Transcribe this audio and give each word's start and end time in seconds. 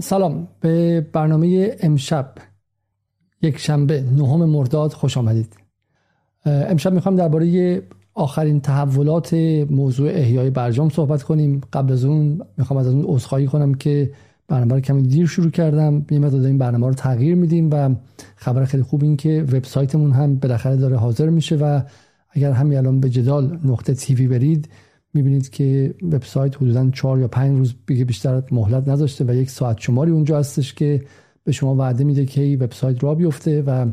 سلام. 0.00 0.48
به 0.60 1.00
برنامه 1.12 1.76
امشب 1.80 2.34
یک 3.42 3.58
شنبه 3.58 4.04
نهم 4.16 4.44
مرداد 4.44 4.92
خوش 4.92 5.16
آمدید. 5.16 5.56
امشب 6.44 6.92
می‌خوام 6.92 7.16
درباره 7.16 7.82
آخرین 8.14 8.60
تحولات 8.60 9.34
موضوع 9.70 10.10
احیای 10.10 10.50
برجام 10.50 10.88
صحبت 10.88 11.22
کنیم. 11.22 11.60
قبل 11.72 11.92
از 11.92 12.04
اون 12.04 12.40
می‌خوام 12.56 12.80
از 12.80 12.86
اون 12.86 13.04
عذرخواهی 13.04 13.46
کنم 13.46 13.74
که 13.74 14.12
برنامه 14.48 14.74
رو 14.74 14.80
کمی 14.80 15.02
دیر 15.02 15.26
شروع 15.26 15.50
کردم. 15.50 16.06
یه 16.10 16.18
مقدار 16.18 16.40
این 16.40 16.58
برنامه 16.58 16.86
رو 16.86 16.94
تغییر 16.94 17.34
میدیم 17.34 17.70
و 17.72 17.94
خبر 18.36 18.64
خیلی 18.64 18.82
خوب 18.82 19.02
این 19.02 19.16
که 19.16 19.42
وبسایتمون 19.42 20.12
هم 20.12 20.36
بالاخره 20.36 20.76
داره 20.76 20.96
حاضر 20.96 21.28
میشه 21.28 21.56
و 21.56 21.80
اگر 22.30 22.52
همین 22.52 22.78
الان 22.78 23.00
به 23.00 23.10
جدال 23.10 23.58
نقطه 23.64 23.94
تیوی 23.94 24.28
برید 24.28 24.68
می‌بینید 25.14 25.50
که 25.50 25.94
وبسایت 26.02 26.56
حدودا 26.56 26.90
چهار 26.90 27.18
یا 27.18 27.28
پنج 27.28 27.58
روز 27.58 27.74
دیگه 27.86 28.04
بیشتر 28.04 28.42
مهلت 28.50 28.88
نذاشته 28.88 29.24
و 29.24 29.34
یک 29.34 29.50
ساعت 29.50 29.80
شماری 29.80 30.10
اونجا 30.10 30.38
هستش 30.38 30.74
که 30.74 31.02
به 31.44 31.52
شما 31.52 31.74
وعده 31.74 32.04
میده 32.04 32.26
که 32.26 32.58
وبسایت 32.60 33.04
را 33.04 33.14
بیفته 33.14 33.62
و 33.62 33.90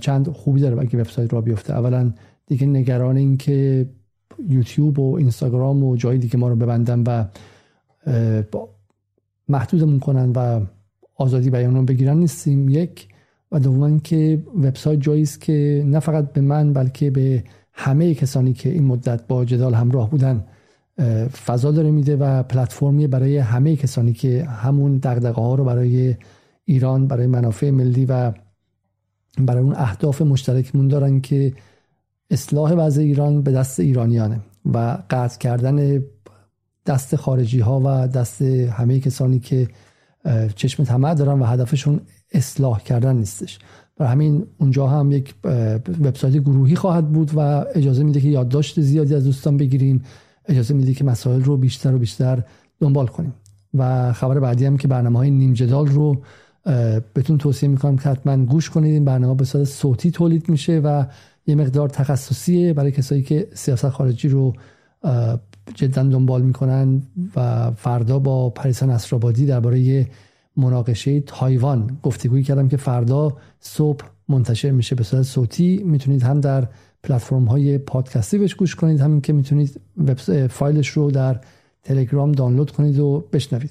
چند 0.00 0.28
خوبی 0.28 0.60
داره 0.60 0.80
اگه 0.80 0.98
وبسایت 0.98 1.32
را 1.34 1.40
بیفته. 1.40 1.72
اولا 1.72 2.12
دیگه 2.46 2.66
نگران 2.66 3.16
این 3.16 3.36
که 3.36 3.88
یوتیوب 4.48 4.98
و 4.98 5.14
اینستاگرام 5.14 5.84
و 5.84 5.96
جایی 5.96 6.18
دیگه 6.18 6.36
ما 6.36 6.48
رو 6.48 6.56
ببندن 6.56 7.02
و 7.06 7.24
محدودمون 9.48 9.98
کنن 9.98 10.32
و 10.36 10.60
آزادی 11.14 11.50
بیان 11.50 11.74
رو 11.74 11.82
بگیرن 11.82 12.18
نیستیم. 12.18 12.68
یک 12.68 13.08
و 13.52 13.60
دوما 13.60 13.98
که 13.98 14.42
وبسایت 14.56 15.00
جایی 15.00 15.22
است 15.22 15.40
که 15.40 15.84
نه 15.86 16.00
فقط 16.00 16.32
به 16.32 16.40
من 16.40 16.72
بلکه 16.72 17.10
به 17.10 17.44
همه 17.80 18.14
کسانی 18.14 18.52
که 18.52 18.68
این 18.68 18.84
مدت 18.84 19.26
با 19.26 19.44
جدال 19.44 19.74
همراه 19.74 20.10
بودن 20.10 20.44
فضا 21.46 21.70
داره 21.70 21.90
میده 21.90 22.16
و 22.16 22.42
پلتفرمی 22.42 23.06
برای 23.06 23.38
همه 23.38 23.76
کسانی 23.76 24.12
که 24.12 24.44
همون 24.44 24.98
دغدغه 24.98 25.42
ها 25.42 25.54
رو 25.54 25.64
برای 25.64 26.16
ایران 26.64 27.06
برای 27.06 27.26
منافع 27.26 27.70
ملی 27.70 28.06
و 28.06 28.32
برای 29.38 29.62
اون 29.62 29.74
اهداف 29.76 30.22
مشترکمون 30.22 30.88
دارن 30.88 31.20
که 31.20 31.52
اصلاح 32.30 32.72
وضع 32.72 33.02
ایران 33.02 33.42
به 33.42 33.52
دست 33.52 33.80
ایرانیانه 33.80 34.40
و 34.74 34.98
قطع 35.10 35.38
کردن 35.38 36.02
دست 36.86 37.16
خارجی 37.16 37.60
ها 37.60 37.80
و 37.80 38.08
دست 38.08 38.42
همه 38.42 39.00
کسانی 39.00 39.38
که 39.38 39.68
چشم 40.54 40.84
طمع 40.84 41.14
دارن 41.14 41.40
و 41.40 41.44
هدفشون 41.44 42.00
اصلاح 42.32 42.82
کردن 42.82 43.16
نیستش. 43.16 43.58
برای 44.00 44.12
همین 44.12 44.46
اونجا 44.58 44.86
هم 44.86 45.12
یک 45.12 45.34
وبسایت 46.00 46.36
گروهی 46.36 46.76
خواهد 46.76 47.12
بود 47.12 47.30
و 47.36 47.64
اجازه 47.74 48.02
میده 48.02 48.20
که 48.20 48.28
یادداشت 48.28 48.80
زیادی 48.80 49.14
از 49.14 49.24
دوستان 49.24 49.56
بگیریم. 49.56 50.02
اجازه 50.46 50.74
میده 50.74 50.94
که 50.94 51.04
مسائل 51.04 51.42
رو 51.42 51.56
بیشتر 51.56 51.94
و 51.94 51.98
بیشتر 51.98 52.42
دنبال 52.80 53.06
کنیم. 53.06 53.34
و 53.74 54.12
خبر 54.12 54.40
بعدی 54.40 54.64
هم 54.64 54.76
که 54.76 54.88
برنامه 54.88 55.18
های 55.18 55.30
نیم 55.30 55.52
جدال 55.52 55.86
رو 55.86 56.22
بهتون 57.14 57.38
توصیه 57.38 57.68
می‌کنم 57.68 57.96
که 57.96 58.08
حتما 58.08 58.44
گوش 58.44 58.70
کنید. 58.70 58.92
این 58.92 59.04
برنامه 59.04 59.34
به 59.34 59.44
صورت 59.44 59.64
صوتی 59.64 60.10
تولید 60.10 60.48
میشه 60.48 60.78
و 60.78 61.04
یه 61.46 61.54
مقدار 61.54 61.88
تخصصیه 61.88 62.72
برای 62.72 62.92
کسایی 62.92 63.22
که 63.22 63.48
سیاست 63.54 63.88
خارجی 63.88 64.28
رو 64.28 64.52
جدا 65.74 66.02
دنبال 66.02 66.42
می‌کنن 66.42 67.02
و 67.36 67.70
فردا 67.70 68.18
با 68.18 68.50
پریسا 68.50 68.86
نصرآبادی 68.86 69.46
درباره 69.46 70.06
مناقشه 70.60 71.20
تایوان 71.20 71.98
گفتگویی 72.02 72.44
کردم 72.44 72.68
که 72.68 72.76
فردا 72.76 73.36
صبح 73.60 74.04
منتشر 74.28 74.70
میشه. 74.70 74.94
به 74.94 75.02
صورت 75.02 75.22
صوتی 75.22 75.82
می‌تونید 75.84 76.22
هم 76.22 76.40
در 76.40 76.68
پلتفرم 77.02 77.44
های 77.44 77.78
پادکستی 77.78 78.38
بهش 78.38 78.54
گوش 78.54 78.74
کنید 78.74 79.00
همین 79.00 79.20
که 79.20 79.32
می‌تونید 79.32 79.80
فایلش 80.50 80.88
رو 80.88 81.10
در 81.10 81.40
تلگرام 81.82 82.32
دانلود 82.32 82.70
کنید 82.70 82.98
و 82.98 83.24
بشنوید. 83.32 83.70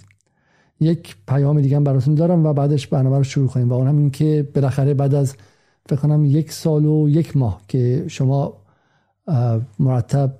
یک 0.79 1.15
پیام 1.27 1.61
دیگه 1.61 1.79
براتون 1.79 2.15
دارم 2.15 2.45
و 2.45 2.53
بعدش 2.53 2.87
برنامه 2.87 3.17
رو 3.17 3.23
شروع 3.23 3.47
کنیم 3.47 3.69
و 3.69 3.73
اون 3.73 3.87
هم 3.87 3.97
این 3.97 4.11
که 4.11 4.47
بالاخره 4.55 4.93
بعد 4.93 5.15
از 5.15 5.35
فکر 5.89 5.99
کنم 5.99 6.25
یک 6.25 6.51
سال 6.51 6.85
و 6.85 7.09
یک 7.09 7.37
ماه 7.37 7.61
که 7.67 8.05
شما 8.07 8.53
مرتب 9.79 10.35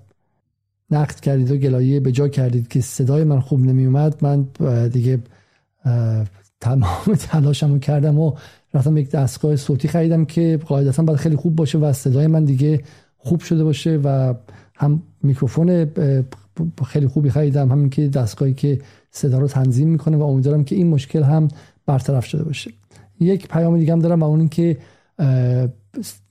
نقد 0.92 1.20
کردید 1.20 1.52
و 1.52 1.58
گلایه 1.58 2.00
به 2.00 2.12
جا 2.12 2.28
کردید 2.28 2.68
که 2.68 2.82
صدای 2.82 3.24
من 3.24 3.40
خوب 3.40 3.60
نمی 3.60 3.86
اومد 3.86 4.24
من 4.24 4.48
دیگه 4.88 5.20
تمام 6.62 7.16
تلاشمو 7.32 7.80
کردم 7.80 8.20
و 8.20 8.34
رفتم 8.74 8.98
یک 8.98 9.10
دستگاه 9.10 9.56
صوتی 9.56 9.88
خریدم 9.88 10.26
که 10.26 10.60
قاعدتا 10.66 11.04
باید 11.04 11.20
خیلی 11.20 11.36
خوب 11.36 11.56
باشه 11.56 11.78
و 11.78 11.94
صدای 11.94 12.28
من 12.28 12.46
دیگه 12.46 12.84
خوب 13.18 13.40
شده 13.40 13.64
باشه 13.64 14.00
و 14.04 14.34
هم 14.76 15.04
میکروفون 15.24 15.92
خیلی 16.86 17.08
خوبی 17.08 17.30
خریدم 17.30 17.72
همین 17.72 17.90
که 17.90 18.08
دستگاهی 18.08 18.54
که 18.54 18.80
صدا 19.12 19.40
رو 19.40 19.48
تنظیم 19.48 19.90
می‌کنه 19.90 20.18
و 20.18 20.22
امیدوارم 20.22 20.64
که 20.64 20.76
این 20.76 20.88
مشکل 20.88 21.24
هم 21.24 21.48
برطرف 21.86 22.26
شده 22.26 22.44
باشه. 22.44 22.72
یک 23.20 23.48
پیام 23.48 23.78
دیگه 23.78 23.94
هم 23.94 24.00
دارم 24.00 24.22
و 24.22 24.26
اون 24.26 24.48
که 24.48 24.78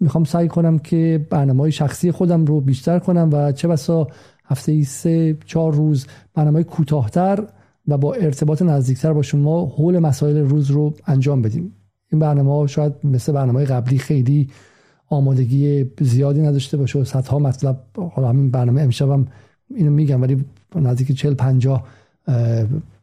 می‌خوام 0.01 0.25
سعی 0.25 0.49
کنم 0.49 0.79
که 0.79 1.27
برنامه 1.31 1.61
های 1.61 1.73
شخصی 1.73 2.13
خودم 2.13 2.45
رو 2.45 2.61
بیشتر 2.61 2.99
کنم 2.99 3.31
و 3.33 3.53
چه 3.53 3.69
بسا 3.69 4.09
هفته 4.45 4.73
ای 4.73 4.85
سه 4.85 5.39
چهار 5.47 5.75
روز 5.75 6.07
برنامه 6.35 6.63
کوتاهتر 6.63 7.47
و 7.89 7.99
با 7.99 8.15
ارتباط 8.15 8.63
نزدیکتر 8.63 9.13
با 9.13 9.23
شما 9.23 9.67
حول 9.67 9.99
مسائل 9.99 10.37
روز 10.37 10.71
رو 10.71 10.95
انجام 11.07 11.43
بدیم. 11.43 11.73
این 12.13 12.19
برنامه 12.19 12.53
ها 12.53 12.67
شاید 12.67 12.93
مثل 13.05 13.33
برنامه 13.33 13.65
قبلی 13.65 13.99
خیلی 13.99 14.49
آمادگی 15.09 15.91
زیادی 16.01 16.41
نداشته 16.41 16.77
باشه 16.77 16.99
و 16.99 17.05
صدها 17.05 17.39
مطلب 17.39 17.81
حالا 18.13 18.29
همین 18.29 18.51
برنامه 18.51 18.83
امشبم 18.83 19.27
اینو 19.75 19.91
میگم 19.91 20.23
ولی 20.23 20.45
نزدیک 20.75 21.13
40 21.13 21.35
50 21.35 21.85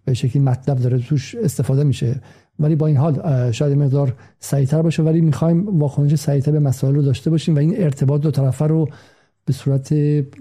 به 0.05 0.13
شکلی 0.13 0.41
مطلب 0.41 0.77
داره 0.77 0.99
توش 0.99 1.35
استفاده 1.35 1.83
میشه. 1.83 2.21
ولی 2.59 2.75
با 2.75 2.87
این 2.87 2.97
حال 2.97 3.51
شاید 3.51 3.77
مقدار 3.77 4.13
سریعتر 4.39 4.81
باشه 4.81 5.03
ولی 5.03 5.21
می‌خوایم 5.21 5.79
واکنش 5.79 6.15
سریعتر 6.15 6.51
به 6.51 6.59
مسائل 6.59 6.95
رو 6.95 7.01
داشته 7.01 7.29
باشیم 7.29 7.55
و 7.55 7.59
این 7.59 7.83
ارتباط 7.83 8.21
دو 8.21 8.31
طرفه 8.31 8.65
رو 8.65 8.89
به 9.45 9.53
صورت 9.53 9.93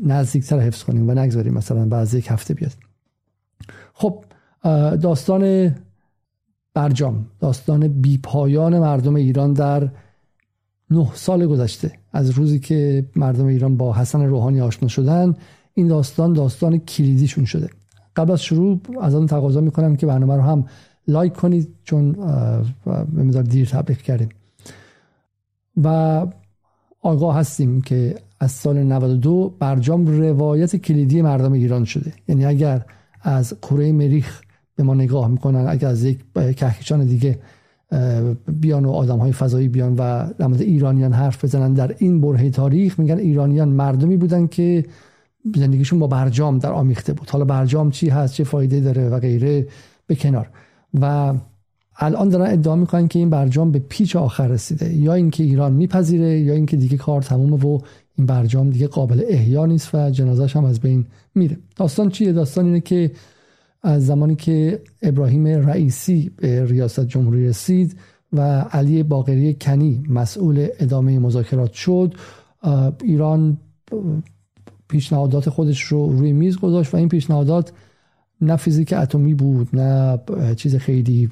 نزدیکتر 0.03 0.59
حفظ 0.59 0.83
کنیم 0.83 1.09
و 1.09 1.15
نگذاریم 1.15 1.55
مثلا 1.55 1.87
بعد 1.87 2.15
یک 2.15 2.27
هفته 2.31 2.55
بیاد. 2.55 2.73
خب 3.93 4.25
داستان 5.01 5.75
برجام 6.75 7.27
داستان 7.41 7.89
بیپایان 7.89 8.79
مردم 8.79 9.15
ایران 9.15 9.53
در 9.53 9.91
نه 10.91 11.09
سال 11.15 11.47
گذشته. 11.47 11.93
از 12.13 12.31
روزی 12.31 12.59
که 12.59 13.07
مردم 13.17 13.47
ایران 13.47 13.77
با 13.77 13.93
حسن 13.93 14.23
روحانی 14.23 14.61
آشنا 14.61 14.89
شدن 14.89 15.35
این 15.75 15.89
داستان 15.89 16.33
داستان 16.33 16.79
کلیدیشون 16.79 17.45
شده. 17.45 17.71
قبل 18.17 18.33
از 18.33 18.43
شروع 18.43 18.81
از 19.01 19.15
آن 19.15 19.27
تقاضا 19.27 19.61
می‌کنم 19.61 19.97
که 19.97 20.07
برنامه 20.07 20.37
رو 20.37 20.43
هم 20.43 20.67
لایک 21.09 21.33
کنید 21.33 21.75
چون 21.85 22.13
به 23.33 23.43
دیر 23.43 23.69
تبلیغ 23.69 23.99
کردیم. 23.99 24.29
و 25.83 26.27
آگاه 27.03 27.37
هستیم 27.37 27.81
که 27.81 28.15
از 28.41 28.51
سال 28.51 28.83
92 28.83 29.55
برجام 29.59 30.07
روایت 30.07 30.77
کلیدی 30.77 31.23
مردم 31.23 31.53
ایران 31.53 31.85
شده. 31.85 32.13
یعنی 32.29 32.45
اگر 32.45 32.87
از 33.23 33.55
کره 33.63 33.93
مریخ 33.93 34.43
به 34.77 34.83
ما 34.83 34.95
نگاه 34.95 35.29
می‌کنن 35.29 35.67
اگر 35.69 35.89
از 35.89 36.05
یک 36.05 36.19
کهکشان 36.35 37.05
دیگه 37.05 37.39
بیان 38.61 38.85
و 38.85 38.91
آدم 38.91 39.19
های 39.19 39.33
فضایی 39.33 39.69
بیان 39.69 39.95
و 39.95 40.29
در 40.39 40.49
ایرانیان 40.59 41.13
حرف 41.13 41.45
بزنن 41.45 41.75
در 41.75 41.95
این 41.99 42.21
برهه 42.21 42.51
تاریخ 42.51 42.99
میگن 42.99 43.19
ایرانیان 43.19 43.69
مردمی 43.69 44.17
بودن 44.17 44.47
که 44.47 44.85
زندگیشون 45.57 45.99
با 45.99 46.07
برجام 46.07 46.59
در 46.59 46.73
آمیخته 46.73 47.13
بود. 47.13 47.31
حالا 47.31 47.45
برجام 47.45 47.91
چی 47.91 48.09
هست 48.09 48.35
چه 48.35 48.45
فایده 48.45 48.81
داره 48.81 49.09
و 49.09 49.19
غیره 49.19 49.67
به 50.07 50.15
کنار. 50.15 50.49
و 51.01 51.35
الان 51.97 52.29
دارن 52.29 52.53
ادعا 52.53 52.77
می‌کنن 52.77 53.09
که 53.09 53.19
این 53.19 53.31
برجام 53.31 53.71
به 53.71 53.79
پیچ 53.79 54.17
آخر 54.17 54.49
رسیده. 54.49 54.95
یا 54.95 55.15
اینکه 55.15 55.45
ایران 55.45 55.73
میپذیره 55.73 56.41
یا 56.41 56.55
اینکه 56.55 56.77
دیگه 56.77 56.97
کار 56.97 57.23
تمومه 57.23 57.67
و 57.67 57.79
این 58.17 58.27
برجام 58.27 58.71
دیگه 58.71 58.87
قابل 58.87 59.25
احیا 59.29 59.67
نیست 59.67 59.95
و 59.95 60.11
جنازش 60.11 60.57
هم 60.57 60.65
از 60.65 60.81
بین 60.81 61.07
میره. 61.35 61.57
داستان 61.77 62.11
چیه؟ 62.11 62.33
داستان 62.33 62.65
اینه 62.65 62.81
که 62.81 63.11
از 63.85 64.07
زمانی 64.07 64.37
که 64.37 64.83
ابراهیم 65.03 65.47
رئیسی 65.47 66.31
به 66.37 66.65
ریاست 66.65 67.07
جمهوری 67.07 67.49
رسید 67.49 67.97
و 68.33 68.61
علی 68.61 69.03
باقری 69.03 69.55
کنی 69.55 70.03
مسئول 70.09 70.69
ادامه 70.79 71.19
مذاکرات 71.19 71.73
شد 71.73 72.15
ایران 73.03 73.59
پیشنهادات 74.89 75.51
خودش 75.51 75.83
رو 75.83 76.09
روی 76.09 76.33
میز 76.33 76.59
گذاشت 76.59 76.95
و 76.95 76.97
این 76.97 77.09
پیشنهادات 77.09 77.73
نه 78.41 78.57
فیزیک 78.57 78.93
اتمی 78.93 79.35
بود 79.35 79.69
نه 79.73 80.19
چیز 80.57 80.77
خیلی 80.77 81.29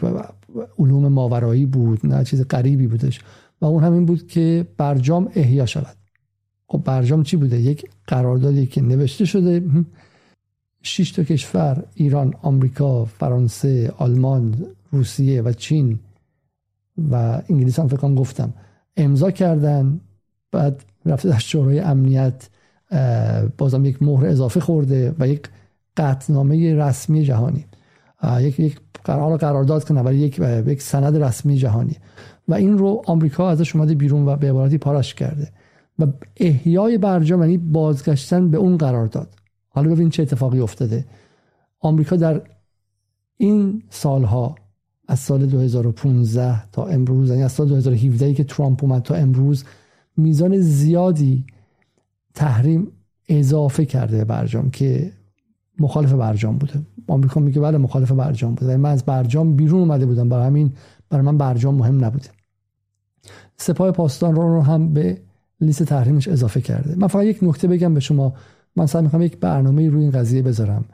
علوم 0.78 1.08
ماورایی 1.08 1.66
بود 1.66 2.06
نه 2.06 2.24
چیز 2.24 2.48
غریبی 2.48 2.86
بودش 2.86 3.20
و 3.60 3.64
اون 3.64 3.84
همین 3.84 4.06
بود 4.06 4.26
که 4.26 4.66
برجام 4.76 5.28
احیا 5.34 5.66
شود. 5.66 5.96
خب 6.66 6.82
برجام 6.84 7.22
چی 7.22 7.36
بوده؟ 7.36 7.60
یک 7.60 7.90
قراردادی 8.06 8.66
که 8.66 8.82
نوشته 8.82 9.24
شده. 9.24 9.62
شش 10.82 11.10
تا 11.10 11.22
کشور 11.22 11.84
ایران 11.94 12.34
آمریکا 12.42 13.04
فرانسه 13.04 13.92
آلمان 13.98 14.66
روسیه 14.90 15.42
و 15.42 15.52
چین 15.52 15.98
و 17.10 17.42
انگلیس 17.48 17.78
هم 17.78 17.88
فکر 17.88 18.14
گفتم 18.14 18.54
امضا 18.96 19.30
کردن 19.30 20.00
بعد 20.52 20.84
رفته 21.06 21.28
در 21.28 21.38
شورای 21.38 21.80
امنیت 21.80 22.48
بازم 23.58 23.84
یک 23.84 24.02
مهر 24.02 24.26
اضافه 24.26 24.60
خورده 24.60 25.14
و 25.18 25.28
یک 25.28 25.48
قطنامه 25.96 26.74
رسمی 26.74 27.24
جهانی. 27.24 27.66
یک 28.40 28.60
یک 28.60 28.80
قرار 29.04 29.36
قرارداد 29.36 29.84
کنه 29.84 30.02
برای 30.02 30.16
یک 30.16 30.38
یک 30.66 30.82
سند 30.82 31.16
رسمی 31.16 31.56
جهانی. 31.56 31.96
و 32.48 32.54
این 32.54 32.78
رو 32.78 33.02
آمریکا 33.06 33.50
ازش 33.50 33.76
اومده 33.76 33.94
بیرون 33.94 34.28
و 34.28 34.36
به 34.36 34.50
عبارتی 34.50 34.78
پاراش 34.78 35.14
کرده. 35.14 35.48
و 35.98 36.06
احیای 36.36 36.98
برجام 36.98 37.40
یعنی 37.40 37.58
بازگشتن 37.58 38.50
به 38.50 38.58
اون 38.58 38.76
قرارداد. 38.76 39.28
حالا 39.72 39.90
ببین 39.90 40.10
چه 40.10 40.22
اتفاقی 40.22 40.60
افتاده. 40.60 41.04
آمریکا 41.80 42.16
در 42.16 42.42
این 43.36 43.82
سالها 43.90 44.54
از 45.08 45.18
سال 45.18 45.46
2015 45.46 46.70
تا 46.70 46.86
امروز 46.86 47.28
یعنی 47.30 47.42
از 47.42 47.52
سال 47.52 47.68
2017 47.68 48.34
که 48.34 48.44
ترامپ 48.44 48.84
اومد 48.84 49.02
تا 49.02 49.14
امروز 49.14 49.64
میزان 50.16 50.58
زیادی 50.60 51.46
تحریم 52.34 52.92
اضافه 53.28 53.84
کرده 53.84 54.24
برجام 54.24 54.70
که 54.70 55.12
مخالف 55.78 56.12
برجام 56.12 56.58
بوده. 56.58 56.80
آمریکا 57.08 57.40
میگه 57.40 57.60
بله 57.60 57.78
مخالف 57.78 58.12
برجام 58.12 58.54
بوده. 58.54 58.76
من 58.76 58.90
از 58.90 59.04
برجام 59.04 59.56
بیرون 59.56 59.80
اومده 59.80 60.06
بودم. 60.06 60.28
برای 60.28 60.46
همین 60.46 60.72
برای 61.10 61.24
من 61.24 61.38
برجام 61.38 61.74
مهم 61.74 62.04
نبوده. 62.04 62.28
سپاه 63.56 63.90
پاسداران 63.90 64.54
رو 64.54 64.62
هم 64.62 64.92
به 64.92 65.22
لیست 65.60 65.82
تحریمش 65.82 66.28
اضافه 66.28 66.60
کرده. 66.60 66.94
من 66.96 67.06
فقط 67.06 67.24
یک 67.24 67.38
نکته 67.42 67.68
بگم 67.68 67.94
به 67.94 68.00
شما. 68.00 68.34
من 68.76 68.86
سعی 68.86 69.02
می‌کنم 69.02 69.22
یک 69.22 69.36
برنامه 69.36 69.88
روی 69.88 70.02
این 70.02 70.10
قضیه 70.10 70.42
بذارم. 70.42 70.84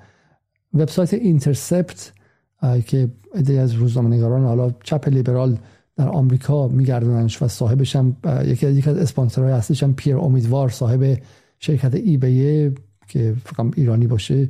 وبسایت 0.75 1.15
اینترسپت 1.15 2.13
که 2.87 3.09
ایده 3.35 3.61
از 3.61 3.73
روزنامه‌نگاران 3.73 4.45
حالا 4.45 4.71
چپ 4.85 5.09
لیبرال 5.09 5.59
در 5.97 6.09
آمریکا 6.09 6.69
میگردوننش 6.69 7.43
و 7.43 7.49
صاحبش 7.49 7.97
هم 7.97 8.17
یکی 8.45 8.67
از 8.67 8.77
یک 8.77 8.89
از 8.89 8.97
اسپانسرهای 8.97 9.53
اصلیش 9.53 9.83
هم 9.83 9.95
پیر 9.95 10.17
امیدوار 10.17 10.69
صاحب 10.69 11.19
شرکت 11.59 11.95
ای 11.95 12.17
بیه 12.17 12.73
که 13.09 13.35
فقط 13.45 13.67
ایرانی 13.77 14.07
باشه. 14.07 14.49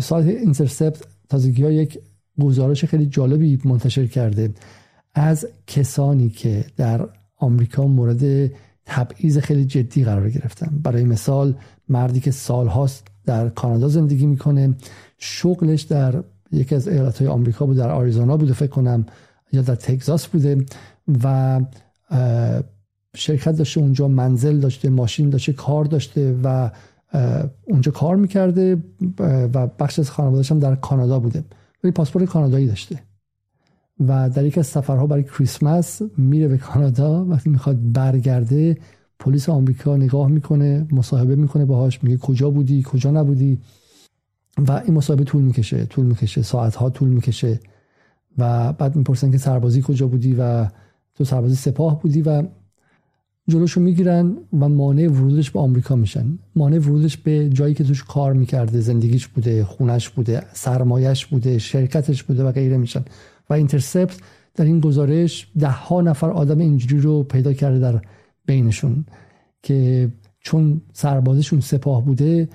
سایت 0.00 0.26
اینترسپت 0.26 1.06
تازگی 1.28 1.64
ها 1.64 1.70
یک 1.70 1.98
گزارش 2.40 2.84
خیلی 2.84 3.06
جالبی 3.06 3.58
منتشر 3.64 4.06
کرده. 4.06 4.50
از 5.14 5.46
کسانی 5.66 6.28
که 6.28 6.64
در 6.76 7.08
آمریکا 7.36 7.86
مورد 7.86 8.50
تبعیض 8.88 9.38
خیلی 9.38 9.64
جدی 9.64 10.04
قرار 10.04 10.30
گرفتن. 10.30 10.80
برای 10.82 11.04
مثال 11.04 11.54
مردی 11.88 12.20
که 12.20 12.30
سالهاست 12.30 13.06
در 13.26 13.48
کانادا 13.48 13.88
زندگی 13.88 14.26
می‌کنه. 14.26 14.74
شغلش 15.18 15.82
در 15.82 16.22
یکی 16.52 16.74
از 16.74 16.88
ایالت 16.88 17.18
های 17.18 17.28
آمریکا 17.28 17.66
بود 17.66 17.76
در 17.76 17.90
آریزونا 17.90 18.36
بوده 18.36 18.52
فکر 18.52 18.70
کنم 18.70 19.06
یا 19.52 19.62
در 19.62 19.74
تگزاس 19.74 20.26
بوده 20.26 20.64
و 21.24 21.60
شرکت 23.16 23.56
داشته 23.56 23.80
اونجا 23.80 24.08
منزل 24.08 24.60
داشته 24.60 24.88
ماشین 24.88 25.30
داشته 25.30 25.52
کار 25.52 25.84
داشته 25.84 26.36
و 26.44 26.70
اونجا 27.64 27.92
کار 27.92 28.16
می‌کرده 28.16 28.82
و 29.54 29.66
بخش 29.66 29.98
از 29.98 30.10
خانوادهش 30.10 30.52
هم 30.52 30.58
در 30.58 30.74
کانادا 30.74 31.18
بوده. 31.18 31.44
ولی 31.84 31.92
پاسپورت 31.92 32.24
کانادایی 32.24 32.66
داشته. 32.66 33.07
و 34.00 34.30
در 34.30 34.46
یک 34.46 34.58
از 34.58 34.66
سفرها 34.66 35.06
برای 35.06 35.22
کریسمس 35.22 36.02
میره 36.16 36.48
به 36.48 36.58
کانادا 36.58 37.24
وقتی 37.24 37.50
می‌خواد 37.50 37.92
برگرده. 37.92 38.76
پلیس 39.18 39.48
آمریکا 39.48 39.96
نگاه 39.96 40.28
می‌کنه 40.28 40.86
مصاحبه 40.92 41.36
می‌کنه 41.36 41.64
باهاش 41.64 42.04
میگه 42.04 42.16
کجا 42.16 42.50
بودی 42.50 42.82
کجا 42.86 43.10
نبودی؟ 43.10 43.58
و 44.58 44.72
این 44.72 44.94
مصاحبه 44.94 45.24
طول 45.24 45.42
می‌کشه 45.42 45.86
طول 45.86 46.06
می‌کشه 46.06 46.42
ساعت 46.42 46.74
ها 46.74 46.90
طول 46.90 47.08
می‌کشه 47.08 47.60
و 48.38 48.72
بعد 48.72 48.96
می‌پرسن 48.96 49.30
که 49.30 49.38
سربازی 49.38 49.82
کجا 49.86 50.06
بودی 50.06 50.34
و 50.38 50.66
تو 51.14 51.24
سربازی 51.24 51.54
سپاه 51.54 52.02
بودی 52.02 52.22
و 52.22 52.42
جلوشو 53.48 53.80
می‌گیرن 53.80 54.36
و 54.60 54.68
مانع 54.68 55.08
ورودش 55.08 55.50
به 55.50 55.60
آمریکا 55.60 55.96
میشن. 55.96 56.38
مانع 56.56 56.78
ورودش 56.78 57.16
به 57.16 57.48
جایی 57.48 57.74
که 57.74 57.84
توش 57.84 58.04
کار 58.04 58.32
می‌کرده 58.32 58.80
زندگیش 58.80 59.26
بوده 59.26 59.64
خونش 59.64 60.08
بوده 60.08 60.42
سرمایش 60.52 61.26
بوده 61.26 61.58
شرکتش 61.58 62.22
بوده 62.22 62.44
و 62.44 62.52
غیره 62.52 62.76
میشن. 62.76 63.04
و 63.50 63.54
اینترسپت 63.54 64.18
در 64.54 64.64
این 64.64 64.80
گزارش 64.80 65.48
ده 65.58 65.70
ها 65.70 66.00
نفر 66.00 66.30
آدم 66.30 66.58
اینجوری 66.58 67.02
رو 67.02 67.22
پیدا 67.22 67.52
کرده 67.52 67.78
در 67.78 68.00
بینشون 68.46 69.04
که 69.62 70.08
چون 70.40 70.82
سربازشون 70.92 71.60
سپاه 71.60 72.04
بوده 72.04 72.48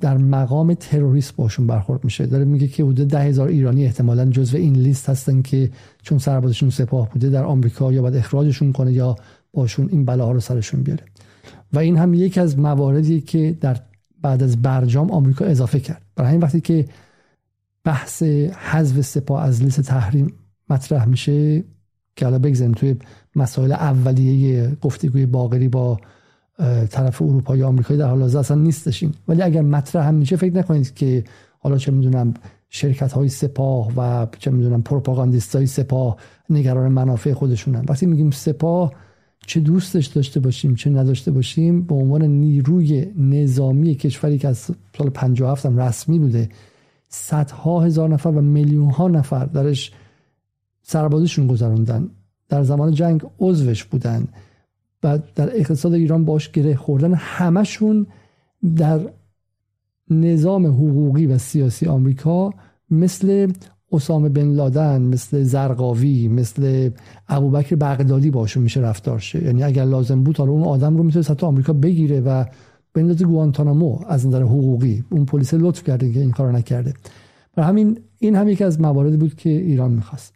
در 0.00 0.16
مقام 0.16 0.74
تروریست 0.74 1.36
باشون 1.36 1.66
برخورد 1.66 2.04
میشه. 2.04 2.26
داره 2.26 2.44
میگه 2.44 2.68
که 2.68 2.84
حدود 2.84 3.08
ده 3.08 3.20
هزار 3.20 3.48
ایرانی 3.48 3.84
احتمالا 3.84 4.24
جزو 4.24 4.56
این 4.56 4.76
لیست 4.76 5.08
هستن 5.08 5.42
که 5.42 5.70
چون 6.02 6.18
سربازشون 6.18 6.70
سپاه 6.70 7.10
بوده 7.10 7.30
در 7.30 7.44
آمریکا 7.44 7.92
یا 7.92 8.02
باید 8.02 8.16
اخراجشون 8.16 8.72
کنه 8.72 8.92
یا 8.92 9.16
باشون 9.52 9.88
این 9.92 10.04
بلاها 10.04 10.32
رو 10.32 10.40
سرشون 10.40 10.82
بیاره. 10.82 11.04
و 11.72 11.78
این 11.78 11.96
هم 11.96 12.14
یکی 12.14 12.40
از 12.40 12.58
مواردی 12.58 13.20
که 13.20 13.56
در 13.60 13.80
بعد 14.22 14.42
از 14.42 14.62
برجام 14.62 15.10
آمریکا 15.10 15.44
اضافه 15.44 15.80
کرد. 15.80 16.02
برای 16.16 16.28
همین 16.30 16.42
وقتی 16.42 16.60
که 16.60 16.84
بحث 17.86 18.22
حذف 18.72 19.00
سپاه 19.00 19.42
از 19.42 19.62
لیست 19.62 19.80
تحریم 19.80 20.32
مطرح 20.70 21.04
میشه 21.04 21.64
که 22.16 22.24
حالا 22.24 22.38
بگذاریم 22.38 22.72
توی 22.72 22.96
مسائل 23.36 23.72
اولیه 23.72 24.76
گفتگوی 24.80 25.26
باقری 25.26 25.68
با 25.68 26.00
طرف 26.90 27.22
اروپایی 27.22 27.62
آمریکایی 27.62 28.00
در 28.00 28.08
حال 28.08 28.20
حاضر 28.20 28.38
اصلا 28.38 28.56
نیستشیم 28.56 29.12
ولی 29.28 29.42
اگر 29.42 29.62
مطرح 29.62 30.08
هم 30.08 30.14
میشه 30.14 30.36
فکر 30.36 30.56
نکنید 30.56 30.94
که 30.94 31.24
حالا 31.58 31.78
چه 31.78 31.92
می‌دونم 31.92 32.34
شرکت 32.70 33.12
های 33.12 33.28
سپاه 33.28 33.92
و 33.96 34.26
چه 34.38 34.50
می‌دونم 34.50 34.82
پروپاگاندیست 34.82 35.56
های 35.56 35.66
سپاه 35.66 36.16
نگران 36.50 36.92
منافع 36.92 37.32
خودشونن. 37.32 37.84
وقتی 37.88 38.06
میگیم 38.06 38.30
سپاه 38.30 38.92
چه 39.46 39.60
دوستش 39.60 40.06
داشته 40.06 40.40
باشیم 40.40 40.74
چه 40.74 40.90
نداشته 40.90 41.30
باشیم 41.30 41.82
به 41.82 41.94
عنوان 41.94 42.22
نیروی 42.22 43.06
نظامی 43.18 43.94
کشوری 43.94 44.38
که 44.38 44.48
از 44.48 44.58
سال 44.98 45.10
57 45.10 45.66
هم 45.66 45.78
رسمی 45.78 46.18
بوده 46.18 46.48
صدها 47.08 47.80
هزار 47.80 48.08
نفر 48.08 48.28
و 48.28 48.40
میلیون 48.40 48.90
ها 48.90 49.08
نفر 49.08 49.44
درش 49.44 49.92
سربازشون 50.82 51.46
گذروندن. 51.46 52.10
در 52.48 52.62
زمان 52.62 52.92
جنگ 52.92 53.22
عضوش 53.38 53.84
بودن. 53.84 54.28
و 55.02 55.18
در 55.34 55.56
اقتصاد 55.56 55.92
ایران 55.92 56.24
باش 56.24 56.50
گره 56.50 56.76
خوردن. 56.76 57.14
همشون 57.14 58.06
در 58.76 59.00
نظام 60.10 60.66
حقوقی 60.66 61.26
و 61.26 61.38
سیاسی 61.38 61.86
آمریکا 61.86 62.54
مثل 62.90 63.52
اسامه 63.92 64.28
بن 64.28 64.48
لادن 64.48 65.02
مثل 65.02 65.42
زرقاوی 65.42 66.28
مثل 66.28 66.90
ابوبکر 67.28 67.76
بغدادی 67.76 68.30
باشون 68.30 68.62
میشه 68.62 68.80
رفتار 68.80 69.18
شه. 69.18 69.44
یعنی 69.44 69.62
اگر 69.62 69.84
لازم 69.84 70.22
بود 70.22 70.36
حالا 70.38 70.52
اون 70.52 70.62
آدم 70.62 70.96
رو 70.96 71.02
می‌تونه 71.02 71.24
حتی 71.24 71.46
آمریکا 71.46 71.72
بگیره 71.72 72.20
و 72.20 72.44
بندازه 72.96 73.24
گوانتانامو 73.24 73.98
از 74.08 74.26
نظر 74.26 74.42
حقوقی. 74.42 75.04
اون 75.10 75.24
پلیس 75.24 75.54
لطف 75.54 75.82
کرده 75.82 76.12
که 76.12 76.20
این 76.20 76.30
کارو 76.30 76.52
نکرده. 76.52 76.94
و 77.56 77.64
همین 77.64 77.98
این 78.18 78.36
هم 78.36 78.48
یکی 78.48 78.64
از 78.64 78.80
مواردی 78.80 79.16
بود 79.16 79.34
که 79.34 79.50
ایران 79.50 79.92
می‌خواست. 79.92 80.34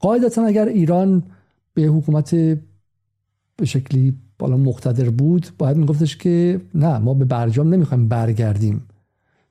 قاعدتا 0.00 0.46
اگر 0.46 0.68
ایران 0.68 1.22
به 1.74 1.82
حکومت 1.82 2.34
به 3.56 3.64
شکلی 3.64 4.14
بالا 4.38 4.56
مقتدر 4.56 5.10
بود 5.10 5.46
باید 5.58 5.76
میگفتش 5.76 6.16
که 6.16 6.60
نه 6.74 6.98
ما 6.98 7.14
به 7.14 7.24
برجام 7.24 7.74
نمی‌خوایم 7.74 8.08
برگردیم. 8.08 8.82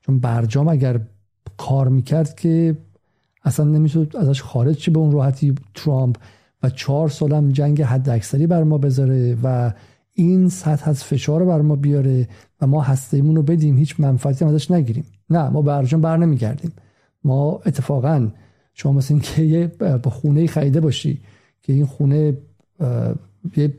چون 0.02 0.20
برجام 0.20 0.68
اگر 0.68 1.00
کار 1.58 1.88
می‌کرد 1.88 2.36
که 2.36 2.78
اصلا 3.44 3.66
نمی‌شد 3.66 4.14
ازش 4.20 4.42
خارج 4.42 4.78
چه 4.78 4.92
به 4.92 5.00
اون 5.00 5.12
راحتی 5.12 5.56
ترامپ 5.76 6.18
و 6.64 6.70
چهار 6.70 7.10
سالم 7.10 7.52
جنگ 7.52 7.82
حد 7.82 8.10
اکثری 8.10 8.48
بر 8.48 8.64
ما 8.64 8.78
بذاره 8.78 9.38
و 9.44 9.72
این 10.20 10.50
سطح 10.50 10.90
از 10.90 11.04
فشار 11.04 11.40
رو 11.40 11.46
بر 11.46 11.62
ما 11.62 11.76
بیاره 11.76 12.28
و 12.62 12.68
ما 12.68 12.82
هستیمون 12.82 13.36
رو 13.36 13.44
بدیم 13.44 13.78
هیچ 13.78 14.00
منفعتی 14.00 14.46
هم 14.46 14.52
ازش 14.52 14.72
نگیریم. 14.72 15.04
نه 15.30 15.50
ما 15.50 15.62
برجام 15.62 16.02
بر 16.02 16.18
نمیگردیم. 16.18 16.72
ما 17.24 17.62
اتفاقا 17.66 18.28
شما 18.74 18.92
مثل 18.92 19.14
این 19.14 19.22
که 19.22 19.42
یه 19.42 19.68
با 20.04 20.12
خونه 20.12 20.48
خریده 20.48 20.80
باشی 20.80 21.22
که 21.62 21.74
این 21.74 21.86
خونه 21.86 22.38
یه 23.58 23.74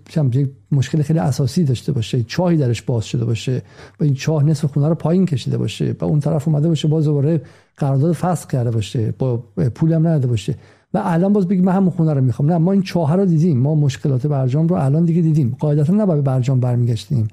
مشکل 0.73 1.02
خیلی 1.02 1.18
اساسی 1.18 1.64
داشته 1.64 1.92
باشه 1.92 2.23
چاهی 2.23 2.57
درش 2.57 2.83
باز 2.83 3.04
شده 3.04 3.25
باشه 3.25 3.62
و 4.00 4.04
این 4.04 4.14
چاه 4.14 4.45
نصف 4.45 4.64
خونه 4.64 4.88
رو 4.88 4.95
پایین 4.95 5.26
کشیده 5.26 5.59
باشه 5.59 5.97
و 6.00 6.04
اون 6.04 6.21
طرف 6.21 6.49
اومده 6.49 6.68
باشه 6.68 6.88
باز 6.88 7.04
دوباره 7.04 7.40
قرارداد 7.76 8.12
فسخ 8.12 8.47
کرده 8.47 8.71
باشه 8.71 9.14
با 9.18 9.37
پولی 9.75 9.95
هم 9.95 10.07
نداده 10.07 10.26
باشه. 10.26 10.54
و 10.95 11.00
الان 11.04 11.33
باز 11.33 11.49
بگیم 11.49 11.64
من 11.64 11.73
همون 11.73 11.90
خونه 11.90 12.14
رو 12.14 12.21
می‌خوام. 12.21 12.50
نه 12.50 12.59
ما 12.59 12.73
این 12.73 12.83
چاه 12.83 13.16
رو 13.16 13.25
دیدیم. 13.26 13.59
ما 13.59 13.75
مشکلات 13.75 14.26
برجام 14.26 14.68
رو 14.68 14.76
الان 14.76 15.04
دیگه 15.04 15.23
دیدیم. 15.23 15.57
قاعدتا 15.59 15.92
نباید 15.92 16.25
برجام 16.25 16.61
برمیگشتیم. 16.61 17.28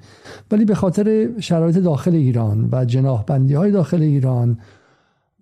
ولی 0.50 0.64
به 0.64 0.74
خاطر 0.74 1.28
شرایط 1.40 1.78
داخل 1.78 2.14
ایران 2.14 2.68
و 2.72 2.84
جناح 2.84 3.24
بندی 3.24 3.54
های 3.54 3.70
داخل 3.70 4.02
ایران 4.02 4.58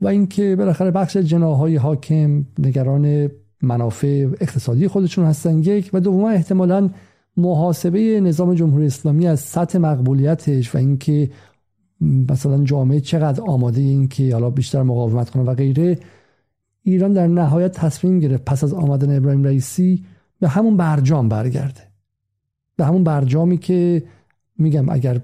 و 0.02 0.06
اینکه 0.09 0.56
بالاخره 0.56 0.90
بخش 0.90 1.16
جناح 1.16 1.59
های 1.59 1.76
حاکم 1.76 2.44
نگران 2.59 3.30
منافع 3.62 4.28
اقتصادی 4.40 4.88
خودشون 4.88 5.25
هستن 5.25 5.59
یک 5.59 5.90
و 5.92 6.00
دوم 6.00 6.25
احتمالا 6.25 6.90
محاسبه 7.37 8.21
نظام 8.21 8.54
جمهوری 8.54 8.87
اسلامی 8.87 9.26
از 9.26 9.40
سطح 9.40 9.78
مقبولیتش 9.78 10.75
و 10.75 10.78
اینکه 10.78 11.30
مثلا 12.00 12.64
جامعه 12.64 13.00
چقدر 13.00 13.42
آماده 13.42 13.80
این 13.80 14.09
که 14.09 14.33
حالا 14.33 14.50
بیشتر 14.50 14.83
مقاومت 14.83 15.30
کنه 15.30 15.42
و 15.42 15.54
غیره 15.54 15.99
ایران 16.85 17.12
در 17.12 17.26
نهایت 17.26 17.73
تصمیم 17.73 18.19
گرفت 18.19 18.45
پس 18.45 18.64
از 18.64 18.75
آمدن 18.75 19.17
ابراهیم 19.17 19.45
رئیسی 19.45 20.05
به 20.41 20.49
همون 20.49 20.76
برجام 20.76 21.29
برگرده. 21.29 21.81
به 22.76 22.85
همون 22.85 23.05
برجامی 23.05 23.59
که 23.59 24.03
میگم 24.59 24.88
اگر 24.88 25.21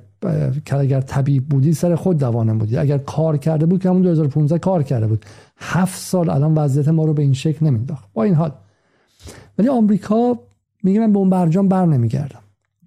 اگر 0.70 1.00
طبیب 1.00 1.48
بودی 1.48 1.72
سر 1.72 1.94
خود 1.94 2.18
دوانه 2.18 2.54
بودی. 2.54 2.76
اگر 2.76 2.98
کار 2.98 3.36
کرده 3.36 3.66
بود 3.66 3.82
که 3.82 3.88
همون 3.88 4.02
2015 4.02 4.58
کار 4.58 4.82
کرده 4.82 5.06
بود. 5.06 5.24
هفت 5.56 5.98
سال 6.00 6.30
الان 6.30 6.54
وضعیت 6.54 6.88
ما 6.88 7.04
رو 7.04 7.14
به 7.14 7.22
این 7.22 7.32
شکل 7.32 7.66
نمینداخت 7.66 8.08
با 8.12 8.22
این 8.22 8.34
حال. 8.34 8.52
ولی 9.58 9.68
آمریکا 9.68 10.38
میگه 10.82 11.00
من 11.00 11.12
به 11.12 11.18
اون 11.18 11.30
برجام 11.30 11.68
بر 11.68 11.86
نمیگردم. 11.86 12.40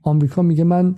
آمریکا 0.04 0.42
میگه 0.42 0.64
من 0.64 0.96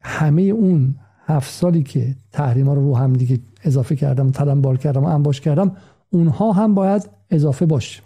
همه 0.00 0.42
اون 0.42 0.94
هفت 1.26 1.52
سالی 1.52 1.82
که 1.82 2.14
تحریما 2.32 2.74
رو 2.74 2.80
رو 2.80 2.96
هم 2.96 3.12
دیگه 3.12 3.38
اضافه 3.64 3.96
کردم 3.96 4.30
تلمبار 4.30 4.76
کردم 4.76 5.04
و 5.04 5.06
انباش 5.06 5.40
کردم 5.40 5.76
اونها 6.10 6.52
هم 6.52 6.74
باید 6.74 7.08
اضافه 7.30 7.66
باشه 7.66 8.02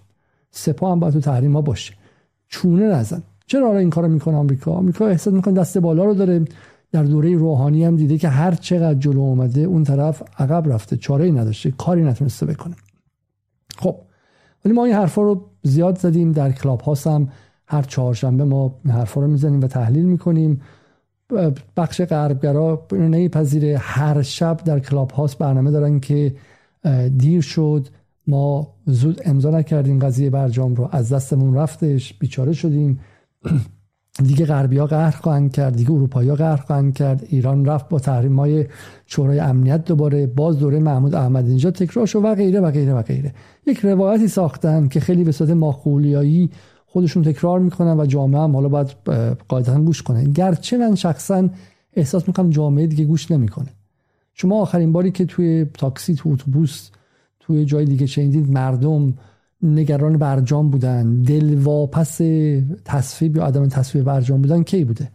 سپاه 0.50 0.92
هم 0.92 1.00
باید 1.00 1.12
تو 1.12 1.20
تحریما 1.20 1.60
باشه. 1.60 1.94
چونه 2.48 2.86
نزن. 2.86 3.22
چرا 3.46 3.66
حالا 3.66 3.78
این 3.78 3.90
کارو 3.90 4.08
می‌کنه 4.08 4.36
آمریکا؟ 4.36 4.72
آمریکا 4.72 5.06
احساس 5.06 5.34
می‌کنه 5.34 5.54
دست 5.54 5.78
بالا 5.78 6.04
رو 6.04 6.14
داره. 6.14 6.44
در 6.92 7.02
دوره 7.02 7.36
روحانی 7.36 7.84
هم 7.84 7.96
دیده 7.96 8.18
که 8.18 8.28
هر 8.28 8.54
چقدر 8.54 8.98
جلو 8.98 9.20
اومده 9.20 9.60
اون 9.60 9.84
طرف 9.84 10.22
عقب 10.38 10.72
رفته 10.72 10.96
چاره 10.96 11.24
ای 11.24 11.32
نداشته 11.32 11.70
کاری 11.70 12.04
نتونسته 12.04 12.46
بکنه. 12.46 12.74
خب 13.78 13.96
ولی 14.64 14.74
ما 14.74 14.84
این 14.84 14.94
حرفا 14.94 15.22
رو 15.22 15.44
زیاد 15.62 15.98
زدیم 15.98 16.32
در 16.32 16.52
کلاب 16.52 16.80
هاست 16.80 17.06
هم. 17.06 17.28
هر 17.66 17.82
چهارشنبه 17.82 18.44
ما 18.44 18.74
حرفا 18.88 19.20
رو 19.20 19.26
می‌زنیم 19.26 19.60
و 19.60 19.66
تحلیل 19.66 20.04
می‌کنیم. 20.04 20.60
بخش 21.76 22.00
غربگرا 22.00 22.86
اینو 22.92 23.08
نمیپذیره. 23.08 23.78
هر 23.78 24.22
شب 24.22 24.56
در 24.64 24.78
کلاب 24.78 25.10
هاست 25.10 25.38
برنامه 25.38 25.70
دارن 25.70 26.00
که 26.00 26.34
دیر 27.18 27.40
شد. 27.40 27.88
ما 28.26 28.74
زود 28.86 29.20
امضا 29.24 29.50
نکردیم 29.50 29.98
قضیه 29.98 30.30
برجام 30.30 30.74
رو. 30.74 30.88
از 30.92 31.12
دستمون 31.12 31.54
رفتش 31.54 32.14
بیچاره 32.14 32.52
شدیم. 32.52 33.00
دیگه 34.26 34.46
غربی 34.46 34.80
قهر 34.80 35.10
خواهند 35.10 35.52
کرد 35.52 35.76
دیگه 35.76 35.90
اروپایی 35.90 36.28
ها 36.28 36.34
قهر 36.34 36.56
خواهند 36.56 36.94
کرد. 36.94 37.24
ایران 37.28 37.64
رفت 37.64 37.88
با 37.88 37.98
تحریم 37.98 38.38
های 38.38 38.66
شورای 39.06 39.40
امنیت 39.40 39.84
دوباره. 39.84 40.26
باز 40.26 40.58
دوره 40.58 40.78
محمود 40.78 41.14
احمد 41.14 41.46
اینجا 41.46 41.70
تکرار 41.70 42.06
شد 42.06 42.24
و 42.24 42.34
غیره 42.34 42.60
و 42.60 42.70
غیره 42.70 42.94
و 42.94 43.02
غیره. 43.02 43.34
یک 43.66 43.78
روایتی 43.78 44.28
ساختن 44.28 44.88
که 44.88 45.00
خیلی 45.00 45.24
به 45.24 45.32
صورت 45.32 45.50
ماخولیایی 45.50 46.50
خودشون 46.86 47.22
تکرار 47.22 47.60
می‌کنن 47.60 48.00
و 48.00 48.06
جامعه 48.06 48.40
هم 48.40 48.54
حالا 48.54 48.68
باید 48.68 48.88
قاعدتا 49.48 49.80
گوش 49.80 50.02
کنه. 50.02 50.24
گرچه 50.24 50.78
من 50.78 50.94
شخصا 50.94 51.48
احساس 51.92 52.28
می‌کنم 52.28 52.50
جامعه 52.50 52.86
دیگه 52.86 53.04
گوش 53.04 53.30
نمی‌کنه. 53.30 53.68
شما 54.40 54.60
آخرین 54.60 54.92
باری 54.92 55.10
که 55.10 55.24
توی 55.24 55.66
تاکسی 55.74 56.14
تو 56.14 56.28
اتوبوس 56.28 56.90
توی 57.40 57.64
جای 57.64 57.84
دیگه 57.84 58.06
شنیدید 58.06 58.50
مردم 58.50 59.14
نگران 59.62 60.18
برجام 60.18 60.70
بودن. 60.70 61.22
دلواپس 61.22 62.20
تصویب 62.84 63.36
یا 63.36 63.44
عدم 63.46 63.68
تصویب 63.68 64.04
برجام 64.04 64.42
بودن 64.42 64.62
کی 64.62 64.84
بوده؟ 64.84 65.10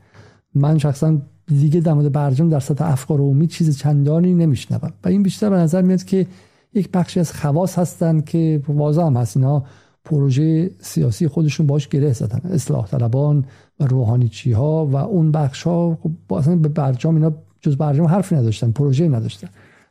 من 0.55 0.77
شخصا 0.77 1.17
دیگه 1.47 1.79
در 1.79 1.93
مورد 1.93 2.11
برجام 2.11 2.49
در 2.49 2.59
سطح 2.59 2.85
افکار 2.85 3.19
عمومی 3.19 3.47
چیز 3.47 3.77
چندانی 3.77 4.33
نمیشنوم. 4.33 4.93
و 5.03 5.07
این 5.07 5.23
بیشتر 5.23 5.49
به 5.49 5.55
نظر 5.55 5.81
میاد 5.81 6.03
که 6.03 6.27
یک 6.73 6.91
بخشی 6.91 7.19
از 7.19 7.33
خواص 7.33 7.79
هستن 7.79 8.21
که 8.21 8.61
واضح 8.67 9.01
هم 9.01 9.17
هست. 9.17 9.37
اینا 9.37 9.63
پروژه 10.03 10.71
سیاسی 10.79 11.27
خودشون 11.27 11.67
باش 11.67 11.87
گره 11.87 12.13
زدن. 12.13 12.49
اصلاح 12.49 12.87
طلبان 12.87 13.45
و 13.79 13.85
روحانیچی 13.85 14.51
ها 14.51 14.85
و 14.85 14.95
اون 14.95 15.31
بخش 15.31 15.63
ها 15.63 15.97
خب 16.03 16.55
به 16.55 16.69
برجام 16.69 17.15
اینا 17.15 17.33
جز 17.65 17.77
برجام 17.77 18.07
حرفی 18.07 18.35
نداشتن 18.35 18.71
پروژه 18.71 19.07
نداشتن. 19.07 19.47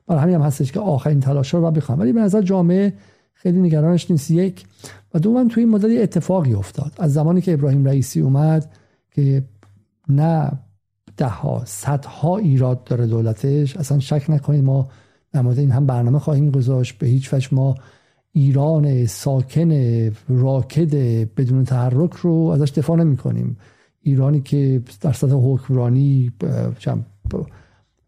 برای 0.07 0.23
همین 0.23 0.35
هم 0.35 0.43
هستش 0.43 0.73
که 0.73 0.81
آخرین 0.81 1.21
تلاش 1.21 1.54
رو 1.54 1.71
بخوام 1.71 2.00
ولی 2.00 2.12
به 2.12 2.21
نظر 2.21 2.43
جامعه 2.43 2.93
خیلی 3.35 3.61
نگرانش 3.61 4.11
نیست. 4.11 4.31
یک 4.31 4.64
و 5.14 5.19
دوم 5.19 5.49
توی 5.49 5.62
این 5.62 5.73
مدت 5.73 6.02
اتفاقی 6.02 6.54
افتاد. 6.54 6.93
از 6.99 7.12
زمانی 7.12 7.40
که 7.40 7.52
ابراهیم 7.52 7.85
رئیسی 7.85 8.21
اومد 8.21 8.71
که 9.11 9.45
نه 10.09 10.52
ده 11.16 11.26
ها 11.26 11.62
صدها 11.66 12.37
ایراد 12.37 12.85
داره 12.85 13.07
دولتش. 13.07 13.76
اصلا 13.76 13.99
شک 13.99 14.25
نکنید 14.28 14.64
ما 14.64 14.88
در 15.33 15.43
مورد 15.43 15.59
این 15.59 15.71
هم 15.71 15.87
برنامه 15.87 16.19
خواهیم 16.19 16.50
گذاشت. 16.50 16.99
به 16.99 17.07
هیچ 17.07 17.35
وجه 17.35 17.49
ما 17.52 17.75
ایران 18.33 19.07
ساکن 19.07 19.73
راکد 20.28 20.95
بدون 21.35 21.64
تحرک 21.64 22.12
رو 22.12 22.35
ازش 22.35 22.71
دفاع 22.71 22.97
نمی 22.97 23.16
کنیم 23.16 23.57
ایرانی 24.02 24.40
که 24.40 24.83
در 25.00 25.12
سطح 25.12 25.35
حکمرانی 25.35 26.33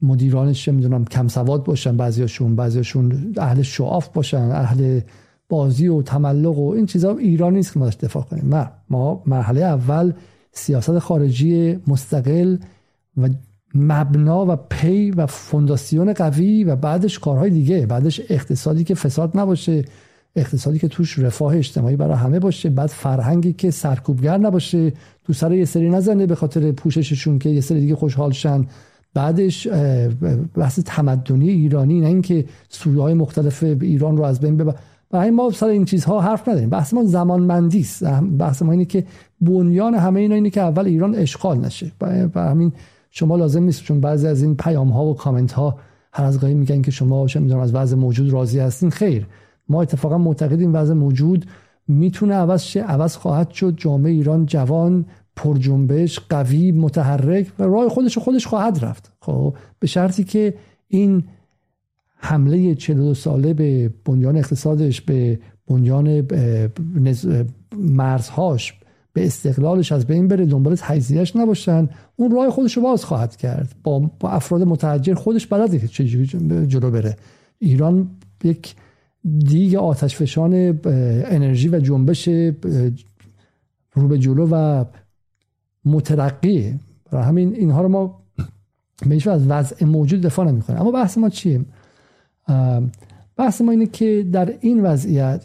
مدیرانش 0.03 0.65
چه 0.65 0.73
می‌دونم 0.73 1.05
کم 1.05 1.29
سواد 1.29 1.65
باشن 1.65 1.97
بعضیاشون 1.97 2.57
بعضیاشون 2.57 3.35
اهل 3.37 3.63
شعاف 3.63 4.09
باشن 4.09 4.51
اهل 4.53 5.01
بازی 5.49 5.89
و 5.89 6.03
تملق 6.03 6.59
و 6.59 6.71
این 6.71 6.87
چیزا 6.87 7.17
ایران 7.17 7.55
نیست 7.55 7.73
که 7.73 7.79
ما 7.79 7.89
دفاع 7.89 8.23
کنیم. 8.23 8.45
ما 8.45 8.69
ما 8.91 9.23
مرحله 9.27 9.61
اول 9.61 10.13
سیاست 10.53 10.99
خارجی 10.99 11.79
مستقل 11.87 12.57
و 13.17 13.29
مبنا 13.75 14.47
و 14.47 14.57
پی 14.57 15.11
و 15.11 15.27
فونداسیون 15.27 16.13
قوی 16.13 16.65
و 16.65 16.77
بعدش 16.77 17.19
کارهای 17.19 17.51
دیگه 17.51 17.87
بعدش 17.87 18.21
اقتصادی 18.29 18.85
که 18.85 18.95
فساد 18.95 19.39
نباشه 19.39 19.85
اقتصادی 20.37 20.79
که 20.79 20.89
توش 20.89 21.19
رفاه 21.19 21.57
اجتماعی 21.57 21.97
برای 21.97 22.17
همه 22.17 22.39
باشه 22.39 22.71
بعد 22.71 22.89
فرهنگی 22.89 23.53
که 23.53 23.71
سرکوبگر 23.71 24.39
نباشه 24.39 24.93
تو 25.25 25.33
سر 25.33 25.53
یه 25.53 25.65
سری 25.65 25.91
نزنه 25.91 26.27
به 26.27 26.35
خاطر 26.35 26.73
پوشششون 26.73 27.39
که 27.39 27.49
یه 27.49 27.61
سری 27.61 27.81
دیگه 27.81 27.95
خوشحال 27.95 28.33
شن. 28.33 28.67
بعدش 29.17 29.69
بحث 30.55 30.81
تمدنی 30.85 31.49
ایرانی 31.49 32.01
نه 32.01 32.07
اینکه 32.07 32.45
سویه 32.69 33.03
های 33.03 33.15
مختلف 33.15 33.63
ایران 33.63 34.17
رو 34.17 34.25
از 34.25 34.41
بین 34.41 34.57
ببر. 34.57 34.75
و 35.13 35.31
ما 35.31 35.51
سر 35.51 35.67
این 35.67 35.85
چیزها 35.85 36.21
حرف 36.21 36.49
نداریم. 36.49 36.71
بحث 36.71 36.95
ما 36.95 37.05
زمانمندی 37.05 37.81
است. 37.81 38.05
بحث 38.39 38.63
ما 38.63 38.73
اینه 38.73 38.85
که 38.85 39.05
بنیان 39.41 39.95
همه 39.95 40.21
اینا 40.21 40.35
اینه 40.35 40.51
که 40.51 40.61
اول 40.61 40.87
ایران 40.87 41.15
اشغال 41.15 41.59
نشه. 41.59 41.93
و 42.35 42.41
همین 42.41 42.73
شما 43.11 43.37
لازم 43.37 43.63
نیست 43.63 43.83
چون 43.83 44.01
بعضی 44.01 44.27
از 44.27 44.43
این 44.43 44.57
پیام 44.57 44.89
ها 44.89 45.05
و 45.05 45.15
کامنت 45.15 45.53
ها 45.53 45.79
هر 46.13 46.25
از 46.25 46.41
گاهی 46.41 46.55
میگن 46.55 46.83
که 46.83 46.91
شما 46.91 47.27
چه 47.27 47.41
می‌دونم 47.41 47.61
از 47.61 47.75
وضع 47.75 47.97
موجود 47.97 48.33
راضی 48.33 48.59
هستین 48.59 48.91
خیر. 48.91 49.27
ما 49.69 49.83
اتفاقا 49.83 50.19
معتقدیم 50.19 50.75
وضع 50.75 50.95
موجود 50.95 51.47
می‌تونه 51.89 52.35
عوض 52.35 52.63
شه 52.63 52.81
عوض 52.81 53.17
خواهد 53.17 53.51
شد. 53.51 53.75
جامعه 53.77 54.13
ایران 54.13 54.47
جوان 54.47 55.05
پر 55.37 55.59
جنبش 55.59 56.21
قوی 56.29 56.73
متحرک 56.73 57.47
و 57.59 57.63
راه 57.63 57.89
خودش 57.89 58.19
خودش 58.19 58.47
خواهد 58.47 58.85
رفت. 58.85 59.13
خب 59.21 59.57
به 59.79 59.87
شرطی 59.87 60.25
که 60.25 60.55
این 60.89 61.25
حمله 62.17 62.75
42 62.75 63.15
ساله 63.15 63.55
به 63.55 63.91
بنیان 64.05 64.37
اقتصادش 64.37 65.01
به 65.01 65.39
بنیان 65.67 66.29
مرزهاش 67.77 68.75
به 69.13 69.27
استقلالش 69.27 69.93
از 69.93 70.07
بین 70.07 70.29
بره 70.29 70.47
دنبال 70.47 70.75
تجزیهش 70.75 71.37
نباشن 71.37 71.89
اون 72.17 72.31
راه 72.31 72.51
خودش 72.51 72.77
رو 72.77 72.83
باز 72.83 73.05
خواهد 73.05 73.37
کرد. 73.37 73.75
با, 73.83 74.11
با 74.21 74.31
افراد 74.31 74.63
متحجر 74.63 75.15
خودش 75.15 75.47
بلده 75.47 75.79
که 75.79 75.89
چجوری 75.89 76.27
جلو 76.67 76.91
بره. 76.91 77.17
ایران 77.59 78.11
یک 78.45 78.75
دیگ 79.39 79.75
آتش 79.75 80.17
فشان 80.17 80.81
انرژی 81.25 81.69
و 81.69 81.81
جنبش 81.81 82.29
رو 83.95 84.09
به 84.09 84.19
جلو 84.19 84.49
و 84.51 84.85
مترقی. 85.87 86.81
برای 87.13 87.25
همین 87.25 87.55
اینها 87.55 87.83
رو 87.83 87.89
ما 87.89 88.23
به 89.07 89.31
از 89.31 89.47
وضع 89.49 89.85
موجود 89.85 90.21
دفاع 90.21 90.47
نمی 90.47 90.63
کنیم 90.63 90.81
اما 90.81 90.91
بحث 90.91 91.19
ما 91.19 91.29
چیه؟ 91.29 91.61
بحث 93.37 93.61
ما 93.61 93.71
اینه 93.71 93.87
که 93.87 94.27
در 94.33 94.55
این 94.61 94.83
وضعیت 94.83 95.45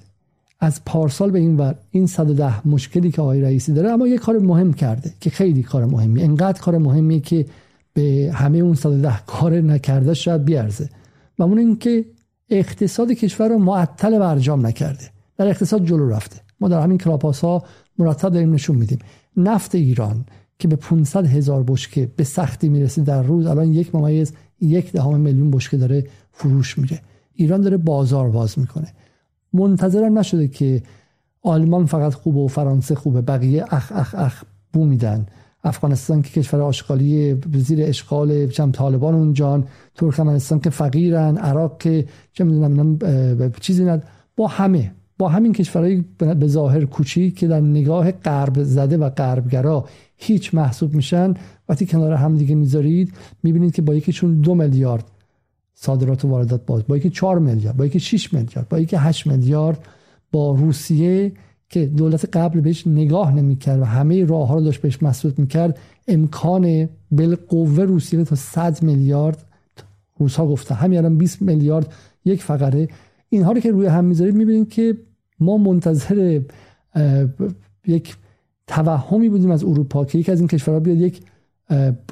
از 0.60 0.86
پارسال 0.86 1.31
به 1.31 1.39
این 1.39 1.57
ور 1.57 1.75
این 1.91 2.07
110 2.07 2.67
مشکلی 2.67 3.12
که 3.12 3.21
آقای 3.21 3.41
رئیسی 3.41 3.74
داره 3.74 3.89
اما 3.89 4.07
یه 4.07 4.17
کار 4.17 4.39
مهم 4.39 4.74
کرده 4.74 5.13
که 5.19 5.29
خیلی 5.29 5.63
کار 5.63 5.86
مهمی 5.86 6.24
انقدر 6.24 6.62
کار 6.62 6.77
مهمی 6.77 7.21
که 7.21 7.45
به 7.93 8.31
همه 8.33 8.57
اون 8.57 8.75
110 8.75 9.19
کار 9.27 9.53
نکرده 9.53 10.13
شاید 10.13 10.45
بیارزه. 10.45 10.89
و 11.39 11.43
اون 11.43 11.57
این 11.57 11.77
که 11.77 12.05
اقتصاد 12.50 13.12
کشور 13.12 13.48
رو 13.48 13.57
معطل 13.57 14.19
برجام 14.19 14.67
نکرده. 14.67 15.10
در 15.38 15.48
اقتصاد 15.48 15.86
جلو 15.86 16.10
رفته. 16.10 16.41
ما 16.60 16.67
در 16.67 16.81
همین 16.81 16.98
کلاپاس 16.98 17.41
ها 17.41 17.63
مرتب 17.98 18.29
داریم 18.29 18.53
نشون 18.53 18.75
میدیم. 18.75 19.00
نفت 19.38 19.75
ایران 19.75 20.25
که 20.59 20.67
به 20.67 20.75
500 20.75 21.25
هزار 21.25 21.63
بشکه 21.63 22.11
به 22.15 22.23
سختی 22.23 22.69
می‌رسه 22.69 23.01
در 23.01 23.23
روز 23.23 23.45
الان 23.45 23.73
یک 23.73 23.95
ممیز 23.95 24.33
یک 24.61 24.91
دهم 24.91 25.19
میلیون 25.19 25.51
بشکه 25.51 25.77
داره 25.77 26.07
فروش 26.31 26.77
میره. 26.77 27.01
ایران 27.33 27.61
داره 27.61 27.77
بازار 27.77 28.29
باز 28.29 28.59
می‌کنه. 28.59 28.88
منتظرم 29.53 30.19
نشده 30.19 30.47
که 30.47 30.83
آلمان 31.41 31.85
فقط 31.85 32.13
خوبه 32.13 32.39
و 32.39 32.47
فرانسه 32.47 32.95
خوبه 32.95 33.21
بقیه 33.21 33.65
اخ 33.69 33.91
اخ 33.95 34.15
اخ 34.17 34.43
بو 34.73 34.85
میدن. 34.85 35.25
افغانستان 35.63 36.21
که 36.21 36.41
کشور 36.41 36.61
آشغالی 36.61 37.35
زیر 37.53 37.83
اشغال 37.83 38.47
چم 38.47 38.71
طالبان 38.71 39.13
اونجان 39.13 39.67
ترکمنستان 39.95 40.59
که 40.59 40.69
فقیرن 40.69 41.38
عراق 41.38 41.77
که 41.77 42.05
چه 42.33 42.43
می‌دونم 42.43 43.00
چیزی 43.59 43.85
ند. 43.85 44.03
با 44.35 44.47
همه 44.47 44.91
با 45.21 45.29
همین 45.29 45.53
کشورهای 45.53 46.03
به 46.39 46.47
ظاهر 46.47 46.85
کوچیک 46.85 47.37
که 47.37 47.47
در 47.47 47.59
نگاه 47.59 48.11
غرب 48.11 48.63
زده 48.63 48.97
و 48.97 49.09
غربگرا 49.09 49.85
هیچ 50.17 50.53
محسوب 50.53 50.93
میشن 50.93 51.33
وقتی 51.69 51.85
کنار 51.85 52.13
هم 52.13 52.37
دیگه 52.37 52.55
می‌ذارید 52.55 53.13
می‌بینید 53.43 53.73
که 53.73 53.81
با 53.81 53.95
یکیشون 53.95 54.41
دو 54.41 54.55
میلیارد 54.55 55.03
صادرات 55.73 56.25
و 56.25 56.27
واردات 56.27 56.65
باز 56.65 56.83
با 56.87 56.97
یکی 56.97 57.09
4 57.09 57.39
میلیارد 57.39 57.77
با 57.77 57.85
یکی 57.85 57.99
6 57.99 58.33
میلیارد 58.33 58.69
با 58.69 58.79
یکی 58.79 58.95
8 58.95 59.27
میلیارد 59.27 59.85
با 60.31 60.51
روسیه 60.51 61.31
که 61.69 61.85
دولت 61.85 62.37
قبل 62.37 62.61
بهش 62.61 62.87
نگاه 62.87 63.35
نمی‌کرد 63.35 63.81
و 63.81 63.85
همه 63.85 64.25
راه 64.25 64.47
ها 64.47 64.55
رو 64.55 64.61
داشت 64.61 64.81
بهش 64.81 65.03
مسدود 65.03 65.39
می‌کرد 65.39 65.79
امکان 66.07 66.89
بالقوه 67.11 67.83
روسیه 67.83 68.23
تا 68.23 68.35
100 68.35 68.83
میلیارد 68.83 69.45
روس 70.19 70.35
ها 70.35 70.47
گفتن. 70.47 70.75
همین 70.75 70.97
الان 70.97 71.17
20 71.17 71.41
میلیارد 71.41 71.93
یک 72.25 72.43
فقره. 72.43 72.87
اینها 73.29 73.51
رو 73.51 73.59
که 73.59 73.71
روی 73.71 73.87
هم 73.87 74.05
می‌ذارید 74.05 74.35
می‌بینید 74.35 74.69
که 74.69 74.97
ما 75.41 75.57
منتظر 75.57 76.41
یک 77.88 78.15
توهمی 78.67 79.29
بودیم 79.29 79.51
از 79.51 79.63
اروپا 79.63 80.05
که 80.05 80.19
یکی 80.19 80.31
از 80.31 80.39
این 80.39 80.48
کشورها 80.48 80.79
بیاد 80.79 80.98
یک 80.98 81.21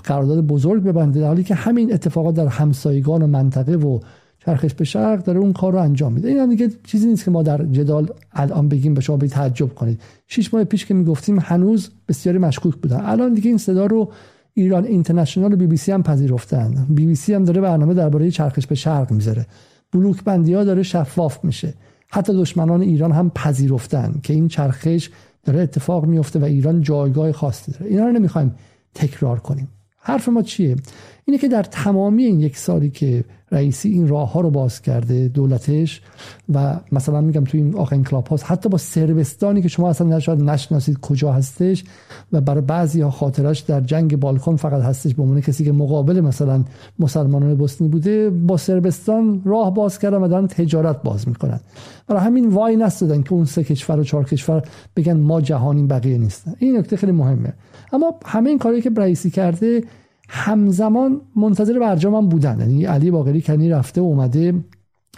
قرارداد 0.03 0.47
بزرگ 0.47 0.83
ببنده 0.83 1.19
در 1.19 1.27
حالی 1.27 1.43
که 1.43 1.55
همین 1.55 1.93
اتفاقات 1.93 2.35
در 2.35 2.47
همسایگان 2.47 3.21
و 3.21 3.27
منطقه 3.27 3.75
و 3.75 3.99
چرخش 4.45 4.73
به 4.73 4.83
شرق 4.83 5.23
داره 5.23 5.39
اون 5.39 5.53
کار 5.53 5.73
رو 5.73 5.79
انجام 5.79 6.13
میده. 6.13 6.27
این 6.27 6.37
هم 6.37 6.49
دیگه 6.49 6.69
چیزی 6.83 7.07
نیست 7.07 7.25
که 7.25 7.31
ما 7.31 7.43
در 7.43 7.65
جدال 7.65 8.09
الان 8.31 8.69
بگیم 8.69 8.93
به 8.93 9.01
شما 9.01 9.17
به 9.17 9.27
تعجب 9.27 9.75
کنید. 9.75 10.01
شش 10.27 10.53
ماه 10.53 10.63
پیش 10.63 10.85
که 10.85 10.93
می‌گفتیم 10.93 11.39
هنوز 11.39 11.89
بسیاری 12.07 12.37
مشکوک 12.37 12.75
بودن. 12.75 13.01
الان 13.03 13.33
دیگه 13.33 13.47
این 13.47 13.57
صدا 13.57 13.85
رو 13.85 14.11
ایران 14.53 14.85
اینترنشنال 14.85 15.53
و 15.53 15.55
بی 15.55 15.67
بی 15.67 15.77
سی 15.77 15.91
هم 15.91 16.03
پذیرفتن. 16.03 16.85
بی 16.89 17.05
بی 17.05 17.15
سی 17.15 17.33
هم 17.33 17.43
داره 17.43 17.61
برنامه 17.61 17.93
درباره 17.93 18.31
چرخش 18.31 18.67
به 18.67 18.75
شرق 18.75 19.11
می‌ذاره. 19.11 19.45
بلوک 19.91 20.23
بندی 20.23 20.53
ها 20.53 20.63
داره 20.63 20.83
شفاف 20.83 21.43
میشه. 21.43 21.73
حتی 22.09 22.33
دشمنان 22.33 22.81
ایران 22.81 23.11
هم 23.11 23.29
پذیرفتن 23.29 24.19
که 24.23 24.33
این 24.33 24.47
چرخش 24.47 25.09
داره 25.43 25.59
اتفاق 25.59 26.05
میفته 26.05 26.39
و 26.39 26.43
ایران 26.43 26.81
جایگاه 26.81 27.31
خاصی 27.31 27.71
داره. 27.71 27.85
اینا 27.85 28.05
رو 28.05 28.11
نمی‌خوایم 28.11 28.55
تکرار 28.93 29.39
کنیم. 29.39 29.67
حرف 29.97 30.29
ما 30.29 30.41
چیه؟ 30.41 30.75
اینه 31.25 31.37
که 31.37 31.47
در 31.47 31.63
تمامی 31.63 32.23
این 32.23 32.39
یک 32.39 32.57
سالی 32.57 32.89
که 32.89 33.23
رئیسی 33.51 33.89
این 33.89 34.07
راه 34.07 34.31
ها 34.31 34.41
رو 34.41 34.49
باز 34.49 34.81
کرده 34.81 35.27
دولتش 35.27 36.01
و 36.53 36.79
مثلا 36.91 37.21
میگم 37.21 37.43
تو 37.43 37.57
این 37.57 37.75
آخرین 37.75 38.03
کلاب 38.03 38.27
هاست 38.27 38.43
حتی 38.47 38.69
با 38.69 38.77
سربستانی 38.77 39.61
که 39.61 39.67
شما 39.67 39.89
اصلا 39.89 40.07
نشاید 40.07 40.41
نشناسید 40.41 40.99
کجا 40.99 41.33
هستش 41.33 41.83
و 42.31 42.41
برای 42.41 42.61
بعضی 42.61 43.01
ها 43.01 43.11
خاطرش 43.11 43.59
در 43.59 43.81
جنگ 43.81 44.19
بالکن 44.19 44.55
فقط 44.55 44.81
هستش 44.81 45.15
به 45.15 45.23
عنوان 45.23 45.41
کسی 45.41 45.65
که 45.65 45.71
مقابل 45.71 46.21
مثلا 46.21 46.63
مسلمانان 46.99 47.55
بوسنی 47.55 47.87
بوده 47.87 48.29
با 48.29 48.57
سربستان 48.57 49.41
راه 49.45 49.73
باز 49.73 49.99
کردن 49.99 50.17
و 50.17 50.27
دارن 50.27 50.47
تجارت 50.47 51.03
باز 51.03 51.27
می‌کنن. 51.27 51.59
برای 52.07 52.21
همین 52.21 52.49
وای 52.49 52.75
نستدن 52.75 53.21
که 53.21 53.33
اون 53.33 53.45
سه 53.45 53.63
کشور 53.63 53.99
و 53.99 54.03
چهار 54.03 54.23
کشور 54.23 54.63
بگن 54.95 55.17
ما 55.17 55.41
جهانیم 55.41 55.87
بقیه 55.87 56.17
نیستن. 56.17 56.53
این 56.59 56.77
نکته 56.77 56.97
خیلی 56.97 57.11
مهمه. 57.11 57.53
اما 57.93 58.15
همه 58.25 58.49
این 58.49 58.59
کاری 58.59 58.81
که 58.81 58.91
رئیسی 58.97 59.29
کرده 59.29 59.83
همزمان 60.31 61.21
منتظر 61.35 61.79
برجام 61.79 62.15
هم 62.15 62.29
بودن. 62.29 62.59
یعنی 62.59 62.85
علی 62.85 63.11
باقری 63.11 63.41
کنی 63.41 63.69
رفته 63.69 64.01
و 64.01 64.03
اومده 64.03 64.53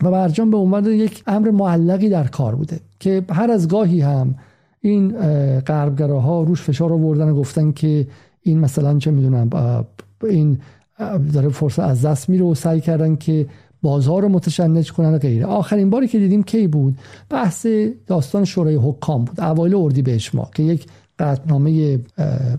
و 0.02 0.12
برجام 0.12 0.52
به 0.52 0.58
عنوان 0.58 0.86
یک 0.86 1.24
امر 1.28 1.52
معلقی 1.52 2.10
در 2.10 2.28
کار 2.28 2.56
بوده 2.56 2.80
که 3.00 3.24
هر 3.30 3.52
از 3.52 3.68
گاهی 3.68 4.02
هم 4.02 4.36
این 4.82 5.12
غربگراها 5.60 6.44
روش 6.44 6.62
فشار 6.62 6.94
آوردن 6.94 7.30
و 7.30 7.36
گفتن 7.36 7.72
که 7.72 8.08
این 8.42 8.60
مثلا 8.60 8.98
چه 8.98 9.12
می‌دونم 9.12 9.50
این 10.24 10.60
داره 11.34 11.50
فرصت 11.50 11.80
از 11.80 12.06
دست 12.06 12.30
میره 12.30 12.46
و 12.46 12.56
سعی 12.56 12.82
کردن 12.82 13.16
که 13.16 13.48
بازار 13.82 14.22
رو 14.22 14.30
متشنج 14.30 14.92
کنن 14.92 15.14
و 15.14 15.18
غیره. 15.18 15.46
آخرین 15.46 15.90
باری 15.90 16.08
که 16.08 16.20
دیدیم 16.20 16.44
کی 16.44 16.68
بود؟ 16.68 16.98
بحث 17.30 17.68
داستان 18.08 18.46
شورای 18.46 18.76
حکام 18.76 19.26
بود. 19.26 19.42
اوایل 19.42 19.76
اردی 19.76 20.02
بهش 20.02 20.36
ما 20.36 20.50
که 20.56 20.64
یک 20.64 20.86
قطنامه 21.22 22.00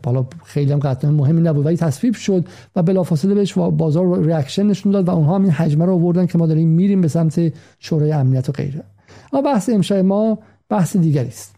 بالا 0.02 0.26
خیلی 0.44 0.72
هم 0.72 0.78
قطنامه 0.78 1.16
مهمی 1.16 1.40
نبود 1.40 1.66
ولی 1.66 1.76
تصویب 1.76 2.14
شد 2.14 2.44
و 2.76 2.82
بلافاصله 2.82 3.34
بهش 3.34 3.52
بازار 3.58 4.24
ریاکشن 4.24 4.66
نشون 4.66 4.92
داد 4.92 5.08
و 5.08 5.10
اونها 5.10 5.34
هم 5.34 5.42
این 5.42 5.52
حجمه 5.52 5.84
رو 5.84 5.92
آوردن 5.92 6.26
که 6.26 6.38
ما 6.38 6.46
داریم 6.46 6.68
میریم 6.68 7.00
به 7.00 7.08
سمت 7.08 7.52
شورای 7.78 8.12
امنیت 8.12 8.48
و 8.48 8.52
غیره. 8.52 8.82
اما 9.32 9.42
بحث 9.42 9.70
امشب 9.72 9.96
ما 9.96 10.38
بحث 10.68 10.96
دیگری 10.96 11.28
است. 11.28 11.54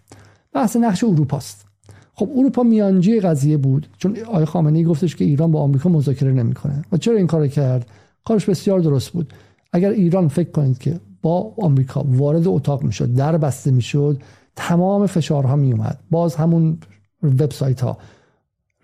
بحث 0.53 0.77
نقش 0.77 1.05
اروپا 1.05 1.37
است 1.37 1.67
خب 2.15 2.31
اروپا 2.37 2.63
میانجی 2.63 3.21
قضیه 3.21 3.57
بود 3.57 3.87
چون 3.99 4.17
آقای 4.27 4.45
خامنه‌ای 4.45 4.85
گفتش 4.85 5.17
که 5.17 5.25
ایران 5.25 5.53
با 5.53 5.61
آمریکا 5.61 5.89
مذاکره 5.89 6.33
نمی‌کنه. 6.33 6.85
و 6.93 6.97
چرا 6.97 7.17
این 7.17 7.27
کارو 7.27 7.47
کرد؟ 7.47 7.87
کارش 8.25 8.49
بسیار 8.49 8.81
درست 8.81 9.11
بود. 9.11 9.33
اگر 9.73 9.91
ایران 9.91 10.29
فکر 10.29 10.51
کنید 10.51 10.79
که 10.79 11.01
با 11.23 11.55
آمریکا 11.59 12.05
وارد 12.09 12.49
اتاق 12.49 12.83
می‌شد 12.83 13.15
در 13.15 13.39
بسته 13.39 13.71
می‌شد 13.71 14.21
تمام 14.57 15.07
فشارها 15.07 15.57
می 15.57 15.73
اومد 15.73 15.99
باز 16.11 16.35
همون 16.35 16.79
وبسایت 17.28 17.81
ها 17.81 17.99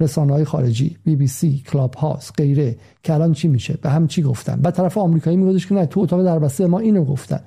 رسانه 0.00 0.32
های 0.32 0.44
خارجی 0.44 0.96
بی 1.04 1.16
بی 1.16 1.26
سی 1.26 1.62
کلاب 1.66 1.94
هاست 1.94 2.32
غیره. 2.36 2.76
که 3.02 3.14
الان 3.14 3.32
چی 3.32 3.48
میشه؟ 3.48 3.78
به 3.82 3.90
هم 3.90 4.06
چی 4.06 4.22
گفتن؟ 4.22 4.60
به 4.60 4.70
طرف 4.70 4.98
آمریکایی 4.98 5.36
میگفتش 5.36 5.66
که 5.66 5.74
نه 5.74 5.86
تو 5.86 6.00
اتاق 6.00 6.24
دربسته 6.24 6.66
ما 6.66 6.78
اینو 6.78 7.04
گفتن. 7.04 7.40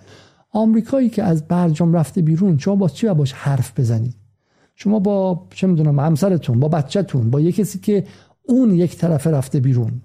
آمریکایی 0.51 1.09
که 1.09 1.23
از 1.23 1.47
برجام 1.47 1.93
رفته 1.93 2.21
بیرون 2.21 2.57
شما 2.57 2.75
با 2.75 2.89
چی 2.89 3.07
باش 3.07 3.33
حرف 3.33 3.79
بزنید 3.79 4.15
شما 4.75 4.99
با 4.99 5.47
چه 5.49 5.67
می‌دونم 5.67 5.99
همسرتون 5.99 6.59
با 6.59 6.67
بچهتون 6.67 7.29
با 7.29 7.39
یه 7.39 7.51
کسی 7.51 7.79
که 7.79 8.03
اون 8.43 8.73
یک 8.73 8.97
طرفه 8.97 9.31
رفته 9.31 9.59
بیرون. 9.59 10.01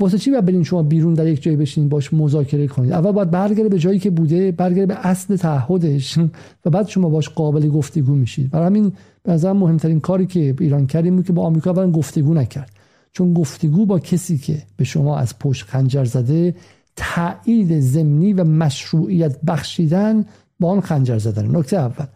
واسه 0.00 0.18
چی 0.18 0.30
باید 0.30 0.62
شما 0.62 0.82
بیرون 0.82 1.14
در 1.14 1.26
یک 1.26 1.42
جایی 1.42 1.56
بشین 1.56 1.88
باش 1.88 2.14
مذاکره 2.14 2.66
کنید 2.66 2.92
اول 2.92 3.12
باید 3.12 3.30
برگره 3.30 3.68
به 3.68 3.78
جایی 3.78 3.98
که 3.98 4.10
بوده 4.10 4.52
برگره 4.52 4.86
به 4.86 5.06
اصل 5.06 5.36
تعهدش 5.36 6.18
و 6.64 6.70
بعد 6.70 6.88
شما 6.88 7.08
باش 7.08 7.28
قابل 7.28 7.68
گفتگو 7.68 8.14
میشید. 8.14 8.50
برای 8.50 8.66
همین 8.66 8.92
به 9.22 9.32
نظر 9.32 9.52
مهمترین 9.52 10.00
کاری 10.00 10.26
که 10.26 10.54
ایران 10.60 10.86
بود 10.86 11.26
که 11.26 11.32
با 11.32 11.42
آمریکا 11.42 11.70
اولا 11.70 11.90
گفتگو 11.90 12.34
نکرد. 12.34 12.70
چون 13.12 13.34
گفتگو 13.34 13.86
با 13.86 13.98
کسی 13.98 14.38
که 14.38 14.62
به 14.76 14.84
شما 14.84 15.18
از 15.18 15.38
پشت 15.38 15.64
خنجر 15.64 16.04
زده 16.04 16.54
تایید 16.96 17.80
ضمنی 17.80 18.32
و 18.32 18.44
مشروعیت 18.44 19.40
بخشیدن 19.46 20.24
با 20.60 20.70
آن 20.70 20.80
خنجر 20.80 21.18
زدن. 21.18 21.56
نکته 21.56 21.76
اول. 21.76 22.06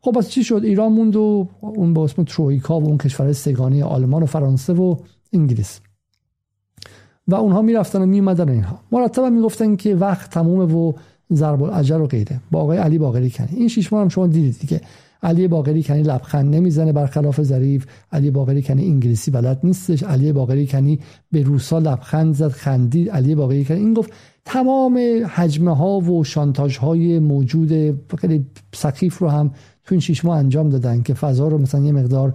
خب 0.00 0.18
از 0.18 0.30
چی 0.30 0.44
شد؟ 0.44 0.60
ایران 0.64 0.92
موند 0.92 1.16
و 1.16 1.48
اون 1.60 1.94
با 1.94 2.04
اسم 2.04 2.24
ترویکا 2.24 2.80
و 2.80 2.84
اون 2.84 2.98
کشور 2.98 3.32
سگانی 3.32 3.82
آلمان 3.82 4.22
و 4.22 4.26
فرانسه 4.26 4.72
و 4.72 4.96
انگلیس. 5.32 5.80
و 7.32 7.34
اونها 7.34 7.62
می‌رفتن 7.62 8.02
و 8.02 8.06
میمدن 8.06 8.48
اینها. 8.48 8.78
مرتب 8.92 9.22
می‌گفتن 9.24 9.76
که 9.76 9.94
وقت 9.94 10.30
تمومه 10.30 10.74
و 10.74 10.92
ضرب 11.32 11.62
الاجر 11.62 12.00
و 12.00 12.06
غیره 12.06 12.40
با 12.50 12.60
آقای 12.60 12.78
علی 12.78 12.98
باقری 12.98 13.30
کنی. 13.30 13.48
این 13.56 13.68
شش 13.68 13.92
ماه 13.92 14.02
هم 14.02 14.08
شما 14.08 14.26
دیدید 14.26 14.58
دیگه. 14.60 14.80
علی 15.22 15.48
باقری 15.48 15.82
کنی 15.82 16.02
لبخند 16.02 16.54
نمی‌زنه 16.54 16.92
برخلاف 16.92 17.42
ظریف. 17.42 17.86
علی 18.12 18.30
باقری 18.30 18.62
کنی 18.62 18.84
انگلیسی 18.84 19.30
بلد 19.30 19.60
نیستش. 19.64 20.02
علی 20.02 20.32
باقری 20.32 20.66
کنی 20.66 20.98
به 21.32 21.42
روسا 21.42 21.78
لبخند 21.78 22.34
زد 22.34 22.48
خندید. 22.48 23.10
علی 23.10 23.34
باقری 23.34 23.64
کنی. 23.64 23.78
این 23.78 23.94
گفت 23.94 24.12
تمام 24.44 24.98
حجمه 25.34 25.76
ها 25.76 26.00
و 26.00 26.24
شانتاژ 26.24 26.76
های 26.76 27.18
موجود 27.18 28.00
خیلی 28.18 28.46
سخیف 28.74 29.18
رو 29.18 29.28
هم 29.28 29.48
تو 29.84 29.94
این 29.94 30.00
شش 30.00 30.24
ماه 30.24 30.38
انجام 30.38 30.68
دادن 30.68 31.02
که 31.02 31.14
فضا 31.14 31.48
رو 31.48 31.58
مثلا 31.58 31.80
یه 31.80 31.92
مقدار 31.92 32.34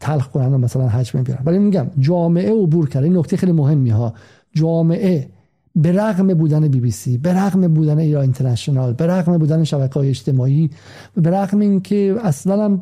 تلخ 0.00 0.28
کنن 0.28 0.54
و 0.54 0.58
مثلا 0.58 0.88
حجم 0.88 1.22
بیارن. 1.22 1.42
ولی 1.44 1.58
میگم 1.58 1.86
جامعه 1.98 2.52
عبور 2.52 2.88
کرده 2.88 3.06
این 3.06 3.16
نکته 3.16 3.36
خیلی 3.36 3.52
مهمی 3.52 3.90
ها. 3.90 4.14
جامعه 4.52 5.28
به 5.76 5.92
رغم 5.92 6.34
بودن 6.34 6.68
بی 6.68 6.80
بی 6.80 6.90
سی 6.90 7.18
به 7.18 7.32
رغم 7.32 7.68
بودن 7.68 7.98
ایران 7.98 8.22
اینترنشنال 8.22 8.92
به 8.92 9.06
رغم 9.06 9.38
بودن 9.38 9.64
شبکه 9.64 9.94
های 9.94 10.08
اجتماعی 10.08 10.70
به 11.16 11.30
رغم 11.30 11.58
اینکه 11.58 12.16
اصلا 12.22 12.78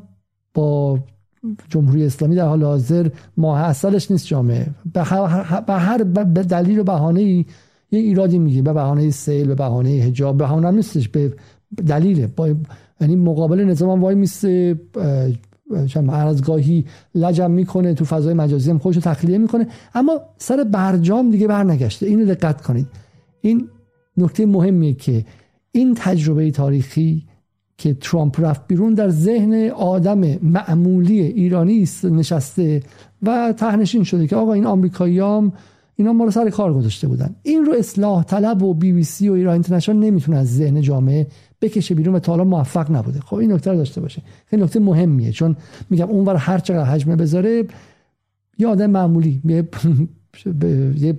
با 0.55 0.99
جمهوری 1.69 2.07
اسلامی 2.07 2.35
در 2.35 2.49
حال 2.49 2.65
حاضر 2.65 3.09
اصلش 3.45 4.11
نیست 4.11 4.27
جامعه. 4.27 4.67
به 4.95 5.03
هر, 5.05 5.99
دلیل 6.49 6.79
و 6.79 6.85
بهانه 6.85 7.21
ای 7.21 7.45
یه 7.91 8.01
ایرادی 8.01 8.39
میگه. 8.39 8.63
به 8.63 8.73
بهانه 8.73 9.11
سیل 9.11 9.47
به 9.47 9.55
بهانه 9.55 9.89
حجاب 9.89 10.39
بهانه 10.39 10.71
نیستش. 10.71 11.09
به 11.09 11.33
دلیل 11.87 12.29
یعنی 13.01 13.17
مقابل 13.17 13.65
نظام 13.65 14.03
وای 14.03 14.15
میسته 14.15 14.81
هر 15.95 16.27
از 16.27 16.43
گاهی 16.43 16.85
لجم 17.15 17.51
می‌کنه 17.51 17.95
تو 17.95 18.05
فضای 18.05 18.35
مجازی 18.35 18.71
هم 18.71 18.79
تخلیه 18.79 19.39
می‌کنه. 19.39 19.67
اما 19.95 20.21
سر 20.39 20.65
برجام 20.65 21.31
دیگه 21.31 21.47
برنگشته. 21.47 22.07
اینو 22.07 22.35
دقت 22.35 22.63
کنید. 22.63 22.87
این 23.41 23.69
نکته 24.17 24.47
مهمیه 24.47 24.93
که 24.95 25.25
این 25.73 25.95
تجربه 25.97 26.51
تاریخی 26.51 27.27
که 27.79 27.95
ترامپ 27.95 28.41
رفت 28.41 28.67
بیرون 28.67 28.95
در 28.95 29.09
ذهن 29.09 29.71
آدم 29.71 30.21
معمولی 30.43 31.21
ایرانی 31.21 31.89
نشسته 32.05 32.83
و 33.23 33.55
تهنشین 33.57 34.05
شده 34.05 34.27
که 34.27 34.37
آقا 34.37 34.53
این 34.53 34.67
آمریکاییام 34.67 35.53
اینا 35.97 36.13
ما 36.13 36.25
رو 36.25 36.31
سر 36.31 36.51
کار 36.51 36.75
گذاشته 36.75 37.09
بودن. 37.09 37.37
این 37.43 37.65
رو 37.65 37.75
اصلاح 37.79 38.25
طلب 38.25 38.63
و 38.63 38.75
بی 38.75 38.93
بی 38.93 39.05
سی 39.05 39.29
و 39.29 39.33
ایران 39.33 39.53
اینترنشنال 39.53 39.99
نمی‌تونه 39.99 40.39
از 40.39 40.57
ذهن 40.57 40.81
جامعه 40.81 41.27
بکشه 41.61 41.95
بیرون 41.95 42.15
و 42.15 42.19
تا 42.19 42.33
حالا 42.33 42.45
موفق 42.45 42.91
نبوده. 42.91 43.21
خب 43.21 43.37
این 43.37 43.53
نکته 43.53 43.71
رو 43.71 43.77
داشته 43.77 44.01
باشه. 44.01 44.23
خیلی 44.47 44.63
نکته 44.63 44.81
مهمیه 44.81 45.33
چون 45.33 45.57
میگم 45.91 46.09
اونور 46.09 46.37
هر 46.37 46.59
چقدر 46.59 46.85
حجمه 46.85 47.17
بذاره 47.17 47.65
یه 48.59 48.69
آدم 48.69 48.91
معمولی 48.91 49.41
یه 49.45 51.19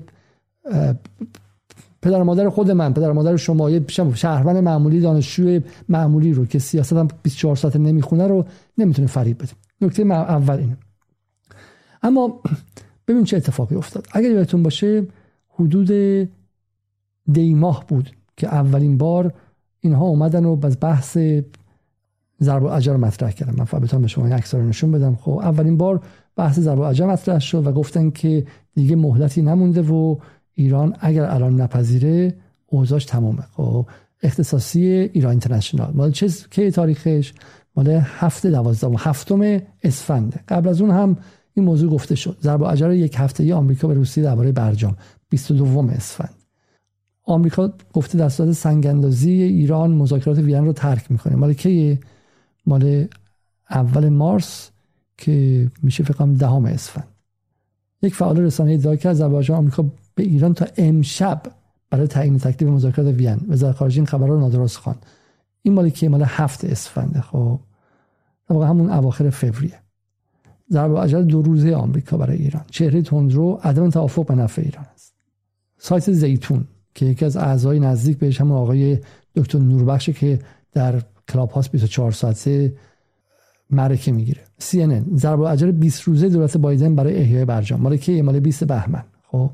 پدر 2.01 2.23
مادر 2.23 2.49
خود 2.49 2.71
من 2.71 2.93
پدر 2.93 3.11
مادر 3.11 3.35
شما 3.35 3.69
یه 3.69 3.85
شهروند 4.13 4.57
معمولی 4.57 4.99
دانشجو 4.99 5.59
معمولی 5.89 6.33
رو 6.33 6.45
که 6.45 6.59
سیاست 6.59 6.93
هم 6.93 7.07
24 7.23 7.55
ساعت 7.55 7.75
نمی‌خونه 7.75 8.27
رو 8.27 8.45
نمی‌تونه 8.77 9.07
فریب 9.07 9.37
بده. 9.37 9.51
نکته 9.81 10.03
اول 10.03 10.57
اینه. 10.57 10.77
اما 12.03 12.41
ببین 13.07 13.23
چه 13.23 13.37
اتفاقی 13.37 13.75
افتاد. 13.75 14.07
اگر 14.11 14.31
یادتون 14.31 14.63
باشه 14.63 15.05
حدود 15.49 15.91
دی 17.31 17.53
ماه 17.53 17.85
بود 17.87 18.11
که 18.37 18.47
اولین 18.47 18.97
بار 18.97 19.33
اینها 19.79 20.05
اومدن 20.05 20.45
و 20.45 20.65
از 20.65 20.77
بحث 20.81 21.17
ضرب 22.41 22.65
اجر 22.65 22.95
مطرح 22.95 23.31
کردم 23.31 23.55
من 23.57 23.65
فقط 23.65 23.95
به 23.95 24.07
شما 24.07 24.25
این 24.25 24.39
رو 24.51 24.67
نشون 24.67 24.91
بدم. 24.91 25.15
خب 25.15 25.31
اولین 25.31 25.77
بار 25.77 26.01
بحث 26.35 26.59
ضرب 26.59 26.79
اجر 26.79 27.05
مطرح 27.05 27.39
شد 27.39 27.67
و 27.67 27.71
گفتن 27.71 28.09
که 28.09 28.45
دیگه 28.73 28.95
مهلتی 28.95 29.41
نمونده 29.41 29.81
و 29.81 30.15
ایران 30.53 30.95
اگر 30.99 31.23
الان 31.23 31.61
نپذیره 31.61 32.35
اوضاعش 32.67 33.05
تمومه. 33.05 33.43
خب 33.53 33.85
اختصاصی 34.23 34.87
ایران 34.87 35.31
اینترنشنال. 35.31 35.91
مال 35.93 36.11
چه 36.11 36.27
کی 36.49 36.71
تاریخش؟ 36.71 37.33
مال 37.75 37.87
هفته 38.03 38.49
دوازدهم 38.49 38.95
هفتم 38.97 39.59
اسفنده 39.83 40.39
قبل 40.47 40.69
از 40.69 40.81
اون 40.81 40.91
هم 40.91 41.17
این 41.57 41.65
موضوع 41.65 41.91
گفته 41.91 42.15
شد. 42.15 42.37
ضرب 42.41 42.63
اجر 42.63 42.91
یک 42.91 43.15
هفته 43.17 43.43
ای 43.43 43.53
آمریکا 43.53 43.87
به 43.87 43.93
روسیه 43.93 44.23
درباره 44.23 44.51
برجام. 44.51 44.97
22 45.29 45.89
اسفند. 45.89 46.33
آمریکا 47.23 47.73
گفته 47.93 48.17
در 48.17 48.29
صورت 48.29 48.51
سنگاندازی 48.51 49.31
ایران 49.31 49.91
مذاکرات 49.91 50.37
وین 50.37 50.65
رو 50.65 50.73
ترک 50.73 51.11
می‌کنه. 51.11 51.35
مال 51.35 51.53
کی؟ 51.53 51.99
مال 52.65 53.07
اول 53.69 54.09
مارس 54.09 54.69
که 55.17 55.67
میشه 55.83 56.03
فکر 56.03 56.13
کنم 56.13 56.33
دهم 56.33 56.65
اسفند. 56.65 57.07
یک 58.01 58.15
فعال 58.15 58.37
رسانه 58.37 58.73
ادعا 58.73 58.95
کرد 58.95 59.21
آمریکا 59.21 59.85
به 60.15 60.23
ایران 60.23 60.53
تا 60.53 60.65
امشب 60.77 61.41
برای 61.89 62.07
تعیین 62.07 62.37
تکلیف 62.39 62.71
مذاکرات 62.71 63.15
وین. 63.15 63.39
وزارت 63.49 63.75
خارجه 63.75 63.97
این 63.97 64.05
خبر 64.05 64.27
رو 64.27 64.39
نادرست 64.39 64.77
خوان 64.77 64.95
این 65.61 65.73
مال 65.73 65.89
که 65.89 66.09
مال 66.09 66.23
هفت 66.25 66.65
اسفنده 66.65 67.21
خب 67.21 67.59
واقع 68.49 68.67
همون 68.67 68.89
اواخر 68.89 69.29
فوریه. 69.29 69.86
ضرب 70.71 70.91
اجل 70.91 71.23
دو 71.23 71.41
روزه 71.41 71.73
آمریکا 71.73 72.17
برای 72.17 72.37
ایران. 72.37 72.63
چهره 72.71 73.01
تندرو 73.01 73.59
عدم 73.63 73.89
توافق 73.89 74.25
به 74.25 74.35
نفع 74.35 74.61
ایران 74.61 74.85
است. 74.93 75.13
سایت 75.77 76.11
زیتون 76.11 76.63
که 76.95 77.05
یکی 77.05 77.25
از 77.25 77.37
اعضای 77.37 77.79
نزدیک 77.79 78.17
بهش 78.17 78.41
همون 78.41 78.57
آقای 78.57 78.97
دکتر 79.35 79.59
نوربخش 79.59 80.09
که 80.09 80.39
در 80.73 81.01
کلاب 81.29 81.49
هاست 81.49 81.71
24 81.71 82.11
ساعته 82.11 82.73
معرکه 83.69 84.11
می‌گیره. 84.11 84.41
CNN 84.61 85.15
ضرب 85.15 85.41
اجل 85.41 85.71
20 85.71 86.01
روزه 86.01 86.29
دولت 86.29 86.57
بایدن 86.57 86.95
برای 86.95 87.15
احیای 87.15 87.45
برجام. 87.45 87.81
مال 87.81 87.97
که 87.97 88.23
مال 88.23 88.39
20 88.39 88.63
بهمن. 88.63 89.03
خب؟ 89.23 89.51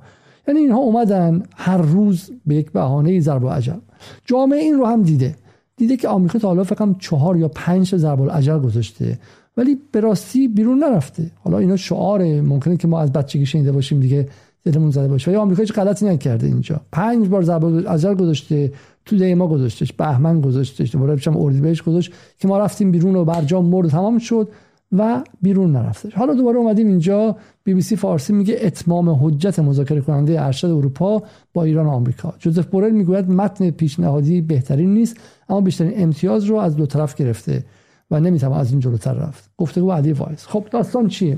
یعنی 0.47 0.59
اینها 0.59 0.77
اومدن 0.77 1.43
هر 1.55 1.77
روز 1.77 2.31
به 2.45 2.55
یک 2.55 2.71
بهانه 2.71 3.19
ضرب 3.19 3.45
اجل 3.45 3.79
جامعه 4.25 4.59
این 4.59 4.73
رو 4.73 4.85
هم 4.85 5.03
دیده. 5.03 5.35
دیده 5.77 5.97
که 5.97 6.07
آمریکا 6.07 6.39
تا 6.39 6.47
حالا 6.47 6.63
فکر 6.63 6.93
چهار 6.99 7.37
یا 7.37 7.47
پنج 7.47 7.95
ضرب 7.95 8.21
الاجل 8.21 8.59
گذاشته. 8.59 9.19
ولی 9.57 9.77
به 9.91 9.99
راستی 9.99 10.47
بیرون 10.47 10.83
نرفته. 10.83 11.31
حالا 11.43 11.57
اینا 11.57 11.75
شعاره 11.75 12.41
ممکنه 12.41 12.77
که 12.77 12.87
ما 12.87 12.99
از 12.99 13.11
بچگی 13.11 13.45
شنیده 13.45 13.71
باشیم 13.71 13.99
دیگه 13.99 14.27
دلمون 14.63 14.91
زده 14.91 15.07
باشه. 15.07 15.31
ولی 15.31 15.37
آمریکا 15.37 15.61
هیچ 15.61 15.73
غلطی 15.73 16.05
نکرده 16.05 16.47
اینجا. 16.47 16.81
پنج 16.91 17.27
بار 17.27 17.43
ضرب 17.43 17.65
الاجل 17.65 18.13
گذاشته 18.13 18.73
تو 19.05 19.17
دی 19.17 19.33
ما 19.33 19.47
گذاشتش 19.47 19.93
بهمن 19.93 20.41
گذاشتش 20.41 20.91
دوباره 20.91 21.15
بچم 21.15 21.37
اردیبهشت 21.37 21.83
گذاشت 21.83 22.13
که 22.39 22.47
ما 22.47 22.59
رفتیم 22.59 22.91
بیرون 22.91 23.15
و 23.15 23.25
برجام 23.25 23.65
مرد 23.65 23.89
تمام 23.89 24.17
شد 24.17 24.47
و 24.91 25.23
بیرون 25.41 25.71
نرفتش. 25.71 26.13
حالا 26.13 26.33
دوباره 26.33 26.57
اومدیم 26.57 26.87
اینجا. 26.87 27.35
بی 27.63 27.73
بی 27.73 27.81
سی 27.81 27.95
فارسی 27.95 28.33
میگه 28.33 28.57
اتمام 28.61 29.09
حجت 29.09 29.59
مذاکره 29.59 30.01
کننده 30.01 30.45
ارشد 30.45 30.67
اروپا 30.67 31.23
با 31.53 31.63
ایران 31.63 31.85
و 31.85 31.89
آمریکا. 31.89 32.33
جوزف 32.39 32.65
بورل 32.65 32.91
می‌گوید 32.91 33.29
متن 33.29 33.69
پیشنهادی 33.69 34.41
بهترین 34.41 34.93
نیست 34.93 35.17
اما 35.49 35.61
بیشترین 35.61 35.93
امتیاز 35.95 36.43
رو 36.43 36.55
از 36.55 36.75
دو 36.75 36.85
طرف 36.85 37.15
گرفته. 37.15 37.63
و 38.11 38.19
نمی‌تونه 38.19 38.55
از 38.55 38.71
این 38.71 38.79
جلوتر 38.79 39.13
رفت. 39.13 39.51
گفتگو 39.57 39.91
علی 39.91 40.13
واعظ. 40.13 40.45
خب 40.47 40.67
داستان 40.71 41.07
چیه؟ 41.07 41.37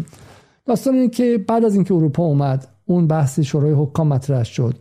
داستان 0.66 0.94
اینه 0.94 1.10
که 1.10 1.46
بعد 1.48 1.66
از 1.66 1.76
اینکه 1.76 1.94
اروپا 1.94 2.24
اومد 2.24 2.68
اون 2.86 3.08
بحث 3.08 3.40
شورای 3.40 3.74
حکام 3.74 4.08
مطرح 4.08 4.44
شد. 4.44 4.76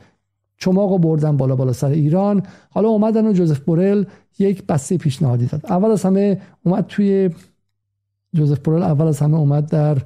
چماق 0.59 1.01
بردن 1.01 1.37
بالا 1.37 1.57
بالا 1.57 1.73
سر 1.73 1.88
ایران. 1.88 2.42
حالا 2.70 2.88
اومدن 2.88 3.27
و 3.27 3.33
جوزف 3.33 3.59
بورل 3.59 4.05
یک 4.38 4.66
بسته 4.66 4.97
پیشنهادی 4.97 5.47
داد. 5.47 5.66
اول 5.66 5.90
از 5.90 6.03
همه 6.03 6.40
اومد 6.64 6.87
توی 6.87 7.31
جوزف 8.35 8.59
بورل 8.59 8.83
اول 8.83 9.07
از 9.07 9.20
همه 9.20 9.37
اومد 9.37 9.70
در 9.70 9.99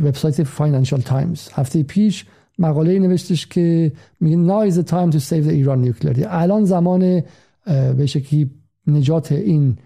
وبسایت 0.00 0.42
فاینانشال 0.42 1.00
تایمز 1.00 1.48
هفته 1.52 1.82
پیش 1.82 2.26
مقاله 2.58 2.98
نوشتش 2.98 3.46
که 3.46 3.92
میگه 4.20 4.36
now 4.36 4.70
is 4.70 4.74
the 4.74 4.90
time 4.90 5.12
to 5.12 5.20
save 5.20 5.44
the 5.48 6.26
الان 6.28 6.64
زمان 6.64 7.22
به 7.96 8.06
شکلی 8.06 8.50
نجات 8.86 9.32
این 9.32 9.76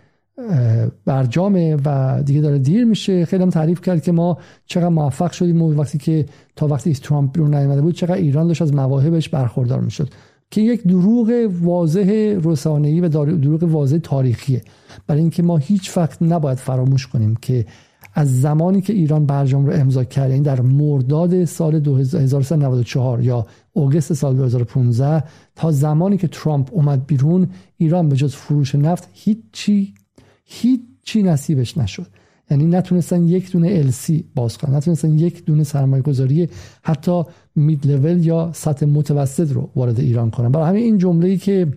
برجامه 1.05 1.77
و 1.85 2.23
دیگه 2.23 2.41
داره 2.41 2.59
دیر 2.59 2.85
میشه. 2.85 3.25
خیلی 3.25 3.43
هم 3.43 3.51
تعریف 3.51 3.81
کرد 3.81 4.03
که 4.03 4.13
ما 4.13 4.39
چقدر 4.67 4.89
موفق 4.89 5.33
شدیم 5.33 5.63
وقتی 5.63 5.99
که 5.99 6.27
تا 6.57 6.67
وقتی 6.67 6.93
ترامپ 6.93 7.33
بیرون 7.33 7.55
نیامده 7.55 7.83
بود 7.83 7.95
چقدر 7.95 8.15
ایران 8.15 8.47
داشت 8.47 8.63
از 8.63 8.75
مواهبش 8.75 9.29
برخوردار 9.29 9.81
می‌شد. 9.81 10.09
که 10.51 10.61
یک 10.61 10.83
دروغ 10.83 11.51
واضح 11.63 12.39
رسانه‌ای 12.45 13.01
و 13.01 13.09
دروغ 13.09 13.63
واضح 13.63 13.99
تاریخیه. 13.99 14.63
برای 15.07 15.21
اینکه 15.21 15.43
ما 15.43 15.57
هیچ 15.57 15.97
وقت 15.97 16.23
نباید 16.23 16.59
فراموش 16.59 17.07
کنیم 17.07 17.37
که 17.37 17.67
از 18.15 18.41
زمانی 18.41 18.81
که 18.81 18.93
ایران 18.93 19.27
برجام 19.27 19.67
رو 19.67 19.73
امضا 19.73 20.05
کرد 20.05 20.31
یعنی 20.31 20.43
در 20.43 20.61
مرداد 20.61 21.45
سال 21.45 21.75
1394 21.75 23.23
یا 23.23 23.47
اوگست 23.73 24.13
سال 24.13 24.37
2015 24.37 25.25
تا 25.57 25.71
زمانی 25.71 26.17
که 26.17 26.29
ترامپ 26.29 26.69
اومد 26.73 27.07
بیرون 27.07 27.49
ایران 27.77 28.09
به 28.09 28.17
جز 28.17 28.35
فروش 28.35 28.75
نفت 28.75 29.09
هیچی 29.13 29.95
هیچی 30.53 31.23
نصیبش 31.23 31.79
نشد. 31.79 32.07
یعنی 32.51 32.67
نتونستن 32.67 33.23
یک 33.29 33.53
دونه 33.53 33.91
LC 33.91 34.13
باز 34.35 34.59
کنن 34.59 34.75
نتونستن 34.75 35.19
یک 35.19 35.45
دونه 35.45 35.65
سرمایه 35.65 36.03
گذاری 36.03 36.49
حتی 36.83 37.23
مید 37.57 37.87
لول 37.87 38.27
یا 38.27 38.51
سطح 38.55 38.87
متوسط 38.87 39.53
رو 39.53 39.71
وارد 39.77 40.01
ایران 40.01 40.31
کنن. 40.31 40.53
برای 40.53 40.69
همین 40.69 40.83
این 40.83 40.99
جمله 40.99 41.29
ای 41.29 41.37
که 41.37 41.69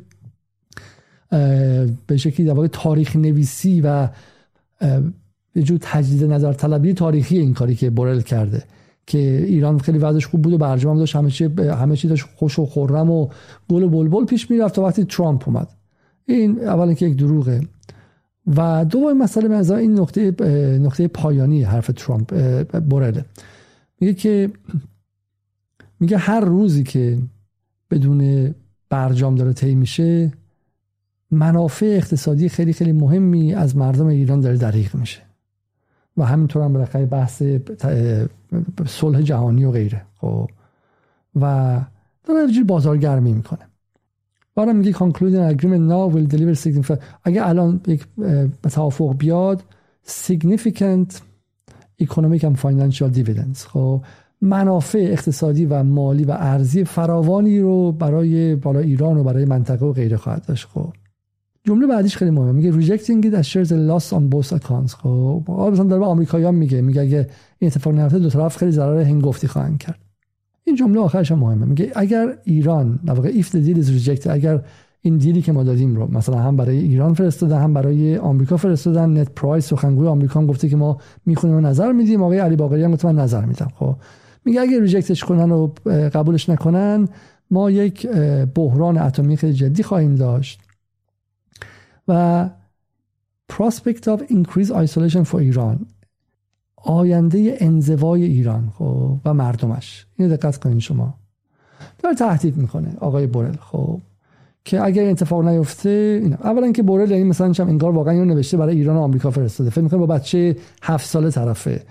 به 2.07 2.17
شکلی 2.17 2.45
در 2.45 2.67
تاریخ 2.67 3.15
نویسی 3.15 3.81
و 3.81 4.09
یه 5.55 5.63
جور 5.63 5.79
تجدید 5.81 6.23
نظر 6.23 6.53
طلبی 6.53 6.93
تاریخی 6.93 7.37
این 7.37 7.53
کاری 7.53 7.75
که 7.75 7.89
بورل 7.89 8.21
کرده 8.21 8.63
که 9.07 9.45
ایران 9.47 9.79
خیلی 9.79 9.97
وضعش 9.97 10.25
خوب 10.25 10.41
بود 10.41 10.53
و 10.53 10.57
برجام 10.57 10.91
هم 10.91 10.99
داشت 10.99 11.15
همه 11.15 11.31
چی 11.31 11.45
همه 11.59 11.95
چی 11.95 12.07
داشت 12.07 12.25
خوش 12.35 12.59
و 12.59 12.65
خرم 12.65 13.09
و 13.09 13.27
گل 13.69 13.83
و 13.83 13.89
بلبل 13.89 14.25
پیش 14.25 14.51
می‌رفت 14.51 14.75
تا 14.75 14.83
وقتی 14.83 15.03
ترامپ 15.03 15.47
اومد. 15.47 15.67
این 16.25 16.59
اولا 16.59 16.93
که 16.93 17.05
یک 17.05 17.17
دروغه. 17.17 17.61
و 18.47 18.85
دوم 18.85 19.17
مسئله 19.17 19.55
از 19.55 19.71
این 19.71 19.99
نقطه 19.99 20.31
نقطه 20.81 21.07
پایانی 21.07 21.63
حرف 21.63 21.91
ترامپ 21.95 22.61
بورله. 22.79 23.25
میگه 23.99 24.13
که 24.13 24.51
میگه 25.99 26.17
هر 26.17 26.39
روزی 26.39 26.83
که 26.83 27.17
بدون 27.91 28.53
برجام 28.89 29.35
داره 29.35 29.53
طی 29.53 29.75
میشه 29.75 30.33
منافع 31.31 31.85
اقتصادی 31.85 32.49
خیلی 32.49 32.73
خیلی 32.73 32.91
مهمی 32.91 33.53
از 33.53 33.77
مردم 33.77 34.05
ایران 34.07 34.39
داره 34.39 34.57
دریغ 34.57 34.95
میشه. 34.95 35.21
و 36.17 36.25
همینطور 36.25 36.63
هم 36.63 36.73
بالاخره 36.73 37.05
بحث 37.05 37.43
صلح 38.85 39.21
جهانی 39.21 39.65
و 39.65 39.71
غیره 39.71 40.05
خب. 40.15 40.49
و 41.35 41.81
داره 42.23 42.63
بازارگرمی 42.63 43.33
می‌کنه. 43.33 43.67
بعد 44.55 44.69
میگه 44.69 44.93
concluding 44.93 45.55
agreement 45.55 45.89
now 45.91 46.15
will 46.15 46.35
deliver 46.35 46.55
significant 46.63 46.97
اگه 47.23 47.47
الان 47.47 47.81
یک 47.87 48.05
توافق 48.63 49.17
بیاد 49.17 49.63
significant 50.07 51.13
economic 52.03 52.41
and 52.41 52.57
financial 52.65 53.09
dividends. 53.17 53.59
خب 53.67 54.01
منافع 54.41 55.07
اقتصادی 55.11 55.65
و 55.65 55.83
مالی 55.83 56.23
و 56.23 56.31
ارزی 56.31 56.83
فراوانی 56.83 57.59
رو 57.59 57.91
برای 57.91 58.55
بالا 58.55 58.79
ایران 58.79 59.17
و 59.17 59.23
برای 59.23 59.45
منطقه 59.45 59.85
و 59.85 59.93
غیره 59.93 60.17
خواهد 60.17 60.45
داشت. 60.45 60.67
خب 60.73 60.93
جمله 61.63 61.87
بعدیش 61.87 62.17
خیلی 62.17 62.31
مهمه. 62.31 62.51
میگه 62.51 62.71
rejecting 62.71 63.23
it 63.23 63.43
as 63.43 63.47
shares 63.47 63.69
a 63.69 63.71
loss 63.71 64.13
on 64.13 64.35
both 64.35 64.57
accounts. 64.59 64.93
خب 64.95 65.43
مثلا 65.71 65.85
داره 65.85 65.99
به 65.99 66.05
آمریکایی‌ها 66.05 66.51
میگه. 66.51 66.81
میگه 66.81 67.01
اگه 67.01 67.29
این 67.59 67.71
اتفاق 67.71 67.93
نیفته 67.93 68.19
دو 68.19 68.29
طرف 68.29 68.57
خیلی 68.57 68.71
ضرر 68.71 69.01
هنگفتی 69.01 69.47
خواهند 69.47 69.77
کرد. 69.77 70.04
این 70.67 70.75
جمله 70.75 70.99
آخرش 70.99 71.31
هم 71.31 71.39
مهمه. 71.39 71.65
میگه 71.65 71.91
اگر 71.95 72.37
ایران 72.43 72.99
در 73.05 73.13
واقع 73.13 73.31
is 73.31 74.05
rejected 74.05 74.27
اگر 74.27 74.61
این 75.01 75.17
دیلی 75.17 75.41
که 75.41 75.51
ما 75.51 75.63
دادیم 75.63 75.95
رو 75.95 76.11
مثلا 76.11 76.37
هم 76.37 76.57
برای 76.57 76.77
ایران 76.77 77.13
فرستادن 77.13 77.61
هم 77.61 77.73
برای 77.73 78.17
آمریکا 78.17 78.57
فرستادن 78.57 79.09
نت 79.09 79.29
پرایس 79.35 79.67
سخنگوی 79.67 80.07
آمریکا 80.07 80.39
هم 80.39 80.47
گفته 80.47 80.69
که 80.69 80.75
ما 80.75 80.97
می‌خونیم 81.25 81.55
و 81.55 81.59
نظر 81.59 81.91
میدیم. 81.91 82.23
آقای 82.23 82.39
علی 82.39 82.55
باقری 82.55 82.83
هم 82.83 82.91
گفته 82.91 83.07
من 83.07 83.19
نظر 83.19 83.45
میدم. 83.45 83.71
خب. 83.75 83.95
میگه 84.45 84.61
اگر 84.61 84.79
ریجکتش 84.79 85.23
کنن 85.23 85.51
و 85.51 85.67
قبولش 86.13 86.49
نکنن 86.49 87.07
ما 87.51 87.71
یک 87.71 88.07
بحران 88.55 88.97
اتمی 88.97 89.37
خیلی 89.37 89.53
جدی 89.53 89.83
خواهیم 89.83 90.15
داشت 90.15 90.59
و 92.07 92.49
prospect 93.53 94.03
of 94.03 94.21
increased 94.21 94.71
isolation 94.71 95.31
for 95.31 95.35
ایران 95.35 95.85
آینده 96.85 97.57
انزوای 97.59 98.23
ایران 98.23 98.71
خب 98.77 99.17
و 99.25 99.33
مردمش. 99.33 100.05
اینو 100.15 100.35
دقت 100.35 100.57
کنین 100.57 100.79
شما. 100.79 101.13
داره 102.03 102.15
تهدید 102.15 102.57
می‌کنه 102.57 102.97
آقای 102.99 103.27
بورل 103.27 103.55
خب. 103.55 103.99
که 104.65 104.83
اگر 104.83 105.09
اتفاق 105.09 105.47
نیفته 105.47 106.19
اینا. 106.23 106.37
اولا 106.43 106.71
که 106.71 106.83
بورل 106.83 107.11
یعنی 107.11 107.23
مثلا 107.23 107.51
چم 107.51 107.67
انگار 107.67 107.91
واقعا 107.91 108.13
اینو 108.13 108.25
نوشته 108.25 108.57
برای 108.57 108.75
ایران 108.75 108.97
و 108.97 108.99
آمریکا 108.99 109.31
فرستاده. 109.31 109.69
فکر 109.69 109.81
می‌کنه 109.81 109.99
با 109.99 110.05
بچه 110.05 110.55
هفت 110.83 111.07
ساله 111.07 111.31
طرفه. 111.31 111.83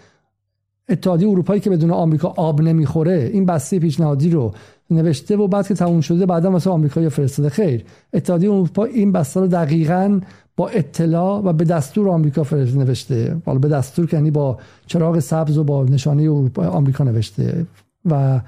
اتحادیه 0.88 1.28
اروپایی 1.28 1.60
که 1.60 1.70
بدون 1.70 1.90
آمریکا 1.90 2.28
آب 2.36 2.62
نمی‌خوره 2.62 3.30
این 3.32 3.46
بسته 3.46 3.78
پیشنهادی 3.78 4.30
رو 4.30 4.52
نوشته 4.90 5.36
و 5.36 5.48
بعد 5.48 5.68
که 5.68 5.74
تموم 5.74 6.00
شده 6.00 6.26
بعدا 6.26 6.50
واسه 6.50 6.70
آمریکا 6.70 7.08
فرستاده. 7.08 7.48
خیر. 7.48 7.84
اتحادیه 8.12 8.50
اروپا 8.50 8.84
این 8.84 9.12
بسته 9.12 9.40
رو 9.40 9.46
دقیقا 9.46 10.20
با 10.56 10.68
اطلاع 10.68 11.42
و 11.44 11.52
به 11.52 11.64
دستور 11.64 12.08
آمریکا 12.08 12.46
نوشته. 12.52 13.36
حالا 13.46 13.58
به 13.58 13.68
دستور 13.68 14.06
که 14.06 14.16
یعنی 14.16 14.30
با 14.30 14.58
چراغ 14.86 15.18
سبز 15.18 15.58
و 15.58 15.64
با 15.64 15.84
نشانه 15.84 16.22
اروپا 16.22 16.66
آمریکا 16.66 17.04
نوشته. 17.04 17.66
و 18.10 18.40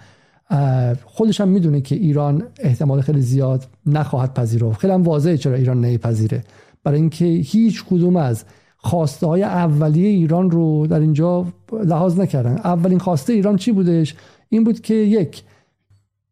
خودش 1.05 1.41
هم 1.41 1.49
می‌دونه 1.49 1.81
که 1.81 1.95
ایران 1.95 2.43
احتمال 2.61 3.01
خیلی 3.01 3.21
زیاد 3.21 3.67
نخواهد 3.87 4.35
پذیرفت. 4.35 4.79
خیلی 4.79 4.93
هم 4.93 5.03
واضحه 5.03 5.37
چرا 5.37 5.55
ایران 5.55 5.81
نمیپذیره 5.81 6.45
برای 6.85 7.01
اینکه 7.01 7.25
هیچ 7.25 7.85
کدوم 7.85 8.17
از 8.17 8.45
خواسته 8.77 9.27
های 9.27 9.43
اولیه 9.43 10.09
ایران 10.09 10.51
رو 10.51 10.87
در 10.87 11.01
اینجا 11.01 11.47
لحاظ 11.85 12.21
نکردن. 12.21 12.57
اولین 12.57 12.99
خواسته 12.99 13.33
ایران 13.33 13.57
چی 13.57 13.73
بودش؟ 13.73 14.15
این 14.49 14.65
بود 14.65 14.81
که 14.81 14.95
یک 14.95 15.43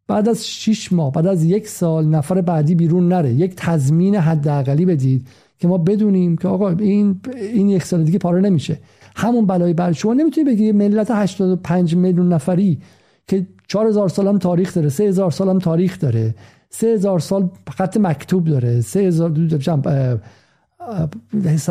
بعد 0.06 0.28
از 0.28 0.46
6 0.46 0.92
ماه 0.92 1.12
بعد 1.12 1.26
از 1.26 1.44
یک 1.44 1.68
سال 1.68 2.06
نفر 2.06 2.40
بعدی 2.40 2.74
بیرون 2.74 3.08
نره. 3.08 3.32
یک 3.32 3.54
تضمین 3.56 4.14
حداقلی 4.14 4.84
بدید. 4.84 5.26
که 5.58 5.68
ما 5.68 5.78
بدونیم 5.78 6.36
که 6.36 6.48
آقا 6.48 6.70
این 6.70 7.20
این 7.36 7.68
یک 7.68 7.84
سال 7.84 8.04
دیگه 8.04 8.18
پاره 8.18 8.40
نمیشه. 8.40 8.78
همون 9.16 9.46
بلای 9.46 9.72
بر 9.72 9.92
شما 9.92 10.14
نمی‌تونی 10.14 10.50
بگی 10.50 10.72
ملت 10.72 11.10
85 11.10 11.96
میلیون 11.96 12.32
نفری 12.32 12.78
که 13.28 13.46
4000 13.68 14.08
سال 14.08 14.28
هم 14.28 14.38
تاریخ 14.38 14.74
داره 14.74 14.88
3000 14.88 15.30
سال 15.30 15.48
هم 15.48 15.58
تاریخ 15.58 16.00
داره 16.00 16.34
3000 16.70 17.18
سال 17.18 17.50
خط 17.70 17.96
مکتوب 17.96 18.44
داره 18.44 18.80
3000 18.80 19.30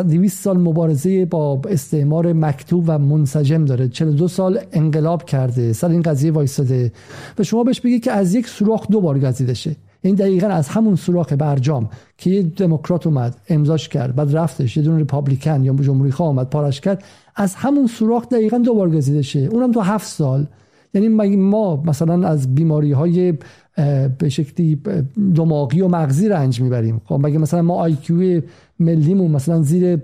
200 0.08 0.44
سال 0.44 0.58
مبارزه 0.58 1.24
با 1.24 1.60
استعمار 1.68 2.32
مکتوب 2.32 2.84
و 2.86 2.98
منسجم 2.98 3.64
داره. 3.64 3.88
42 3.88 4.28
سال 4.28 4.58
انقلاب 4.72 5.24
کرده 5.24 5.72
سر 5.72 5.88
این 5.88 6.02
قضیه 6.02 6.32
وایستاده. 6.32 6.92
و 7.38 7.42
شما 7.42 7.64
بهش 7.64 7.80
بگید 7.80 8.04
که 8.04 8.12
از 8.12 8.34
یک 8.34 8.46
سوراخ 8.46 8.88
دو 8.88 9.00
بار 9.00 9.18
گزیده 9.18 9.54
شه 9.54 9.76
این 10.04 10.14
دقیقا 10.14 10.46
از 10.46 10.68
همون 10.68 10.96
سوراخ 10.96 11.32
برجام 11.32 11.88
که 12.18 12.30
یه 12.30 12.42
دموکرات 12.42 13.06
اومد 13.06 13.36
امضاش 13.48 13.88
کرد 13.88 14.16
بعد 14.16 14.36
رفتش 14.36 14.76
یه 14.76 14.82
دون 14.82 14.96
ریپابلیکن 14.98 15.64
یا 15.64 15.74
جمهوری 15.74 16.10
خواه 16.10 16.28
اومد 16.28 16.50
پارش 16.50 16.80
کرد. 16.80 17.04
از 17.36 17.54
همون 17.54 17.86
سوراخ 17.86 18.28
دقیقا 18.28 18.58
دو 18.58 18.74
بار 18.74 18.90
گزیده 18.90 19.22
شه 19.22 19.38
اونم 19.38 19.72
تو 19.72 19.80
هفت 19.80 20.06
سال. 20.06 20.46
یعنی 20.94 21.36
ما 21.36 21.82
مثلا 21.86 22.28
از 22.28 22.54
بیماری 22.54 22.92
های 22.92 23.34
به 24.18 24.28
شکلی 24.28 24.80
دماغی 25.34 25.80
و 25.80 25.88
مغزی 25.88 26.28
رنج 26.28 26.60
می‌بریم؟ 26.60 27.00
خب 27.04 27.18
مگه 27.22 27.38
مثلا 27.38 27.62
ما 27.62 27.74
آیکیو 27.74 28.42
ملیمون 28.80 29.30
مثلا 29.30 29.62
زیر 29.62 29.98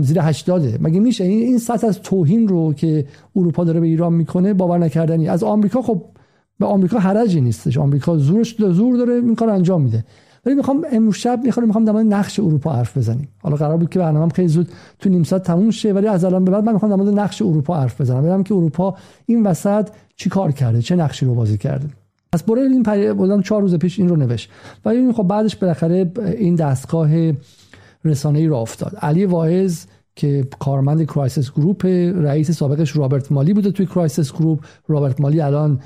زیر 0.00 0.20
80 0.20 0.82
مگه 0.82 1.00
میشه؟ 1.00 1.24
این 1.24 1.58
سطح 1.58 1.86
از 1.86 2.02
توهین 2.02 2.48
رو 2.48 2.72
که 2.74 3.04
اروپا 3.36 3.64
داره 3.64 3.80
به 3.80 3.86
ایران 3.86 4.12
می‌کنه 4.12 4.54
باور 4.54 4.78
نکردنی. 4.78 5.28
از 5.28 5.44
آمریکا 5.44 5.82
خب 5.82 6.02
به 6.62 6.68
آمریکا 6.68 6.98
حرجی 6.98 7.40
نیستش. 7.40 7.78
آمریکا 7.78 8.16
زورش 8.16 8.56
زور 8.58 8.96
داره 8.96 9.14
این 9.14 9.34
کار 9.34 9.50
انجام 9.50 9.82
میده. 9.82 10.04
ولی 10.46 10.54
می‌خوام 10.54 10.84
امروز 10.92 11.14
شب 11.14 11.40
می‌خوام 11.44 11.66
می‌خوام 11.66 11.84
در 11.84 11.92
نقش 11.92 12.40
اروپا 12.40 12.72
حرف 12.72 12.98
بزنیم. 12.98 13.28
حالا 13.42 13.56
قرار 13.56 13.76
بود 13.76 13.90
که 13.90 13.98
برنامه‌ام 13.98 14.28
خیلی 14.28 14.48
زود 14.48 14.68
تو 14.98 15.08
نیم 15.08 15.22
ساعت 15.22 15.42
تموم 15.42 15.70
شه 15.70 15.92
ولی 15.92 16.06
از 16.06 16.24
الان 16.24 16.44
به 16.44 16.50
بعد 16.50 16.64
من 16.64 16.72
می‌خوام 16.72 16.90
در 16.90 16.96
مورد 16.96 17.18
نقش 17.18 17.42
اروپا 17.42 17.76
حرف 17.76 18.00
بزنم. 18.00 18.22
ببینم 18.22 18.42
که 18.42 18.54
اروپا 18.54 18.94
این 19.26 19.42
وسط 19.42 19.88
چی 20.16 20.30
کار 20.30 20.52
کرده 20.52 20.82
چه 20.82 20.96
نقشی 20.96 21.26
رو 21.26 21.34
بازی 21.34 21.58
کرده. 21.58 21.86
پس 22.32 22.42
برای 22.42 22.62
این 22.62 22.82
پری 22.82 23.42
چهار 23.42 23.62
روز 23.62 23.74
پیش 23.74 23.98
این 23.98 24.08
رو 24.08 24.16
نوشت. 24.16 24.50
و 24.84 24.88
این 24.88 25.12
خب 25.12 25.22
بعدش 25.22 25.56
بالاخره 25.56 26.12
این 26.38 26.54
دستگاه 26.54 27.10
رسانه 28.04 28.38
ای 28.38 28.46
راه 28.46 28.58
افتاد. 28.58 28.96
علی 28.96 29.24
واعظ 29.24 29.84
که 30.16 30.48
کارمند 30.58 31.06
Crisis 31.06 31.50
Group 31.50 31.86
رئیس 32.16 32.50
سابقش 32.50 32.96
رابرت 32.96 33.32
مالی 33.32 33.52
بوده 33.52 33.70
توی 33.70 33.86
Crisis 33.86 34.32
Group 34.32 34.64
رابرت 34.88 35.20
مالی 35.20 35.40
الان 35.40 35.80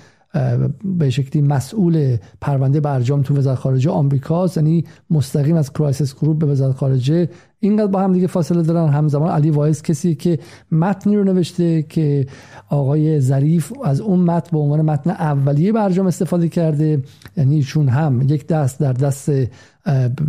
به 0.84 1.10
شکلی 1.10 1.42
مسئول 1.42 2.16
پرونده 2.40 2.80
برجام 2.80 3.22
تو 3.22 3.36
وزارت 3.36 3.58
خارجه 3.58 3.90
آمریکاست 3.90 4.56
یعنی 4.56 4.84
مستقیم 5.10 5.56
از 5.56 5.72
Crisis 5.72 6.14
Group 6.14 6.38
به 6.38 6.46
وزارت 6.46 6.76
خارجه. 6.76 7.28
اینقدر 7.60 7.86
با 7.86 8.00
هم 8.00 8.12
دیگه 8.12 8.26
فاصله 8.26 8.62
دارن. 8.62 8.92
همزمان 8.92 9.30
علی 9.30 9.50
واعظ 9.50 9.82
کسی 9.82 10.14
که 10.14 10.38
متنی 10.72 11.16
رو 11.16 11.24
نوشته 11.24 11.82
که 11.82 12.26
آقای 12.68 13.20
ظریف 13.20 13.72
از 13.84 14.00
اون 14.00 14.20
متن 14.20 14.48
به 14.52 14.58
عنوان 14.58 14.82
متن 14.82 15.10
اولیه 15.10 15.72
برجام 15.72 16.06
استفاده 16.06 16.48
کرده 16.48 17.02
یعنی 17.36 17.62
چون 17.62 17.88
هم 17.88 18.22
یک 18.22 18.46
دست 18.46 18.80
در 18.80 18.92
دست 18.92 19.30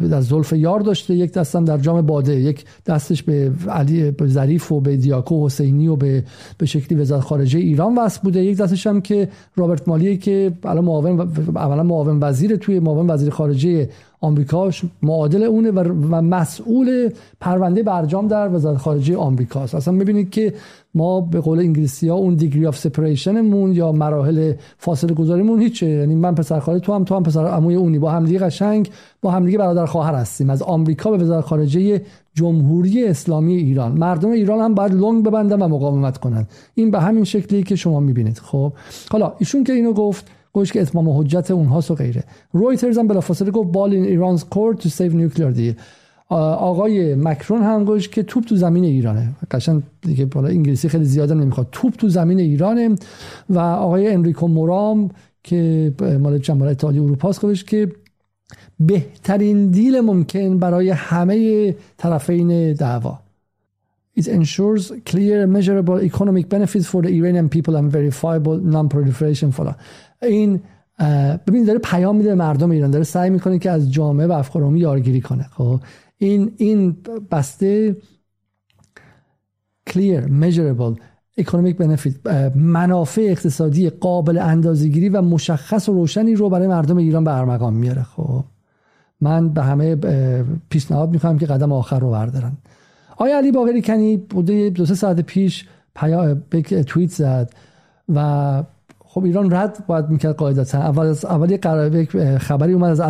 در 0.09 0.21
زلف 0.21 0.53
یار 0.53 0.79
داشته 0.79 1.15
یک 1.15 1.33
دستم 1.33 1.65
در 1.65 1.77
جام 1.77 2.01
باده 2.01 2.35
یک 2.35 2.65
دستش 2.85 3.23
به 3.23 3.51
علی 3.69 4.11
به 4.11 4.27
ظریف 4.27 4.71
و 4.71 4.79
به 4.79 4.97
دیاکو 4.97 5.45
حسینی 5.45 5.87
و 5.87 5.95
به 5.95 6.23
به 6.57 6.65
شکلی 6.65 6.99
وزارت 6.99 7.23
خارجه 7.23 7.59
ایران 7.59 7.97
وصل 7.97 8.21
بوده. 8.23 8.43
یک 8.43 8.57
دستش 8.57 8.87
هم 8.87 9.01
که 9.01 9.29
رابرت 9.55 9.87
مالیه 9.87 10.17
که 10.17 10.51
الان 10.63 10.85
معاون 10.85 11.19
اولا 11.55 11.83
معاون 11.83 12.19
وزیر 12.21 12.55
توی 12.55 12.79
معاون 12.79 13.09
وزیر 13.09 13.29
خارجه 13.29 13.89
آمریکا 14.21 14.69
معادل 15.01 15.43
اونه 15.43 15.71
و 15.71 16.21
مسئول 16.21 17.09
پرونده 17.39 17.83
برجام 17.83 18.27
در 18.27 18.55
وزارت 18.55 18.77
خارجه 18.77 19.17
آمریکاست. 19.17 19.75
اصلا 19.75 19.93
می‌بینید 19.93 20.29
که 20.29 20.53
ما 20.95 21.21
به 21.21 21.39
قول 21.39 21.59
انگلیسی 21.59 22.09
ها 22.09 22.15
اون 22.15 22.35
دیگری 22.35 22.65
آف 22.65 22.77
سپریشنمون 22.77 23.73
یا 23.73 23.91
مراحل 23.91 24.53
فاصله 24.77 25.13
گذاریمون 25.13 25.59
هیچه. 25.59 25.89
یعنی 25.89 26.15
من 26.15 26.35
پسر 26.35 26.59
خاله 26.59 26.79
تو 26.79 26.93
هم 26.93 27.03
تو 27.03 27.15
هم 27.15 27.23
پسر 27.23 27.45
عموی 27.45 27.75
اونی. 27.75 27.99
با 27.99 28.11
همدیگه 28.11 28.39
قشنگ 28.39 28.89
با 29.21 29.31
همدیگه 29.31 29.57
برادر 29.57 29.85
خواهر 29.85 30.13
هستیم. 30.13 30.49
از 30.49 30.61
آمریکا 30.61 31.11
به 31.11 31.17
وزارت 31.17 31.45
خارجه 31.45 32.01
جمهوری 32.33 33.05
اسلامی 33.05 33.55
ایران. 33.55 33.91
مردم 33.91 34.29
ایران 34.29 34.59
هم 34.59 34.75
باید 34.75 34.93
لنگ 34.93 35.25
ببندن 35.25 35.61
و 35.61 35.67
مقاومت 35.67 36.17
کنن. 36.17 36.47
این 36.75 36.91
به 36.91 36.99
همین 36.99 37.23
شکلی 37.23 37.63
که 37.63 37.75
شما 37.75 37.99
می‌بینید. 37.99 38.39
خب 38.39 38.73
حالا 39.11 39.33
ایشون 39.39 39.63
که 39.63 39.73
اینو 39.73 39.93
گفتش 39.93 40.71
که 40.71 40.81
اتمام 40.81 41.09
حجت 41.09 41.51
اونهاست 41.51 41.91
و 41.91 41.95
غیره. 41.95 42.23
رویترز 42.51 42.97
هم 42.97 43.07
بلافاصله 43.07 43.51
گفت 43.51 43.71
ball 43.71 43.93
in 43.93 44.05
Iran's 44.05 44.43
court 44.43 44.77
to 44.77 44.89
save 44.89 45.13
nuclear 45.13 45.51
deal 45.51 45.75
آقای 46.29 47.15
مکرون 47.15 47.61
هم 47.61 47.83
گفتش 47.83 48.09
که 48.09 48.23
توپ 48.23 48.43
تو 48.43 48.55
زمین 48.55 48.83
ایرانه. 48.83 49.35
قشنگ 49.51 49.83
دیگه 50.01 50.25
والا 50.25 50.47
انگلیسی 50.47 50.89
خیلی 50.89 51.05
زیاده 51.05 51.33
نمی‌خواد. 51.33 51.67
توپ 51.71 51.93
تو 51.93 52.09
زمین 52.09 52.39
ایرانه 52.39 52.95
و 53.49 53.59
آقای 53.59 54.13
انریکو 54.13 54.47
مورا 54.47 54.86
هم 54.86 55.11
که 55.43 55.93
مال 56.19 56.37
جمهوری 56.37 56.71
اتحادیه 56.71 57.01
اروپا 57.01 57.29
است 57.29 57.65
که 57.67 57.91
بهترین 58.79 59.67
deal 59.67 60.01
ممکن 60.01 60.57
برای 60.57 60.89
همه 60.89 61.75
طرفین 61.97 62.73
دعوا. 62.73 63.19
It 64.19 64.27
ensures 64.27 64.83
clear 65.11 65.45
measurable 65.55 65.99
economic 66.09 66.45
benefits 66.49 66.87
for 66.91 67.01
the 67.03 67.11
Iranian 67.19 67.47
people 67.55 67.75
and 67.75 67.91
verifiable 67.91 68.57
non-proliferation. 68.75 69.49
فلا 69.51 69.75
این 70.21 70.61
ببین 71.47 71.63
داره 71.65 71.79
پیام 71.79 72.15
میده 72.15 72.35
مردم 72.35 72.71
ایران 72.71 72.91
داره 72.91 73.03
سعی 73.03 73.29
می‌کنه 73.29 73.59
که 73.59 73.71
از 73.71 73.91
جامعه 73.91 74.27
و 74.27 74.31
افکار 74.31 74.77
یارگیری 74.77 75.21
کنه. 75.21 75.43
خب؟ 75.43 75.79
این 76.17 76.51
این 76.57 76.97
بسته 77.31 77.97
clear 79.89 80.23
measurable 80.41 80.95
economic 81.41 81.75
benefit 81.81 82.27
منافع 82.55 83.21
اقتصادی 83.21 83.89
قابل 83.89 84.37
اندازه‌گیری 84.37 85.09
و 85.09 85.21
مشخص 85.21 85.89
و 85.89 85.93
روشنی 85.93 86.35
رو 86.35 86.49
برای 86.49 86.67
مردم 86.67 86.97
ایران 86.97 87.23
به 87.23 87.37
ارمغان 87.37 87.73
میاره. 87.73 88.03
خب؟ 88.03 88.43
من 89.21 89.49
به 89.49 89.63
همه 89.63 89.95
پیشنهاد 90.69 91.09
می‌کنم 91.09 91.37
که 91.37 91.45
قدم 91.45 91.71
آخر 91.71 91.99
رو 91.99 92.11
بردارن. 92.11 92.57
آیا 93.17 93.37
علی 93.37 93.51
باقری 93.51 93.81
کنی 93.81 94.17
بوده 94.17 94.69
دو 94.69 94.85
سه 94.85 94.95
ساعت 94.95 95.19
پیش 95.21 95.67
توییت 96.87 97.11
زد 97.11 97.53
و 98.15 98.63
خب 99.17 99.23
ایران 99.23 99.53
رد 99.53 99.83
باید 99.87 100.09
می‌کرد 100.09 100.35
قاعدتا. 100.35 100.77
اول 100.77 101.05
از 101.05 101.25
اولی 101.25 101.57
خبری 102.37 102.73
اومد 102.73 102.89
از 102.89 103.01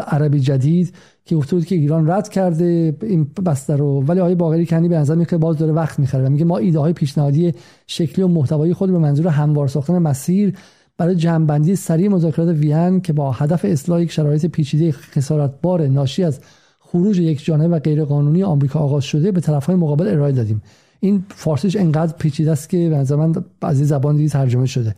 عربی 0.00 0.40
جدید 0.40 0.94
که 1.24 1.36
گفته 1.36 1.56
بود 1.56 1.66
که 1.66 1.74
ایران 1.74 2.10
رد 2.10 2.28
کرده 2.28 2.96
این 3.02 3.30
بسته 3.46 3.76
رو. 3.76 4.04
ولی 4.06 4.20
آقای 4.20 4.34
باقری 4.34 4.66
کنی 4.66 4.88
به 4.88 4.96
نظر 4.98 5.14
میاد 5.14 5.36
باز 5.36 5.58
داره 5.58 5.72
وقت 5.72 5.98
می‌خره 5.98 6.26
و 6.26 6.30
میگه 6.30 6.44
ما 6.44 6.58
ایده 6.58 6.78
های 6.78 6.92
پیشنهادی 6.92 7.54
شکلی 7.86 8.24
و 8.24 8.28
محتوایی 8.28 8.74
خود 8.74 8.90
به 8.90 8.98
منظور 8.98 9.28
هموار 9.28 9.68
ساختن 9.68 9.98
مسیر 9.98 10.54
برای 10.98 11.14
جمعبندی 11.14 11.76
سریع 11.76 12.08
مذاکرات 12.08 12.48
وین 12.48 13.00
که 13.00 13.12
با 13.12 13.32
هدف 13.32 13.64
اصلاح 13.64 14.02
یک 14.02 14.10
شرایط 14.10 14.46
پیچیده 14.46 14.92
خسارتبار 14.92 15.86
ناشی 15.86 16.24
از 16.24 16.40
خروج 16.80 17.18
یک 17.18 17.44
جانبه 17.44 17.76
و 17.76 17.78
غیرقانونی 17.78 18.42
آمریکا 18.42 18.78
آغاز 18.78 19.04
شده 19.04 19.32
به 19.32 19.40
طرفهای 19.40 19.76
مقابل 19.76 20.08
ارائه 20.08 20.32
دادیم. 20.32 20.62
این 21.00 21.24
فارسیش 21.28 21.76
انقدر 21.76 22.14
پیچیده 22.18 22.52
است 22.52 22.70
که 22.70 22.88
به 22.88 22.96
نظر 22.96 23.16
من 23.16 23.34
از 23.62 23.78
زبان 23.78 24.16
دیگه 24.16 24.28
ترجمه 24.28 24.66
شده. 24.66 24.94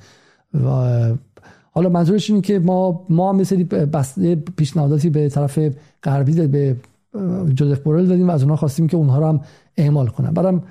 و 0.54 0.68
حالا 1.70 1.88
منظورش 1.88 2.30
اینه 2.30 2.42
که 2.42 2.58
ما 2.58 3.06
ما 3.08 3.32
مثل 3.32 3.64
پیشنهاداتی 4.56 5.10
به 5.10 5.28
طرف 5.28 5.58
غربی 6.02 6.46
به 6.46 6.76
جوزف 7.54 7.78
بورل 7.78 8.06
دادیم 8.06 8.28
و 8.28 8.30
از 8.30 8.42
اونها 8.42 8.56
خواستیم 8.56 8.86
که 8.86 8.96
اونها 8.96 9.18
رو 9.18 9.26
هم 9.26 9.40
اعمال 9.76 10.06
کنن. 10.06 10.30
بعدم 10.30 10.62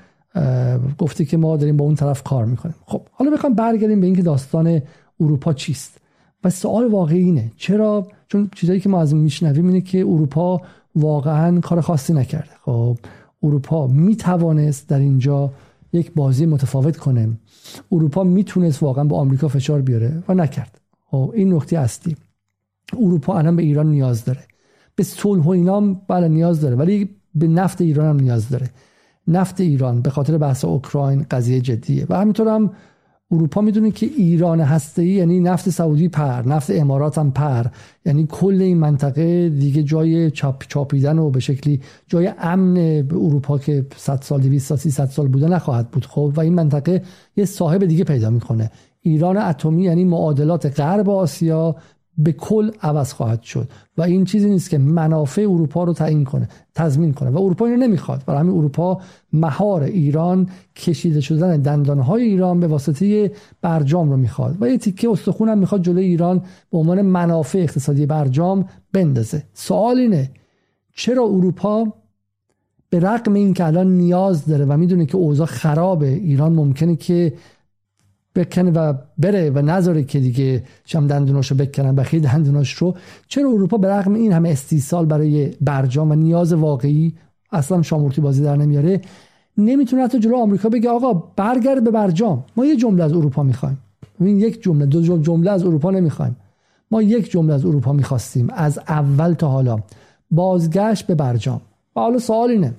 گفته 0.97 1.25
که 1.25 1.37
ما 1.37 1.57
داریم 1.57 1.77
با 1.77 1.85
اون 1.85 1.95
طرف 1.95 2.23
کار 2.23 2.45
می‌کنیم. 2.45 2.75
خب 2.85 3.01
حالا 3.11 3.31
بخوام 3.31 3.53
برگردیم 3.53 3.99
به 3.99 4.05
اینکه 4.05 4.21
داستان 4.21 4.81
اروپا 5.19 5.53
چیست. 5.53 5.97
و 6.43 6.49
سوال 6.49 6.87
واقعی 6.91 7.19
اینه 7.21 7.51
چرا؟ 7.57 8.07
چون 8.27 8.49
چیزایی 8.55 8.79
که 8.79 8.89
ما 8.89 9.01
از 9.01 9.15
میشنویم 9.15 9.67
اینه 9.67 9.81
که 9.81 9.99
اروپا 9.99 10.61
واقعا 10.95 11.59
کار 11.59 11.81
خاصی 11.81 12.13
نکرده. 12.13 12.49
خب 12.65 12.97
اروپا 13.43 13.87
می‌توانست 13.87 14.89
در 14.89 14.99
اینجا 14.99 15.51
یک 15.93 16.13
بازی 16.13 16.45
متفاوت 16.45 16.97
کنه. 16.97 17.29
اروپا 17.91 18.23
می‌تونست 18.23 18.83
واقعا 18.83 19.03
با 19.03 19.17
آمریکا 19.17 19.47
فشار 19.47 19.81
بیاره 19.81 20.23
و 20.27 20.33
نکرد. 20.33 20.81
خب 21.05 21.31
این 21.35 21.53
نکته 21.53 21.79
اصلی. 21.79 22.15
اروپا 22.93 23.37
الان 23.37 23.55
به 23.55 23.63
ایران 23.63 23.91
نیاز 23.91 24.25
داره. 24.25 24.43
به 24.95 25.03
صلح 25.03 25.43
و 25.43 25.49
اینا 25.49 25.81
بله 25.81 26.27
نیاز 26.27 26.61
داره 26.61 26.75
ولی 26.75 27.09
به 27.35 27.47
نفت 27.47 27.81
ایران 27.81 28.05
هم 28.05 28.19
نیاز 28.19 28.49
داره. 28.49 28.69
نفت 29.27 29.61
ایران 29.61 30.01
به 30.01 30.09
خاطر 30.09 30.37
بحث 30.37 30.65
اوکراین 30.65 31.25
قضیه 31.31 31.61
جدیه 31.61 32.05
و 32.09 32.13
همینطور 32.13 32.47
هم 32.47 32.71
اروپا 33.31 33.61
می‌دونه 33.61 33.91
که 33.91 34.05
ایران 34.17 34.61
هسته 34.61 35.01
ای 35.01 35.07
یعنی 35.07 35.39
نفت 35.39 35.69
سعودی 35.69 36.07
پر 36.07 36.41
نفت 36.41 36.69
امارات 36.69 37.17
هم 37.17 37.31
پر. 37.31 37.63
یعنی 38.05 38.27
کل 38.29 38.61
این 38.61 38.77
منطقه 38.77 39.49
دیگه 39.49 39.83
جای 39.83 40.31
چاپ 40.31 40.63
چاپیدن 40.67 41.19
و 41.19 41.29
به 41.29 41.39
شکلی 41.39 41.81
جای 42.07 42.31
امن 42.39 42.77
اروپا 43.11 43.57
که 43.57 43.85
100 43.95 44.21
سال 44.21 44.41
200 44.41 44.67
سال 44.67 44.77
300 44.77 45.05
سال 45.05 45.27
بوده 45.27 45.47
نخواهد 45.47 45.91
بود. 45.91 46.05
خب 46.05 46.33
و 46.35 46.39
این 46.39 46.53
منطقه 46.53 47.01
یه 47.37 47.45
صاحب 47.45 47.85
دیگه 47.85 48.03
پیدا 48.03 48.29
می‌کنه. 48.29 48.71
ایران 49.01 49.37
اتمی 49.37 49.83
یعنی 49.83 50.05
معادلات 50.05 50.79
غرب 50.79 51.09
آسیا 51.09 51.75
به 52.17 52.31
کل 52.31 52.71
عوض 52.81 53.13
خواهد 53.13 53.43
شد. 53.43 53.69
و 53.97 54.01
این 54.01 54.25
چیزی 54.25 54.49
نیست 54.49 54.69
که 54.69 54.77
منافع 54.77 55.41
اروپا 55.41 55.83
رو 55.83 55.93
تعیین 55.93 56.23
کنه 56.23 56.49
تضمین 56.75 57.13
کنه. 57.13 57.29
و 57.29 57.37
اروپا 57.37 57.65
اینو 57.65 57.77
نمی‌خواد. 57.77 58.23
برای 58.25 58.39
همین 58.39 58.57
اروپا 58.57 59.01
مهار 59.33 59.83
ایران 59.83 60.49
کشیده 60.75 61.21
شدن 61.21 61.57
دندانهای 61.61 62.23
ایران 62.23 62.59
به 62.59 62.67
واسطه 62.67 63.31
برجام 63.61 64.09
رو 64.09 64.17
می‌خواد. 64.17 64.57
و 64.61 64.69
یه 64.69 64.77
تیکه 64.77 65.09
استخون 65.09 65.49
هم 65.49 65.57
می‌خواد 65.57 65.81
جلوی 65.81 66.05
ایران 66.05 66.41
به 66.71 66.77
عنوان 66.77 67.01
منافع 67.01 67.59
اقتصادی 67.59 68.05
برجام 68.05 68.65
بندازه. 68.93 69.43
سوال 69.53 69.97
اینه 69.97 70.31
چرا 70.93 71.23
اروپا 71.23 71.93
به 72.89 73.21
این 73.33 73.53
که 73.53 73.65
الان 73.65 73.97
نیاز 73.97 74.45
داره 74.45 74.65
و 74.65 74.77
می‌دونه 74.77 75.05
که 75.05 75.17
اوضاع 75.17 75.47
خرابه 75.47 76.07
ایران 76.07 76.53
ممکنه 76.53 76.95
که 76.95 77.33
بکنه 78.37 78.71
و 78.71 78.93
بره 79.17 79.49
و 79.49 79.61
نذاره 79.61 80.03
که 80.03 80.19
دیگه 80.19 80.63
شم 80.85 81.07
دندوناشو 81.07 81.55
بکنن 81.55 81.95
بخیر 81.95 82.21
دندوناش 82.21 82.73
رو. 82.73 82.95
چرا 83.27 83.49
اروپا 83.49 83.77
به 83.77 83.87
رغم 83.87 84.13
این 84.13 84.33
همه 84.33 84.49
استیصال 84.49 85.05
برای 85.05 85.51
برجام 85.61 86.11
و 86.11 86.15
نیاز 86.15 86.53
واقعی 86.53 87.13
اصلا 87.51 87.81
شامورتی 87.81 88.21
بازی 88.21 88.43
در 88.43 88.55
نمیاره؟ 88.55 89.01
نمی‌تونه 89.57 90.03
حتی 90.03 90.19
جلو 90.19 90.35
آمریکا 90.35 90.69
بگه 90.69 90.89
آقا 90.89 91.13
برگرد 91.13 91.83
به 91.83 91.91
برجام. 91.91 92.43
ما 92.57 92.65
یه 92.65 92.75
جمله 92.75 93.03
از 93.03 93.13
اروپا 93.13 93.43
می‌خوایم. 93.43 93.77
این 94.19 94.37
یک 94.37 94.63
جمله 94.63 94.85
دو 94.85 95.17
جمله 95.17 95.51
از 95.51 95.63
اروپا 95.63 95.91
نمی‌خوایم. 95.91 96.35
ما 96.91 97.01
یک 97.01 97.31
جمله 97.31 97.53
از 97.53 97.65
اروپا 97.65 97.93
می‌خواستیم. 97.93 98.47
از 98.49 98.79
اول 98.87 99.33
تا 99.33 99.47
حالا. 99.47 99.79
بازگشت 100.31 101.07
به 101.07 101.15
برجام. 101.15 101.61
و 101.95 101.99
حالا 101.99 102.19
سوال 102.19 102.49
اینه. 102.49 102.73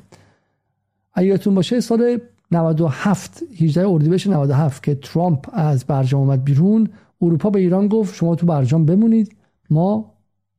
اگرتون 1.14 1.54
باشه 1.54 1.80
سال 1.80 2.18
97 2.50 3.42
18 3.56 3.88
اردیبهشت 3.88 4.26
97 4.26 4.82
که 4.82 4.94
ترامپ 4.94 5.46
از 5.52 5.84
برجام 5.84 6.20
اومد 6.20 6.44
بیرون 6.44 6.88
اروپا 7.22 7.50
به 7.50 7.58
ایران 7.60 7.88
گفت 7.88 8.14
شما 8.14 8.34
تو 8.34 8.46
برجام 8.46 8.86
بمونید 8.86 9.36
ما 9.70 10.12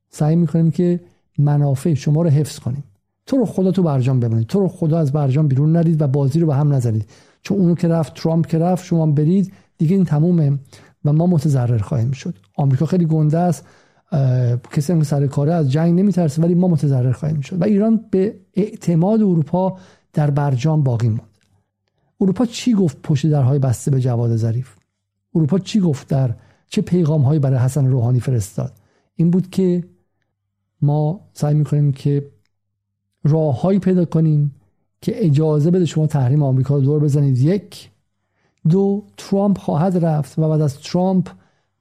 سعی 0.10 0.36
می‌کنیم 0.36 0.72
که 0.72 1.00
منافع 1.38 1.94
شما 1.94 2.22
رو 2.22 2.30
حفظ 2.30 2.60
کنیم. 2.60 2.84
تو 3.26 3.38
رو 3.38 3.46
خدا 3.46 3.72
تو 3.72 3.84
برجام 3.84 4.20
بمونید 4.20 4.48
تو 4.48 4.60
رو 4.60 4.68
خدا 4.68 5.00
از 5.00 5.12
برجام 5.12 5.48
بیرون 5.48 5.72
نرید 5.72 6.02
و 6.02 6.08
بازی 6.08 6.40
رو 6.40 6.48
به 6.48 6.56
هم 6.56 6.74
نزنید. 6.74 7.10
چون 7.42 7.58
اونو 7.58 7.76
که 7.76 7.88
رفت 7.88 8.14
ترامپ 8.14 8.48
که 8.48 8.58
رفت 8.58 8.86
شما 8.86 9.06
برید 9.06 9.54
دیگه 9.78 9.96
این 9.96 10.06
تمومه 10.06 10.60
و 11.06 11.14
ما 11.14 11.28
متضرر 11.28 11.78
خواهیم 11.78 12.12
شد. 12.12 12.36
آمریکا 12.56 12.86
خیلی 12.86 13.06
گنده 13.06 13.38
است 13.38 13.68
کسی 14.72 14.94
هم 14.94 15.04
سر 15.04 15.28
کاره 15.28 15.54
از 15.54 15.72
جنگ 15.72 16.00
نمیترسه 16.00 16.42
ولی 16.42 16.56
ما 16.56 16.68
متضرر 16.68 17.12
خواهیم 17.12 17.42
شد. 17.42 17.62
و 17.62 17.64
ایران 17.64 18.06
به 18.12 18.36
اعتماد 18.54 19.22
اروپا 19.22 19.78
در 20.14 20.30
برجام 20.30 20.84
باقی 20.84 21.10
ماند 21.10 21.29
اروپا 22.22 22.46
چی 22.46 22.74
گفت 22.74 23.02
پشت 23.02 23.28
درهای 23.28 23.60
بسته 23.60 23.92
به 23.92 24.00
جواد 24.00 24.36
ظریف؟ 24.36 24.76
اروپا 25.36 25.60
چی 25.60 25.80
گفت 25.80 26.08
در 26.08 26.36
چه 26.68 26.82
پیغام 26.82 27.22
هایی 27.22 27.40
برای 27.40 27.60
حسن 27.60 27.86
روحانی 27.86 28.20
فرستاد؟ 28.20 28.74
این 29.16 29.32
بود 29.32 29.50
که 29.50 29.84
ما 30.82 31.30
سعی 31.34 31.54
می‌کنیم 31.54 31.92
که 31.92 32.32
راههایی 33.24 33.80
پیدا 33.80 34.06
کنیم 34.06 34.56
که 35.02 35.26
اجازه 35.26 35.72
بده 35.72 35.86
شما 35.86 36.08
تحریم 36.08 36.44
آمریکا 36.44 36.76
رو 36.76 36.82
دور 36.82 37.00
بزنید. 37.00 37.38
یک 37.38 37.90
دو 38.70 39.04
ترامپ 39.18 39.58
خواهد 39.58 40.06
رفت 40.06 40.40
و 40.40 40.50
بعد 40.50 40.62
از 40.62 40.80
ترامپ 40.80 41.30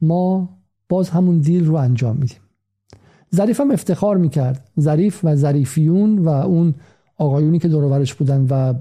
ما 0.00 0.58
باز 0.88 1.10
همون 1.10 1.38
دیل 1.38 1.66
رو 1.66 1.74
انجام 1.74 2.16
میدیم. 2.16 2.38
ظریف 3.34 3.60
هم 3.60 3.70
افتخار 3.70 4.16
می‌کرد. 4.16 4.70
ظریف 4.80 5.20
و 5.24 5.36
ظریفیون 5.36 6.18
و 6.18 6.28
اون 6.28 6.74
آقایونی 7.18 7.58
که 7.58 7.68
دورورش 7.68 8.14
بودن 8.14 8.46
و 8.50 8.74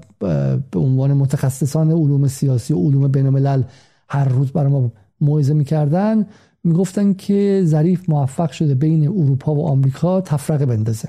به 0.70 0.78
عنوان 0.78 1.12
متخصصان 1.12 1.90
علوم 1.90 2.28
سیاسی 2.28 2.74
و 2.74 2.78
علوم 2.78 3.08
بین 3.08 3.64
هر 4.08 4.28
روز 4.28 4.52
برای 4.52 4.72
ما 4.72 4.92
موعظه 5.20 5.54
می‌کردن 5.54 6.26
می‌گفتن 6.64 7.12
که 7.12 7.62
ظریف 7.64 8.10
موفق 8.10 8.50
شده 8.50 8.74
بین 8.74 9.08
اروپا 9.08 9.54
و 9.54 9.66
آمریکا 9.66 10.20
تفرقه 10.20 10.66
بندازه. 10.66 11.08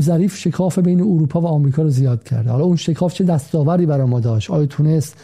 ظریف 0.00 0.36
شکاف 0.36 0.78
بین 0.78 1.00
اروپا 1.00 1.40
و 1.40 1.46
آمریکا 1.46 1.82
رو 1.82 1.90
زیاد 1.90 2.24
کرده. 2.24 2.50
حالا 2.50 2.64
اون 2.64 2.76
شکاف 2.76 3.14
چه 3.14 3.24
دستاوری 3.24 3.86
برای 3.86 4.06
ما 4.06 4.20
داشت؟ 4.20 4.50
آیا 4.50 4.66
تونست 4.66 5.16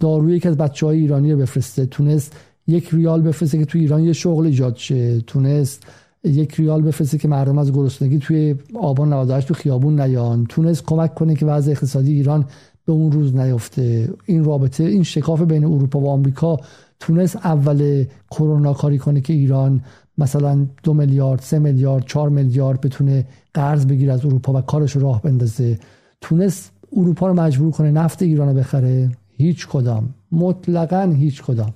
داروی 0.00 0.36
یکی 0.36 0.48
از 0.48 0.56
بچه 0.56 0.86
های 0.86 0.98
ایرانی 0.98 1.32
رو 1.32 1.38
بفرسته. 1.38 1.86
تونست 1.86 2.36
یک 2.66 2.88
ریال 2.92 3.22
بفرسته 3.22 3.58
که 3.58 3.64
تو 3.64 3.78
ایران 3.78 4.04
یه 4.04 4.12
شغل 4.12 4.46
ایجاد 4.46 4.76
شه. 4.76 5.20
تونست 5.20 5.86
یک 6.26 6.54
ریال 6.54 6.82
بفرسته 6.82 7.18
که 7.18 7.28
مردم 7.28 7.58
از 7.58 7.72
گرسنگی 7.72 8.18
توی 8.18 8.54
آبان 8.74 9.12
98 9.12 9.48
تو 9.48 9.54
خیابون 9.54 10.00
نیان. 10.00 10.46
تونست 10.48 10.84
کمک 10.84 11.14
کنه 11.14 11.34
که 11.34 11.46
وضع 11.46 11.70
اقتصادی 11.70 12.12
ایران 12.12 12.44
به 12.86 12.92
اون 12.92 13.12
روز 13.12 13.36
نیفته. 13.36 14.08
این 14.26 14.44
رابطه 14.44 14.84
این 14.84 15.02
شکاف 15.02 15.42
بین 15.42 15.64
اروپا 15.64 16.00
و 16.00 16.08
آمریکا 16.08 16.56
تونست 17.00 17.36
اول 17.36 18.04
کرونا 18.30 18.72
کاری 18.72 18.98
کنه 18.98 19.20
که 19.20 19.32
ایران 19.32 19.82
مثلا 20.18 20.66
دو 20.82 20.94
میلیارد 20.94 21.40
سه 21.40 21.58
میلیارد 21.58 22.04
چهار 22.04 22.28
میلیارد 22.28 22.80
بتونه 22.80 23.26
قرض 23.54 23.86
بگیره 23.86 24.12
از 24.12 24.24
اروپا 24.24 24.52
و 24.52 24.60
کارش 24.60 24.96
راه 24.96 25.22
بندازه. 25.22 25.78
تونست 26.20 26.72
اروپا 26.96 27.26
رو 27.26 27.34
مجبور 27.34 27.70
کنه 27.70 27.90
نفت 27.90 28.22
ایران 28.22 28.48
رو 28.48 28.54
بخره. 28.54 29.10
هیچ 29.30 29.68
کدام. 29.68 30.14
مطلقا 30.32 31.14
هیچ 31.16 31.42
کدام. 31.42 31.74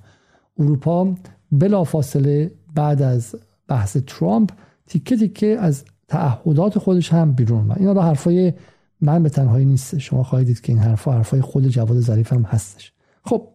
اروپا 0.59 1.15
بلا 1.53 1.85
فاصله 1.85 2.51
بعد 2.75 3.03
از 3.03 3.35
بحث 3.71 3.97
ترامپ 4.07 4.51
تیکه 4.87 5.17
تیکه 5.17 5.47
از 5.47 5.85
تعهدات 6.09 6.79
خودش 6.79 7.13
هم 7.13 7.33
بیرون 7.33 7.69
و 7.69 7.75
این 7.77 7.89
رو 7.89 8.01
حرفای 8.01 8.53
من 9.01 9.23
به 9.23 9.29
تنهایی 9.29 9.65
نیست. 9.65 9.99
شما 9.99 10.23
خواهید 10.23 10.47
دید 10.47 10.61
که 10.61 10.73
این 10.73 10.83
حرفا 10.83 11.13
حرفای 11.13 11.41
خود 11.41 11.69
جواد 11.69 12.01
ظریف 12.01 12.33
هم 12.33 12.43
هستش. 12.43 12.93
خب 13.25 13.49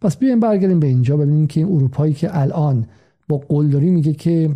پس 0.00 0.16
بیایم 0.16 0.40
برگردیم 0.40 0.80
به 0.80 0.86
اینجا. 0.86 1.16
ببینیم 1.16 1.46
که 1.46 1.60
این 1.60 1.72
اروپایی 1.72 2.14
که 2.14 2.38
الان 2.38 2.86
با 3.28 3.38
قلدری 3.38 3.90
میگه 3.90 4.12
که 4.12 4.50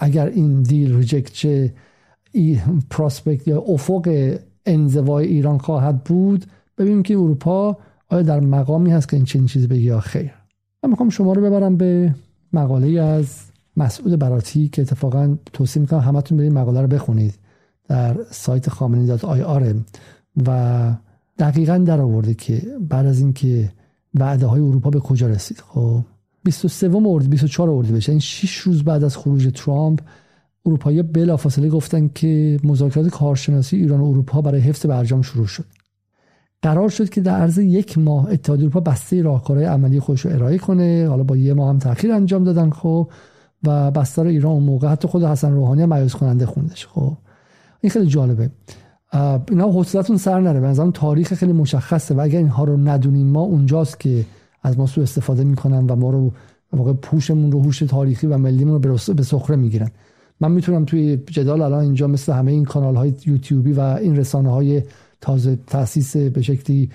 اگر 0.00 0.26
این 0.26 0.62
دیل 0.62 0.96
ریجکت 0.96 1.32
چه 1.32 1.74
پراسپکت 2.90 3.48
یا 3.48 3.60
افق 3.60 4.34
انزوای 4.66 5.26
ایران 5.26 5.58
خواهد 5.58 6.04
بود 6.04 6.46
ببینیم 6.78 7.02
که 7.02 7.14
اروپا 7.14 7.76
آیا 8.08 8.22
در 8.22 8.40
مقامی 8.40 8.90
هست 8.90 9.08
که 9.08 9.16
این 9.16 9.24
چنین 9.24 9.46
چیزی 9.46 9.66
بگه 9.66 9.80
یا 9.80 10.00
خیر. 10.00 10.32
من 10.82 10.90
می‌خوام 10.90 11.08
شما 11.08 11.32
رو 11.32 11.42
ببرم 11.42 11.76
به 11.76 12.14
مقاله 12.52 13.00
از 13.00 13.44
مسعود 13.78 14.18
براتی 14.18 14.68
که 14.68 14.82
اتفاقا 14.82 15.36
توصیه 15.52 15.80
می‌کنم 15.80 16.00
همتون 16.00 16.38
برید 16.38 16.52
مقاله 16.52 16.80
رو 16.80 16.86
بخونید 16.86 17.34
در 17.88 18.16
سایت 18.30 18.70
خامنی 18.70 19.06
دات 19.06 19.24
آی 19.24 19.42
آر 19.42 19.74
و 20.46 20.92
دقیقا 21.38 21.78
در 21.78 22.00
آورده 22.00 22.34
که 22.34 22.62
بعد 22.80 23.06
از 23.06 23.20
اینکه 23.20 23.72
وعده 24.14 24.46
های 24.46 24.60
اروپا 24.60 24.90
به 24.90 25.00
کجا 25.00 25.26
رسید. 25.26 25.62
خب 25.66 26.00
23 26.44 26.90
اردی 27.06 27.28
24 27.28 27.70
اردی 27.70 27.92
بشه. 27.92 28.12
این 28.12 28.20
6 28.20 28.56
روز 28.56 28.84
بعد 28.84 29.04
از 29.04 29.16
خروج 29.16 29.50
ترامپ 29.54 30.00
اروپایی 30.66 31.02
بلافاصله 31.02 31.68
گفتن 31.68 32.08
که 32.08 32.60
مذاکرات 32.64 33.08
کارشناسی 33.08 33.76
ایران 33.76 34.00
و 34.00 34.04
اروپا 34.04 34.40
برای 34.40 34.60
حفظ 34.60 34.86
برجام 34.86 35.22
شروع 35.22 35.46
شد. 35.46 35.64
قرار 36.62 36.88
شد 36.88 37.08
که 37.08 37.20
در 37.20 37.36
عرض 37.36 37.58
یک 37.58 37.98
ماه 37.98 38.30
اتحادیه 38.30 38.64
اروپا 38.64 38.80
بسته 38.80 39.22
راهکارهای 39.22 39.66
عملی 39.66 40.00
خودش 40.00 40.20
رو 40.20 40.32
ارائه 40.32 40.58
کنه. 40.58 41.06
حالا 41.08 41.22
با 41.22 41.36
یه 41.36 41.54
ماه 41.54 41.68
هم 41.68 41.78
تاخیر 41.78 42.12
انجام 42.12 42.44
دادن. 42.44 42.70
خب 42.70 43.10
و 43.64 43.90
بستر 43.90 44.26
ایران 44.26 44.52
اون 44.52 44.62
موقع 44.62 44.88
حتی 44.88 45.08
خود 45.08 45.24
حسن 45.24 45.52
روحانی 45.52 45.82
هم 45.82 45.88
مایوس 45.88 46.14
کننده 46.14 46.46
خوندش. 46.46 46.86
خب 46.86 47.16
این 47.80 47.90
خیلی 47.90 48.06
جالبه. 48.06 48.50
اینا 49.48 49.68
حوصلتون 49.68 50.16
سر 50.16 50.40
نره. 50.40 50.60
به 50.60 50.90
تاریخ 50.94 51.34
خیلی 51.34 51.52
مشخصه 51.52 52.14
و 52.14 52.20
اگر 52.20 52.38
اینها 52.38 52.64
رو 52.64 52.76
ندونیم 52.76 53.26
ما 53.26 53.40
اونجاست 53.40 54.00
که 54.00 54.24
از 54.62 54.78
ما 54.78 54.86
سو 54.86 55.00
استفاده 55.00 55.44
می‌کنن 55.44 55.86
و 55.86 55.96
ما 55.96 56.10
رو 56.10 56.32
واقع 56.72 56.92
پوشمون 56.92 57.52
رو 57.52 57.62
هوش 57.62 57.78
تاریخی 57.78 58.26
و 58.26 58.38
ملیمون 58.38 58.82
رو 58.82 58.98
به 59.14 59.22
سخره 59.22 59.56
می‌گیرن. 59.56 59.90
من 60.40 60.52
می‌تونم 60.52 60.84
توی 60.84 61.16
جدال 61.16 61.62
الان 61.62 61.80
اینجا 61.80 62.06
مثل 62.06 62.32
همه 62.32 62.52
این 62.52 62.64
کانال 62.64 62.96
های 62.96 63.14
یوتیوبی 63.26 63.72
و 63.72 63.80
این 63.80 64.16
رسانه 64.16 64.50
های 64.50 64.82
تازه 65.20 65.58
تاسیس 65.66 66.16
به 66.16 66.42
شکلی 66.42 66.90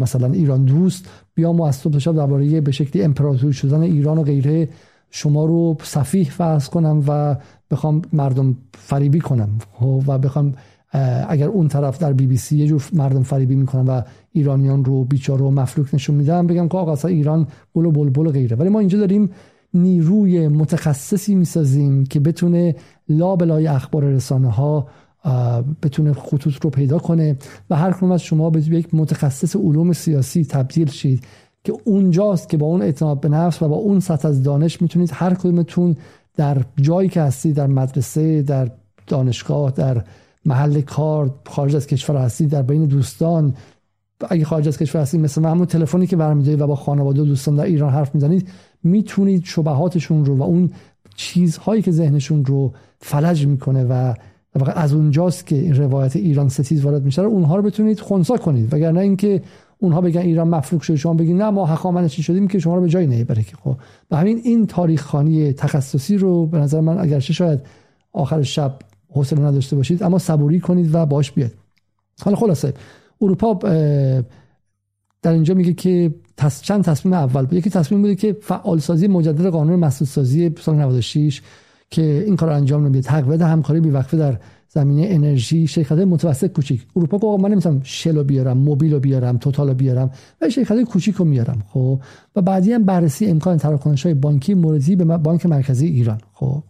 مثلا 0.00 0.32
ایران 0.32 0.64
دوست 0.64 1.06
بیام 1.34 1.60
و 1.60 1.62
از 1.62 1.76
صبح 1.76 1.98
شب 1.98 2.14
درباره 2.14 2.60
به 2.60 2.72
شکلی 2.72 3.02
امپراتوری 3.02 3.52
شدن 3.52 3.80
ایران 3.80 4.18
و 4.18 4.22
غیره 4.22 4.68
شما 5.10 5.44
رو 5.44 5.76
صفیح 5.82 6.30
فرض 6.30 6.68
کنم 6.68 7.04
و 7.08 7.36
بخوام 7.70 8.02
مردم 8.12 8.56
فریبی 8.74 9.20
کنم 9.20 9.48
خب، 9.72 10.02
و 10.06 10.18
بخوام 10.18 10.54
اگر 11.28 11.48
اون 11.48 11.68
طرف 11.68 11.98
در 11.98 12.12
بی 12.12 12.26
بی 12.26 12.36
سی 12.36 12.58
یه 12.58 12.66
جور 12.66 12.88
مردم 12.92 13.22
فریبی 13.22 13.54
می‌کنم 13.54 13.88
و 13.88 14.02
ایرانیان 14.32 14.84
رو 14.84 15.04
بیچاره 15.04 15.42
و 15.42 15.50
مفلوک 15.50 15.94
نشون 15.94 16.16
میدم 16.16 16.46
بگم 16.46 16.68
که 16.68 16.78
آقا 16.78 17.08
ایران 17.08 17.46
گل 17.74 17.86
و 17.86 17.90
بلبل 17.90 18.26
و 18.26 18.30
غیره. 18.30 18.56
ولی 18.56 18.68
ما 18.68 18.78
اینجا 18.78 18.98
داریم 18.98 19.30
نیروی 19.74 20.48
متخصصی 20.48 21.34
می‌سازیم 21.34 22.04
که 22.04 22.20
بتونه 22.20 22.74
لابلای 23.08 23.66
اخبار 23.66 24.04
رسانه 24.04 24.50
ها 24.50 24.86
بتونه 25.82 26.12
خطوط 26.12 26.54
رو 26.62 26.70
پیدا 26.70 26.98
کنه 26.98 27.36
و 27.70 27.76
هر 27.76 27.92
کنون 27.92 28.12
از 28.12 28.22
شما 28.22 28.50
به 28.50 28.60
یک 28.60 28.94
متخصص 28.94 29.56
علوم 29.56 29.92
سیاسی 29.92 30.44
تبدیل 30.44 30.90
شید 30.90 31.24
که 31.64 31.72
اونجاست 31.84 32.48
که 32.48 32.56
با 32.56 32.66
اون 32.66 32.82
اعتماد 32.82 33.20
به 33.20 33.28
نفس 33.28 33.62
و 33.62 33.68
با 33.68 33.76
اون 33.76 34.00
سطح 34.00 34.28
از 34.28 34.42
دانش 34.42 34.82
می‌تونید 34.82 35.10
هر 35.12 35.34
کدومتون 35.34 35.96
در 36.36 36.62
جایی 36.80 37.08
که 37.08 37.22
هستید 37.22 37.56
در 37.56 37.66
مدرسه 37.66 38.42
در 38.42 38.70
دانشگاه 39.06 39.70
در 39.70 40.04
محل 40.44 40.80
کار 40.80 41.34
خارج 41.46 41.76
از 41.76 41.86
کشور 41.86 42.16
هستید 42.16 42.50
در 42.50 42.62
بین 42.62 42.84
دوستان. 42.84 43.54
اگه 44.30 44.44
خارج 44.44 44.68
از 44.68 44.78
کشور 44.78 45.00
هستید 45.00 45.20
مثل 45.20 45.44
همون 45.44 45.66
تلفنی 45.66 46.06
که 46.06 46.16
برمیدارید 46.16 46.60
و 46.60 46.66
با 46.66 46.76
خانواده 46.76 47.22
و 47.22 47.24
دوستان 47.24 47.56
در 47.56 47.64
ایران 47.64 47.92
حرف 47.92 48.14
می‌زنید 48.14 48.48
می‌تونید 48.82 49.44
شبهاتشون 49.44 50.24
رو 50.24 50.36
و 50.36 50.42
اون 50.42 50.70
چیزهایی 51.16 51.82
که 51.82 51.90
ذهنشون 51.90 52.44
رو 52.44 52.72
فلج 53.00 53.46
می‌کنه 53.46 53.84
و 53.84 54.14
از 54.54 54.94
اونجاست 54.94 55.46
که 55.46 55.56
این 55.56 55.74
روایت 55.74 56.16
ایران 56.16 56.48
ستیز 56.48 56.84
وارد 56.84 57.04
میشه 57.04 57.22
اونها 57.22 57.56
رو 57.56 57.62
بتونید 57.62 58.00
خونسا 58.00 58.36
کنید. 58.36 58.74
وگرنه 58.74 59.00
اینکه 59.00 59.42
اونها 59.78 60.00
بگن 60.00 60.20
ایران 60.20 60.48
مفلوک 60.48 60.82
شده 60.82 60.96
شما 60.96 61.14
بگید 61.14 61.36
نه 61.36 61.50
ما 61.50 61.66
هخامنشی 61.66 62.22
شدیم 62.22 62.48
که 62.48 62.58
شما 62.58 62.74
رو 62.74 62.80
به 62.80 62.88
جای 62.88 63.06
نمی‌بره 63.06 63.42
که. 63.42 63.56
خب 63.56 63.76
و 64.10 64.16
همین 64.16 64.40
این 64.44 64.66
تاریخ 64.66 65.02
خانی 65.02 65.52
تخصصی 65.52 66.16
رو 66.16 66.46
به 66.46 66.58
نظر 66.58 66.80
من 66.80 66.98
اگرچه 66.98 67.32
شاید 67.32 67.60
آخر 68.12 68.42
شب 68.42 68.78
حوصله 69.12 69.40
نداشته 69.40 69.76
باشید 69.76 70.02
اما 70.02 70.18
صبوری 70.18 70.60
کنید 70.60 70.94
و 70.94 71.06
باش 71.06 71.32
بیاد 71.32 71.52
حالا 72.22 72.36
خلاصه 72.36 72.74
اروپا 73.20 73.54
در 75.22 75.32
اینجا 75.32 75.54
میگه 75.54 75.72
که 75.72 76.14
چند 76.62 76.84
تصمیم 76.84 77.14
اول؟ 77.14 77.42
بود 77.42 77.52
یکی 77.52 77.70
تصمیم 77.70 78.00
بوده 78.02 78.14
که 78.14 78.36
فعالسازی 78.42 79.08
مجدد 79.08 79.46
قانون 79.46 79.78
مسئول 79.78 80.08
سازی 80.08 80.54
سال 80.60 80.74
96 80.74 81.42
که 81.90 82.24
این 82.26 82.36
کار 82.36 82.50
انجام 82.50 82.82
نمیده. 82.82 83.00
تقویت 83.00 83.42
همکاری 83.42 83.80
بیوقفه 83.80 84.16
در 84.16 84.38
زمینه 84.68 85.06
انرژی 85.10 85.66
شرکت 85.66 85.92
متوسط 85.92 86.52
کوچیک. 86.52 86.86
اروپا 86.96 87.18
گفت 87.18 87.42
من 87.42 87.50
نمی‌تونم 87.50 87.80
شل 87.82 88.22
بیارم 88.22 88.58
موبیل 88.58 88.92
رو 88.92 89.00
بیارم 89.00 89.36
توتال 89.36 89.68
رو 89.68 89.74
بیارم 89.74 90.10
و 90.40 90.48
شرکت 90.48 90.82
کوچیک 90.82 91.14
رو 91.14 91.24
میارم. 91.24 91.62
خب؟ 91.68 92.00
و 92.36 92.42
بعدی 92.42 92.72
هم 92.72 92.84
بررسی 92.84 93.26
امکان 93.26 93.56
تراکنش 93.56 94.06
های 94.06 94.14
بانکی 94.14 94.54
موردی 94.54 94.96
به 94.96 95.04
بانک 95.04 95.46
مرکزی 95.46 95.86
ایران. 95.86 96.20
خب؟ 96.32 96.62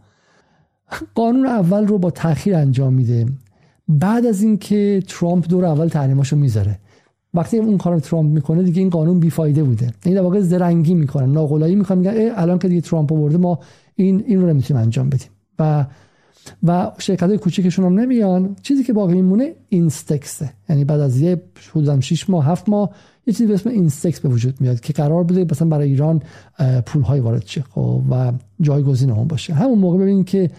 قانون 1.14 1.46
اول 1.46 1.86
رو 1.86 1.98
با 1.98 2.10
تاخیر 2.10 2.54
انجام 2.54 2.92
میده. 2.92 3.26
بعد 3.88 4.26
از 4.26 4.42
اینکه 4.42 5.02
ترامپ 5.08 5.48
دور 5.48 5.64
اول 5.64 5.88
تحریماشو 5.88 6.36
می‌ذاره. 6.36 6.78
وقتی 7.34 7.58
اون 7.58 7.78
کار 7.78 8.00
ترامپ 8.00 8.34
می‌کنه 8.34 8.62
دیگه 8.62 8.80
این 8.80 8.90
قانون 8.90 9.20
بیفایده 9.20 9.62
بوده. 9.62 9.92
این 10.04 10.14
در 10.14 10.20
واقع 10.20 10.40
زرنگی 10.40 10.94
می‌کنن 10.94 11.32
ناقلایی 11.32 11.74
می‌کنن 11.74 11.98
میگن 11.98 12.12
الان 12.36 12.58
که 12.58 12.68
دیگه 12.68 12.80
ترامپ 12.80 13.12
آورده 13.12 13.36
ما 13.36 13.58
این 13.94 14.24
این 14.26 14.40
رو 14.40 14.48
نمی‌تونیم 14.48 14.82
انجام 14.82 15.10
بدیم. 15.10 15.28
و 15.58 15.86
و 16.62 16.92
شرکت 16.98 17.22
های 17.22 17.38
کوچیکشون 17.38 17.84
هم 17.84 18.00
نمیان. 18.00 18.56
چیزی 18.62 18.84
که 18.84 18.92
باقی 18.92 19.14
میمونه 19.14 19.54
اینستکسه 19.68 20.50
یعنی 20.68 20.84
بعد 20.84 21.00
از 21.00 21.20
یه 21.20 21.42
حدودا 21.70 22.00
6 22.00 22.30
ماه 22.30 22.46
7 22.46 22.68
ماه 22.68 22.90
یه 23.26 23.32
چیزی 23.32 23.46
به 23.46 23.54
اسم 23.54 23.70
اینستکس 23.70 24.20
به 24.20 24.28
وجود 24.28 24.60
میاد 24.60 24.80
که 24.80 24.92
قرار 24.92 25.24
بوده 25.24 25.44
مثلا 25.50 25.68
برای 25.68 25.88
ایران 25.88 26.22
پول 26.86 27.02
های 27.02 27.20
وارد 27.20 27.46
شه 27.46 27.64
خب 27.70 28.02
و 28.10 28.32
جایگزین 28.60 29.10
اون 29.10 29.28
باشه. 29.28 29.54
همون 29.54 29.78
موقع 29.78 29.98
ببینید 29.98 30.26
که 30.26 30.50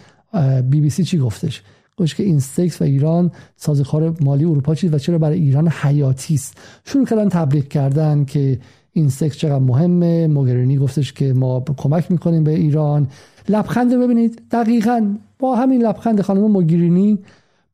بی 0.70 0.80
بی 0.80 0.90
سی 0.90 1.04
چی 1.04 1.18
گفتش؟ 1.18 1.62
گفت 1.96 2.16
که 2.16 2.22
اینستکس 2.22 2.80
و 2.80 2.84
ایران 2.84 3.30
سازوکار 3.56 4.16
مالی 4.20 4.44
اروپا 4.44 4.74
چیز 4.74 4.94
و 4.94 4.98
چرا 4.98 5.18
برای 5.18 5.38
ایران 5.38 5.68
حیاتی 5.68 6.34
است. 6.34 6.58
شروع 6.84 7.06
کردن 7.06 7.28
تبلیغ 7.28 7.68
کردن 7.68 8.24
که 8.24 8.58
این 8.92 9.08
سکس 9.08 9.36
چقدر 9.36 9.58
مهمه. 9.58 10.26
موگرینی 10.26 10.76
گفتش 10.76 11.12
که 11.12 11.32
ما 11.32 11.64
کمک 11.76 12.10
می‌کنیم 12.10 12.44
به 12.44 12.50
ایران. 12.50 13.08
لبخند 13.48 13.94
رو 13.94 14.00
ببینید. 14.00 14.42
دقیقا 14.50 15.14
با 15.38 15.56
همین 15.56 15.82
لبخند 15.82 16.20
خانم 16.20 16.50
موگرینی 16.50 17.18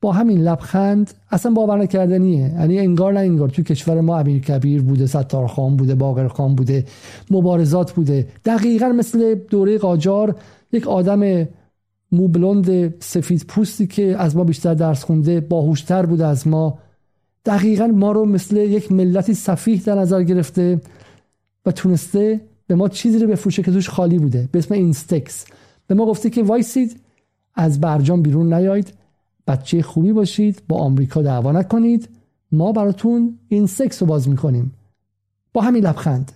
با 0.00 0.12
همین 0.12 0.40
لبخند 0.40 1.10
اصلا 1.30 1.52
باور 1.52 1.78
نکردنیه. 1.78 2.52
یعنی 2.58 2.78
انگار 2.78 3.12
نه 3.12 3.20
انگار. 3.20 3.48
تو 3.48 3.62
کشور 3.62 4.00
ما 4.00 4.18
امیر 4.18 4.42
کبیر 4.42 4.82
بوده 4.82 5.06
ستار 5.06 5.46
خان 5.46 5.76
بوده 5.76 5.94
باقر 5.94 6.28
خان 6.28 6.54
بوده 6.54 6.84
مبارزات 7.30 7.92
بوده. 7.92 8.26
دقیقا 8.44 8.88
مثل 8.88 9.34
دوره 9.34 9.78
قاجار 9.78 10.36
یک 10.72 10.86
آدم 10.86 11.46
موبلوند 12.12 12.94
سفید 13.02 13.44
پوستی 13.48 13.86
که 13.86 14.16
از 14.18 14.36
ما 14.36 14.44
بیشتر 14.44 14.74
درس 14.74 15.04
خونده 15.04 15.40
باهوشتر 15.40 16.06
بوده 16.06 16.26
از 16.26 16.48
ما. 16.48 16.78
دقیقا 17.44 17.86
ما 17.86 18.12
رو 18.12 18.24
مثل 18.24 18.56
یک 18.56 18.92
ملتی 18.92 19.34
سفیه 19.34 19.82
در 19.82 19.94
نظر 19.94 20.22
گرفته 20.22 20.80
و 21.66 21.72
تونسته 21.72 22.40
به 22.66 22.74
ما 22.74 22.88
چیزی 22.88 23.18
رو 23.18 23.26
بفروشه 23.28 23.62
که 23.62 23.72
توش 23.72 23.88
خالی 23.88 24.18
بوده. 24.18 24.48
به 24.52 24.58
اسم 24.58 24.74
اینستکس 24.74 25.44
به 25.86 25.94
ما 25.94 26.06
گفته 26.06 26.30
که 26.30 26.42
وایسید 26.42 27.00
از 27.54 27.80
برجام 27.80 28.22
بیرون 28.22 28.54
نیاید 28.54 28.92
بچه 29.46 29.82
خوبی 29.82 30.12
باشید 30.12 30.62
با 30.68 30.76
آمریکا 30.76 31.22
دعوا 31.22 31.52
نکنید. 31.52 32.08
ما 32.52 32.72
براتون 32.72 33.38
این 33.48 33.66
سکس 33.66 34.02
رو 34.02 34.08
باز 34.08 34.28
می‌کنیم. 34.28 34.74
با 35.52 35.60
همین 35.60 35.86
لبخند. 35.86 36.32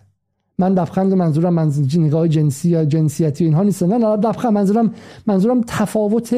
من 0.58 0.72
لبخند 0.72 1.14
منظورم 1.14 1.54
منظور 1.54 2.00
نگاه 2.00 2.28
جنسی 2.28 2.68
یا 2.68 2.84
جنسیتی 2.84 3.44
اینها 3.44 3.62
نیست. 3.62 3.82
نه 3.82 3.98
لبخند 3.98 4.52
منظورم 4.52 4.94
منظورم 5.26 5.60
تفاوت 5.66 6.36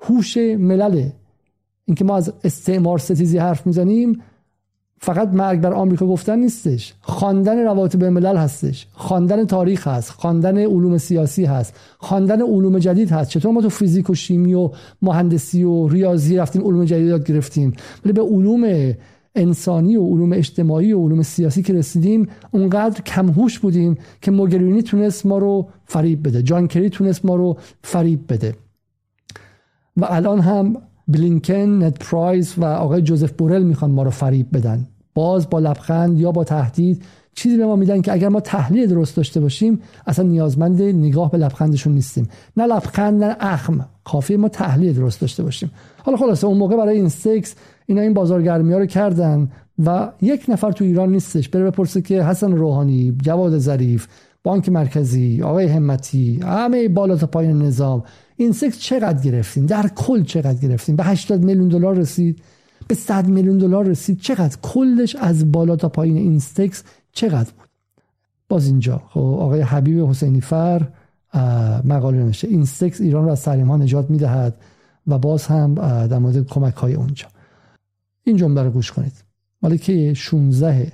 هوش 0.00 0.36
ملله. 0.36 1.12
اینکه 1.84 2.04
ما 2.04 2.16
از 2.16 2.32
استعمار 2.44 2.98
ستیزی 2.98 3.38
حرف 3.38 3.66
می‌زنیم 3.66 4.22
فقط 4.98 5.28
مرگ 5.28 5.60
بر 5.60 5.72
آمریکا 5.72 6.06
گفتن 6.06 6.38
نیستش. 6.38 6.94
خواندن 7.00 7.58
روابط 7.64 7.96
بین 7.96 8.04
الملل 8.04 8.36
هستش. 8.36 8.86
خواندن 8.92 9.44
تاریخ 9.44 9.88
هست. 9.88 10.10
خواندن 10.10 10.58
علوم 10.58 10.98
سیاسی 10.98 11.44
هست. 11.44 11.74
خواندن 11.98 12.42
علوم 12.42 12.78
جدید 12.78 13.10
هست. 13.10 13.30
چطور 13.30 13.52
ما 13.52 13.62
تو 13.62 13.68
فیزیک 13.68 14.10
و 14.10 14.14
شیمی 14.14 14.54
و 14.54 14.70
مهندسی 15.02 15.64
و 15.64 15.88
ریاضی 15.88 16.36
رفتیم 16.36 16.64
علوم 16.64 16.84
جدید 16.84 17.06
یاد 17.06 17.26
گرفتیم؟ 17.26 17.72
ولی 18.04 18.12
به 18.12 18.22
علوم 18.22 18.94
انسانی 19.36 19.96
و 19.96 20.06
علوم 20.06 20.32
اجتماعی 20.32 20.92
و 20.92 21.04
علوم 21.04 21.22
سیاسی 21.22 21.62
که 21.62 21.72
رسیدیم 21.72 22.28
اونقدر 22.50 23.00
کمهوش 23.00 23.58
بودیم 23.58 23.98
که 24.20 24.30
موگرینی 24.30 24.82
تونست 24.82 25.26
ما 25.26 25.38
رو 25.38 25.68
فریب 25.84 26.28
بده. 26.28 26.42
جان 26.42 26.68
کری 26.68 26.90
تونست 26.90 27.24
ما 27.24 27.36
رو 27.36 27.56
فریب 27.82 28.32
بده. 28.32 28.54
و 29.96 30.06
الان 30.08 30.40
هم 30.40 30.76
بلینکن 31.08 31.84
نت 31.84 31.98
پرایز 31.98 32.54
و 32.58 32.64
آقای 32.64 33.02
جوزف 33.02 33.32
بورل 33.32 33.62
می‌خوان 33.62 33.90
ما 33.90 34.02
رو 34.02 34.10
فریب 34.10 34.46
بدن. 34.52 34.86
باز 35.14 35.50
با 35.50 35.58
لبخند 35.58 36.20
یا 36.20 36.32
با 36.32 36.44
تهدید 36.44 37.02
چیزی 37.34 37.56
به 37.56 37.66
ما 37.66 37.76
میدن 37.76 38.00
که 38.00 38.12
اگر 38.12 38.28
ما 38.28 38.40
تحلیل 38.40 38.86
درست 38.86 39.16
داشته 39.16 39.40
باشیم 39.40 39.80
اصلا 40.06 40.24
نیازمند 40.24 40.82
نگاه 40.82 41.30
به 41.30 41.38
لبخندشون 41.38 41.92
نیستیم. 41.92 42.28
نه 42.56 42.66
لبخند 42.66 43.24
نه 43.24 43.36
اخم. 43.40 43.86
کافی 44.04 44.36
ما 44.36 44.48
تحلیل 44.48 44.92
درست 44.92 45.20
داشته 45.20 45.42
باشیم. 45.42 45.70
حالا 46.02 46.18
خلاصه 46.18 46.46
اون 46.46 46.58
موقع 46.58 46.76
برای 46.76 46.96
این 46.96 47.08
سکس 47.08 47.54
اینا 47.86 48.00
این 48.00 48.14
بازارگرمی 48.14 48.72
ها 48.72 48.78
رو 48.78 48.86
کردن 48.86 49.50
و 49.84 50.12
یک 50.22 50.44
نفر 50.48 50.72
تو 50.72 50.84
ایران 50.84 51.12
نیستش. 51.12 51.48
بره 51.48 51.70
بپرسه 51.70 52.02
که 52.02 52.22
حسن 52.22 52.52
روحانی 52.52 53.16
جواد 53.22 53.58
ظریف 53.58 54.06
بانک 54.42 54.68
مرکزی 54.68 55.42
آقای 55.42 55.66
همتی 55.66 56.40
همه 56.42 56.88
بالا 56.88 57.16
تا 57.16 57.26
پایین 57.26 57.62
نظام 57.62 58.04
این 58.36 58.52
سکس 58.52 58.78
چقدر 58.78 59.22
گرفتیم 59.22 59.66
در 59.66 59.88
کل 59.88 60.22
چقدر 60.22 60.54
گرفتیم 60.54 60.96
به 60.96 61.04
80 61.04 61.44
میلیون 61.44 61.68
دلار 61.68 61.94
رسید؟ 61.94 62.42
به 62.88 62.94
100 62.94 63.28
میلیون 63.28 63.58
دلار 63.58 63.84
رسید؟ 63.84 64.20
چقدر؟ 64.20 64.56
کلش 64.62 65.16
از 65.16 65.52
بالا 65.52 65.76
تا 65.76 65.88
پایین 65.88 66.16
این 66.16 66.38
سکس 66.38 66.82
چقدر 67.12 67.50
بود؟ 67.58 67.68
باز 68.48 68.66
اینجا. 68.66 69.02
خب 69.08 69.20
آقای 69.20 69.60
حبیب 69.60 70.08
حسینی 70.08 70.40
فر 70.40 70.82
مقاله 71.84 72.16
نوشته 72.16 72.48
این 72.48 72.64
سکس 72.64 73.00
ایران 73.00 73.24
رو 73.24 73.30
از 73.30 73.42
تحریم 73.42 73.66
ها 73.66 73.76
نجات 73.76 74.10
می‌دهد 74.10 74.54
و 75.06 75.18
باز 75.18 75.46
هم 75.46 75.74
در 76.06 76.18
مورد 76.18 76.46
کمک 76.46 76.74
های 76.74 76.94
اونجا. 76.94 77.26
این 78.26 78.36
جمله 78.36 78.62
رو 78.62 78.70
گوش 78.70 78.92
کنید. 78.92 79.24
مالی 79.62 79.78
که 79.78 80.14
16 80.14 80.92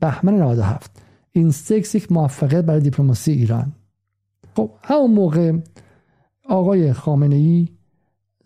بهمن 0.00 0.34
97 0.34 0.90
این 1.32 1.50
سکس 1.50 1.94
یک 1.94 2.12
موفقیت 2.12 2.64
برای 2.64 2.80
دیپلماسی 2.80 3.32
ایران. 3.32 3.72
خب 4.56 4.70
همون 4.82 5.10
موقع 5.10 5.52
آقای 6.48 6.92
خامنه 6.92 7.36
ای 7.36 7.68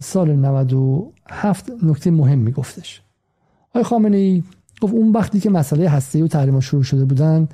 سال 0.00 0.36
97 0.36 1.70
نکته 1.82 2.10
مهم 2.10 2.38
میگفتش. 2.38 3.02
آقای 3.70 3.82
خامنه 3.82 4.16
ای 4.16 4.42
گفت 4.80 4.94
اون 4.94 5.12
وقتی 5.12 5.40
که 5.40 5.50
مسئله 5.50 5.88
هسته 5.88 6.24
و 6.24 6.28
تحریم 6.28 6.60
شروع 6.60 6.82
شده 6.82 7.04
بودن 7.04 7.48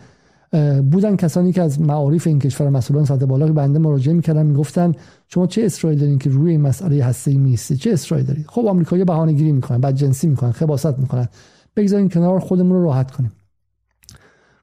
بودن 0.91 1.17
کسانی 1.17 1.53
که 1.53 1.63
از 1.63 1.81
معارف 1.81 2.27
این 2.27 2.39
کشور 2.39 2.69
مسئولان 2.69 3.05
سطح 3.05 3.27
بالا 3.27 3.47
که 3.47 3.53
بنده 3.53 3.79
مراجعه 3.79 4.15
می‌کردن 4.15 4.47
می‌گفتن 4.47 4.93
شما 5.29 5.47
چه 5.47 5.63
اصراری 5.63 5.97
دارین 5.97 6.19
که 6.19 6.31
روی 6.31 6.51
این 6.51 6.61
مسئله 6.61 7.05
هسته 7.05 7.31
ای 7.31 7.37
میستی 7.37 7.77
چه 7.77 7.91
اصراری 7.91 8.25
دارید؟ 8.25 8.47
خب 8.49 8.67
آمریکایی‌ها 8.67 9.05
بهانه 9.05 9.33
گیری 9.33 9.53
می‌کنن 9.53 9.79
بعد 9.81 9.95
جنسی 9.95 10.27
می‌کنن 10.27 10.53
خباست 10.53 10.99
می‌کنن. 10.99 11.29
بگذاریم 11.77 12.09
کنار 12.09 12.39
خودمون 12.39 12.73
رو 12.73 12.85
راحت 12.85 13.11
کنیم. 13.11 13.33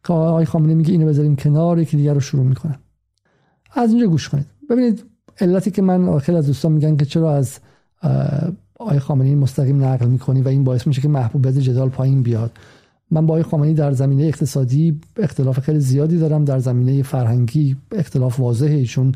که 0.04 0.14
آقای 0.14 0.46
خامنه 0.46 0.74
میگه 0.74 0.92
اینو 0.92 1.08
بذاریم 1.08 1.36
کنار 1.36 1.80
یکی 1.80 1.98
دیگر 1.98 2.14
رو 2.14 2.20
شروع 2.20 2.46
می‌کنن 2.46 2.76
از 3.74 3.90
اینجا 3.92 4.08
گوش 4.08 4.30
کنید. 4.30 4.46
ببینید 4.70 5.04
علتی 5.42 5.72
که 5.72 5.82
من 5.82 6.20
خیلی 6.20 6.38
از 6.38 6.48
دوستان 6.48 6.72
میگن 6.72 6.96
که 6.96 7.06
چرا 7.06 7.36
از 7.36 7.60
آقای 8.80 9.00
خامنه‌ای 9.00 9.36
مستقیم 9.36 9.84
نقل 9.84 10.08
می‌کنی 10.08 10.42
و 10.42 10.48
این 10.48 10.64
باعث 10.64 10.88
میشه 10.88 11.02
که 11.02 11.08
محبوبیت 11.08 11.58
جدال 11.58 11.90
پایین 11.90 12.24
بیاد. 12.24 12.52
من 13.12 13.26
با 13.26 13.44
خامنه‌ای 13.44 13.74
در 13.74 13.92
زمینه 13.92 14.24
اقتصادی 14.24 15.02
اختلاف 15.18 15.60
خیلی 15.60 15.80
زیادی 15.80 16.18
دارم 16.18 16.46
در 16.46 16.60
زمینه 16.60 17.04
فرهنگی 17.04 17.76
اختلاف 17.92 18.40
واضحه 18.40 18.76
ایشون 18.76 19.12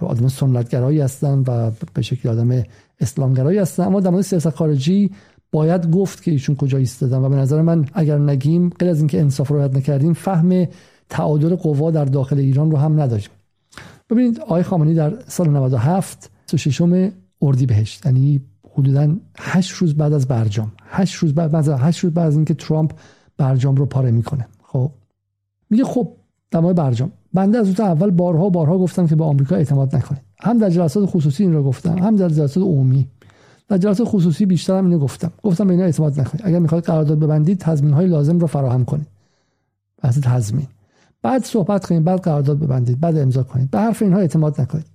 آدم 0.00 0.28
سنتگرایی 0.28 1.00
هستن 1.00 1.44
و 1.46 1.70
به 1.94 2.02
شکل 2.02 2.28
آدم 2.28 2.62
اسلامگرایی 3.00 3.58
هستن. 3.58 3.82
اما 3.82 4.00
در 4.00 4.10
مورد 4.10 4.22
سیاست 4.22 4.50
خارجی 4.50 5.10
باید 5.52 5.90
گفت 5.90 6.22
که 6.22 6.30
ایشون 6.30 6.56
کجا 6.56 6.78
ایستادن 6.78 7.18
و 7.18 7.28
به 7.28 7.36
نظر 7.36 7.62
من 7.62 7.86
اگر 7.94 8.18
نگیم 8.18 8.68
غیر 8.68 8.90
از 8.90 8.98
اینکه 8.98 9.20
انصاف 9.20 9.48
رو 9.48 9.60
رد 9.60 9.76
نکردیم 9.76 10.12
فهم 10.12 10.66
تعادل 11.08 11.54
قوا 11.54 11.90
در 11.90 12.04
داخل 12.04 12.38
ایران 12.38 12.70
رو 12.70 12.76
هم 12.76 13.00
نداریم 13.00 13.28
ببینید 14.10 14.40
آقای 14.40 14.62
خامنه‌ای 14.62 14.94
در 14.94 15.12
سال 15.26 15.50
97 15.50 16.30
ششم 16.56 17.12
اردیبهشت 17.42 18.06
یعنی 18.06 18.40
حدودا 18.78 19.16
8 19.38 19.72
روز 19.72 19.94
بعد 19.94 20.12
از 20.12 20.28
برجام. 20.28 20.72
8 20.86 21.14
روز 21.14 21.34
بعد 21.34 21.54
از 21.54 21.68
8 21.68 21.98
روز 22.00 22.12
بعد 22.12 22.26
از 22.26 22.36
اینکه 22.36 22.54
ترامپ 22.54 22.92
برجام 23.36 23.76
رو 23.76 23.86
پاره 23.86 24.10
می‌کنه. 24.10 24.46
خب. 24.62 24.90
میگه 25.70 25.84
خب 25.84 26.12
مورد 26.54 26.76
برجام. 26.76 27.12
بنده 27.34 27.58
از 27.58 27.66
اون 27.66 27.88
اول 27.88 28.10
بارها 28.10 28.48
بارها 28.48 28.78
گفتم 28.78 29.06
که 29.06 29.16
به 29.16 29.24
آمریکا 29.24 29.56
اعتماد 29.56 29.96
نکنید. 29.96 30.22
هم 30.40 30.58
در 30.58 30.70
جلسات 30.70 31.06
خصوصی 31.06 31.42
این 31.42 31.52
رو 31.52 31.62
گفتم 31.62 31.98
هم 31.98 32.16
در 32.16 32.28
جلسات 32.28 32.62
عمومی. 32.62 33.08
در 33.68 33.78
جلسات 33.78 34.08
خصوصی 34.08 34.46
بیشتر 34.46 34.78
هم 34.78 34.84
اینو 34.84 34.98
گفتم. 34.98 35.32
گفتم 35.42 35.66
به 35.66 35.72
اینا 35.72 35.84
اعتماد 35.84 36.20
نکنید. 36.20 36.46
اگر 36.46 36.58
می‌خواید 36.58 36.84
قرارداد 36.84 37.18
ببندید 37.18 37.58
تضمین 37.58 37.92
های 37.92 38.06
لازم 38.06 38.38
رو 38.38 38.46
فراهم 38.46 38.84
کنید. 38.84 39.06
بحث 40.02 40.18
تضمین. 40.18 40.66
بعد 41.22 41.44
صحبت 41.44 41.86
کنید 41.86 42.04
بعد 42.04 42.20
قرارداد 42.20 42.58
ببندید 42.58 43.00
بعد 43.00 43.18
امضا 43.18 43.42
کنید. 43.42 43.70
به 43.70 43.78
حرف 43.78 44.02
اینها 44.02 44.18
اعتماد 44.18 44.60
نکنید. 44.60 44.86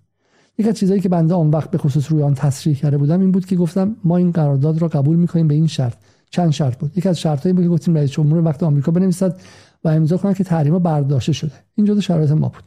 یک 0.58 0.68
از 0.68 0.74
چیزایی 0.74 1.02
که 1.02 1.10
بنده 1.10 1.34
آن 1.34 1.50
وقت 1.50 1.72
به 1.72 1.78
خصوص 1.78 2.12
روی 2.12 2.24
آن 2.24 2.34
تصریح 2.34 2.76
کرده 2.76 2.98
بودم 2.98 3.20
این 3.20 3.32
بود 3.32 3.46
که 3.46 3.56
گفتم 3.56 3.96
ما 4.04 4.18
این 4.18 4.32
قرارداد 4.32 4.82
را 4.82 4.88
قبول 4.88 5.16
می‌کنیم 5.16 5.48
به 5.48 5.56
این 5.56 5.68
شرط. 5.68 5.96
چند 6.30 6.52
شرط 6.52 6.78
بود؟ 6.78 6.98
یک 6.98 7.08
از 7.08 7.20
شرطایی 7.20 7.54
بود 7.54 7.64
که 7.64 7.70
گفتیم 7.70 7.96
رئیس 7.96 8.12
جمهور 8.12 8.44
وقت 8.46 8.64
آمریکا 8.64 8.92
بنویسد 8.92 9.40
و 9.84 9.90
امضا 9.90 10.18
کنه 10.18 10.34
که 10.34 10.44
تحریما 10.44 10.80
برداشته 10.80 11.34
شده. 11.34 11.52
این 11.76 11.88
جزء 11.88 12.00
شرایط 12.00 12.32
ما 12.32 12.48
بود. 12.48 12.64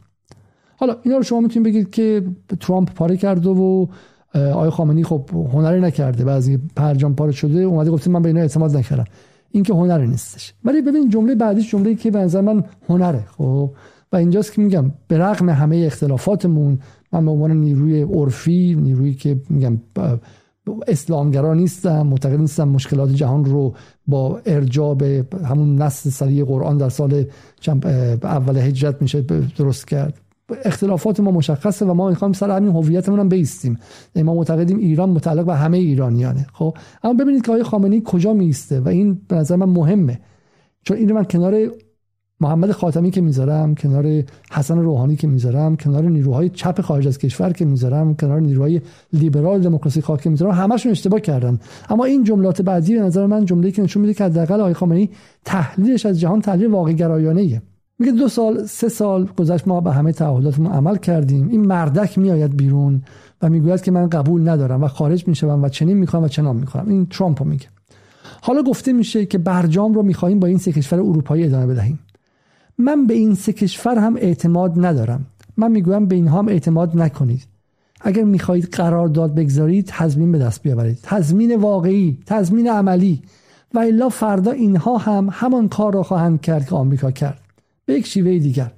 حالا 0.77 0.95
اینا 1.03 1.17
رو 1.17 1.23
شما 1.23 1.39
می‌تونید 1.39 1.67
بگید 1.69 1.89
که 1.89 2.23
ترامپ 2.59 2.93
پاره 2.93 3.17
کرده 3.17 3.49
و 3.49 3.87
آقای 4.35 4.69
خامنه‌ای 4.69 5.03
خب 5.03 5.29
هنری 5.53 5.81
نکرده 5.81 6.25
بعضی 6.25 6.57
پرجام 6.75 7.15
پاره 7.15 7.31
شده 7.31 7.59
اومده 7.59 7.91
گفتیم 7.91 8.13
من 8.13 8.21
به 8.21 8.29
اینا 8.29 8.41
اعتماد 8.41 8.77
نکردم. 8.77 9.05
این 9.51 9.63
که 9.63 9.73
هنری 9.73 10.07
نیستش. 10.07 10.53
ولی 10.65 10.81
ببین 10.81 11.09
جمله 11.09 11.35
بعدیش 11.35 11.71
جمله 11.71 11.95
که 11.95 12.11
به 12.11 12.19
نظر 12.19 12.41
من 12.41 12.63
هنره 12.89 13.25
خب؟ 13.37 13.71
و 14.11 14.15
اینجاست 14.15 14.53
که 14.53 14.61
میگم 14.61 14.91
به 15.07 15.17
رغم 15.17 15.49
همه 15.49 15.83
اختلافاتمون 15.85 16.79
من 17.13 17.25
به 17.25 17.31
عنوان 17.31 17.51
نیروی 17.51 18.01
عرفی 18.01 18.75
نیرویی 18.75 19.13
که 19.13 19.41
میگم 19.49 19.77
اسلامگرا 20.87 21.53
نیستم 21.53 22.01
معتقد 22.01 22.39
نیستم 22.39 22.67
مشکلات 22.69 23.09
جهان 23.09 23.45
رو 23.45 23.73
با 24.07 24.41
ارجاع 24.45 24.95
به 24.95 25.25
همون 25.45 25.81
نص 25.81 26.07
سریع 26.07 26.43
قرآن 26.43 26.77
در 26.77 26.89
سال 26.89 27.25
اول 28.23 28.57
هجرت 28.57 29.01
میشه 29.01 29.21
درست 29.57 29.87
کرد. 29.87 30.21
اختلافات 30.65 31.19
ما 31.19 31.31
مشخصه 31.31 31.85
و 31.85 31.93
ما 31.93 32.09
می‌خوایم 32.09 32.33
سر 32.33 32.51
همین 32.51 32.71
هویتمون 32.71 33.19
هم 33.19 33.29
بیستیم. 33.29 33.77
یعنی 34.15 34.25
ما 34.25 34.35
معتقدیم 34.35 34.77
ایران 34.77 35.09
متعلق 35.09 35.45
به 35.45 35.55
همه 35.55 35.77
ایرانیانه. 35.77 36.47
خب؟ 36.53 36.77
اما 37.03 37.13
ببینید 37.13 37.45
که 37.45 37.51
آقای 37.51 37.63
خامنه‌ای 37.63 38.01
کجا 38.05 38.33
میسته 38.33 38.79
و 38.79 38.87
این 38.87 39.21
به 39.27 39.35
نظر 39.35 39.55
من 39.55 39.69
مهمه. 39.69 40.19
چون 40.83 40.97
این 40.97 41.11
من 41.11 41.23
کنار 41.23 41.71
محمد 42.39 42.71
خاتمی 42.71 43.11
که 43.11 43.21
می‌ذارم 43.21 43.75
کنار 43.75 44.23
حسن 44.51 44.79
روحانی 44.79 45.15
که 45.15 45.27
می‌ذارم 45.27 45.75
کنار 45.75 46.03
نیروهای 46.03 46.49
چپ 46.49 46.81
خارج 46.81 47.07
از 47.07 47.17
کشور 47.17 47.53
که 47.53 47.65
می‌ذارم 47.65 48.15
کنار 48.15 48.39
نیروهای 48.39 48.81
لیبرال 49.13 49.61
دموکراسی 49.61 50.01
خاک 50.01 50.21
که 50.21 50.29
می‌ذارم 50.29 50.51
همشون 50.51 50.91
اشتباه 50.91 51.19
کردن. 51.19 51.59
اما 51.89 52.05
این 52.05 52.23
جملات 52.23 52.61
بعدی 52.61 52.95
به 52.95 53.01
نظر 53.01 53.25
من 53.25 53.45
جمله‌ای 53.45 53.71
که 53.71 53.81
نشون 53.81 54.01
میده 54.01 54.13
که 54.13 54.23
حداقل 54.23 54.59
آقای 54.59 54.73
خامنه‌ای 54.73 55.09
تحلیلش 55.45 56.05
از 56.05 56.19
جهان 56.19 56.41
تحلیل 56.41 56.67
واقع 56.67 56.93
گرایانه 56.93 57.61
میگه 57.99 58.11
دو 58.11 58.27
سال 58.27 58.65
سه 58.65 58.89
سال 58.89 59.29
گذشت 59.37 59.67
ما 59.67 59.81
به 59.81 59.91
همه 59.91 60.11
تعهداتمون 60.11 60.71
عمل 60.71 60.97
کردیم. 60.97 61.47
این 61.49 61.65
مردک 61.65 62.17
میآید 62.17 62.57
بیرون 62.57 63.01
و 63.41 63.49
می‌گوید 63.49 63.81
که 63.81 63.91
من 63.91 64.09
قبول 64.09 64.49
ندارم 64.49 64.83
و 64.83 64.87
خارج 64.87 65.27
میشم 65.27 65.63
و 65.63 65.69
چنین 65.69 65.97
می‌خوام 65.97 66.23
و 66.23 66.27
چنان 66.27 66.55
می‌خوام. 66.55 66.89
این 66.89 67.05
ترامپ 67.05 67.43
میگه. 67.43 67.67
حالا 68.41 68.63
گفته 68.63 68.93
میشه 68.93 69.25
که 69.25 69.37
برجام 69.37 69.93
رو 69.93 70.03
می‌خواهیم 70.03 70.39
با 70.39 70.47
این 70.47 70.57
سه 70.57 70.71
کشور 70.71 70.99
اروپایی 70.99 71.43
ادامه 71.43 71.67
بدهیم. 71.67 71.99
من 72.77 73.07
به 73.07 73.13
این 73.13 73.35
سه 73.35 73.53
کشور 73.53 73.97
هم 73.97 74.15
اعتماد 74.15 74.85
ندارم. 74.85 75.25
من 75.57 75.71
می‌گویم 75.71 76.05
به 76.05 76.15
اینها 76.15 76.39
هم 76.39 76.47
اعتماد 76.47 76.97
نکنید. 76.97 77.47
اگر 78.01 78.23
می‌خواهید 78.23 78.65
قرارداد 78.65 79.35
بگذارید 79.35 79.85
تضمین 79.87 80.31
به 80.31 80.37
دست 80.37 80.61
بیاورید. 80.61 80.99
تضمین 81.03 81.55
واقعی 81.55 82.17
تضمین 82.25 82.69
عملی. 82.69 83.21
و 83.73 83.79
الا 83.79 84.09
فردا 84.09 84.51
اینها 84.51 84.97
هم 84.97 85.29
همان 85.31 85.67
کار 85.67 85.93
را 85.93 86.03
خواهند 86.03 86.41
کرد 86.41 86.69
که 86.69 86.75
آمریکا 86.75 87.11
کرد. 87.11 87.39
به 87.85 87.93
یک 87.93 88.07
شیوه 88.07 88.39
دیگر. 88.39 88.71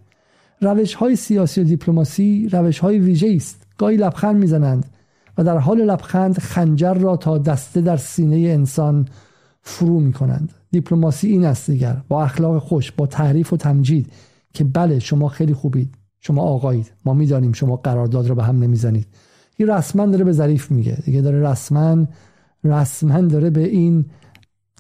روش 0.61 0.93
های 0.93 1.15
سیاسی 1.15 1.61
و 1.61 1.63
دیپلماسی 1.63 2.49
روش 2.51 2.79
های 2.79 2.99
ویژه 2.99 3.33
است. 3.35 3.61
گاهی 3.77 3.97
لبخند 3.97 4.35
می‌زنند 4.35 4.85
و 5.37 5.43
در 5.43 5.57
حال 5.57 5.81
لبخند 5.81 6.39
خنجر 6.39 6.93
را 6.93 7.17
تا 7.17 7.37
دسته 7.37 7.81
در 7.81 7.97
سینه 7.97 8.37
انسان 8.37 9.07
فرو 9.61 9.99
می 9.99 10.13
کنند 10.13 10.53
دیپلماسی 10.72 11.28
این 11.28 11.45
است 11.45 11.70
دیگر 11.70 12.01
با 12.07 12.24
اخلاق 12.24 12.59
خوش 12.59 12.91
با 12.91 13.07
تعریف 13.07 13.53
و 13.53 13.57
تمجید 13.57 14.11
که 14.53 14.63
بله 14.63 14.99
شما 14.99 15.28
خیلی 15.28 15.53
خوبید 15.53 15.95
شما 16.20 16.41
آقایید 16.41 16.91
ما 17.05 17.13
می‌دانیم 17.13 17.51
شما 17.51 17.76
قرارداد 17.76 18.28
را 18.28 18.36
به 18.36 18.43
هم 18.43 18.59
نمی‌زنید. 18.59 19.07
این 19.57 19.70
رسما 19.70 20.05
داره 20.05 20.24
به 20.24 20.32
ظریف 20.32 20.72
میگه 20.72 20.97
دیگه 21.05 21.22
داره 21.22 21.41
رسما 21.41 22.07
رسما 22.63 23.22
داره 23.22 23.49
به 23.49 23.63
این 23.67 24.05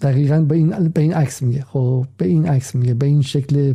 دقیقا 0.01 0.41
به 0.41 0.55
این 0.55 0.69
به 0.69 1.01
این 1.01 1.13
عکس 1.13 1.41
میگه. 1.41 1.61
خب 1.61 2.05
به 2.17 2.27
این 2.27 2.47
عکس 2.47 2.75
میگه 2.75 2.93
به 2.93 3.05
این 3.05 3.21
شکل 3.21 3.73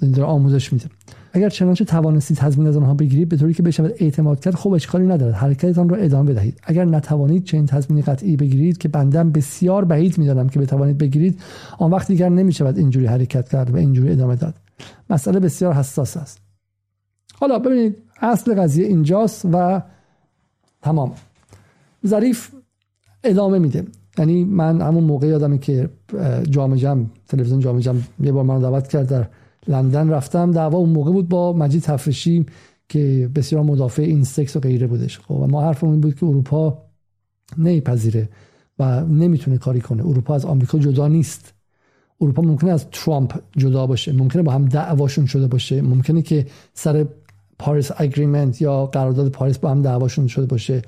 داره 0.00 0.24
آموزش 0.24 0.72
میده. 0.72 0.86
اگر 1.36 1.48
چنانچه 1.48 1.84
توانستید 1.84 2.36
تضمین 2.36 2.66
از 2.66 2.76
آنها 2.76 2.94
بگیرید 2.94 3.28
به 3.28 3.36
طوری 3.36 3.54
که 3.54 3.62
بشود 3.62 3.94
اعتماد 3.98 4.40
کرد 4.40 4.54
خوب 4.54 4.72
اشکالی 4.72 5.06
ندارد. 5.06 5.34
حرکتتان 5.34 5.88
را 5.88 5.96
ادامه 5.96 6.32
بدهید. 6.32 6.60
اگر 6.62 6.84
نتوانید 6.84 7.44
چنین 7.44 7.66
تضمینی 7.66 8.02
قطعی 8.02 8.36
بگیرید 8.36 8.78
که 8.78 8.88
بندم 8.88 9.32
بسیار 9.32 9.84
بعید 9.84 10.18
می‌دانم 10.18 10.48
که 10.48 10.60
بتوانید 10.60 10.98
بگیرید 10.98 11.40
آن 11.78 11.90
وقت 11.90 12.08
دیگر 12.08 12.28
نمی‌شود 12.28 12.78
اینجوری 12.78 13.06
حرکت 13.06 13.48
کرد 13.48 13.70
و 13.70 13.76
اینجوری 13.76 14.12
ادامه 14.12 14.36
داد. 14.36 14.54
مسئله 15.10 15.40
بسیار 15.40 15.72
حساس 15.72 16.16
است. 16.16 16.38
حالا 17.40 17.58
ببینید 17.58 17.96
اصل 18.20 18.54
قضیه 18.54 18.86
اینجاست 18.86 19.48
و 19.52 19.82
تمام. 20.82 21.12
ظریف 22.06 22.50
ادامه 23.24 23.58
میده. 23.58 23.84
یعنی 24.18 24.44
من 24.44 24.80
همون 24.80 25.04
موقع 25.04 25.26
یادمه 25.26 25.58
که 25.58 25.88
جام 26.50 26.74
جم 26.74 27.10
تلویزیون 27.28 27.60
جام 27.60 27.78
جم 27.78 27.96
یه 28.20 28.32
بار 28.32 28.44
من 28.44 28.58
دعوت 28.58 28.88
کرد 28.88 29.08
در 29.08 29.26
لندن 29.68 30.10
رفتم. 30.10 30.50
دعوا 30.50 30.78
اون 30.78 30.90
موقع 30.90 31.12
بود 31.12 31.28
با 31.28 31.52
مجید 31.52 31.82
تفرشی 31.82 32.46
که 32.88 33.30
بسیار 33.34 33.62
مدافع 33.62 34.02
این 34.02 34.24
سکس 34.24 34.56
و 34.56 34.60
غیره 34.60 34.86
بودش. 34.86 35.18
خب 35.18 35.30
و 35.30 35.46
ما 35.46 35.62
حرفمون 35.62 36.00
بود 36.00 36.14
که 36.14 36.26
اروپا 36.26 36.82
نمیپذیره 37.58 38.28
و 38.78 39.04
نمی‌تونه 39.04 39.58
کاری 39.58 39.80
کنه. 39.80 40.06
اروپا 40.06 40.34
از 40.34 40.44
آمریکا 40.44 40.78
جدا 40.78 41.08
نیست. 41.08 41.54
اروپا 42.20 42.42
ممکنه 42.42 42.70
از 42.70 42.86
ترامپ 42.90 43.40
جدا 43.56 43.86
باشه 43.86 44.12
ممکنه 44.12 44.42
با 44.42 44.52
هم 44.52 44.64
دعواشون 44.64 45.26
شده 45.26 45.46
باشه 45.46 45.82
ممکنه 45.82 46.22
که 46.22 46.46
سر 46.74 47.06
Paris 47.58 47.90
Agreement 47.96 48.62
یا 48.62 48.86
قرارداد 48.86 49.28
پاریس 49.28 49.58
با 49.58 49.70
هم 49.70 49.82
دعواشون 49.82 50.26
شده 50.26 50.46
باشه 50.46 50.82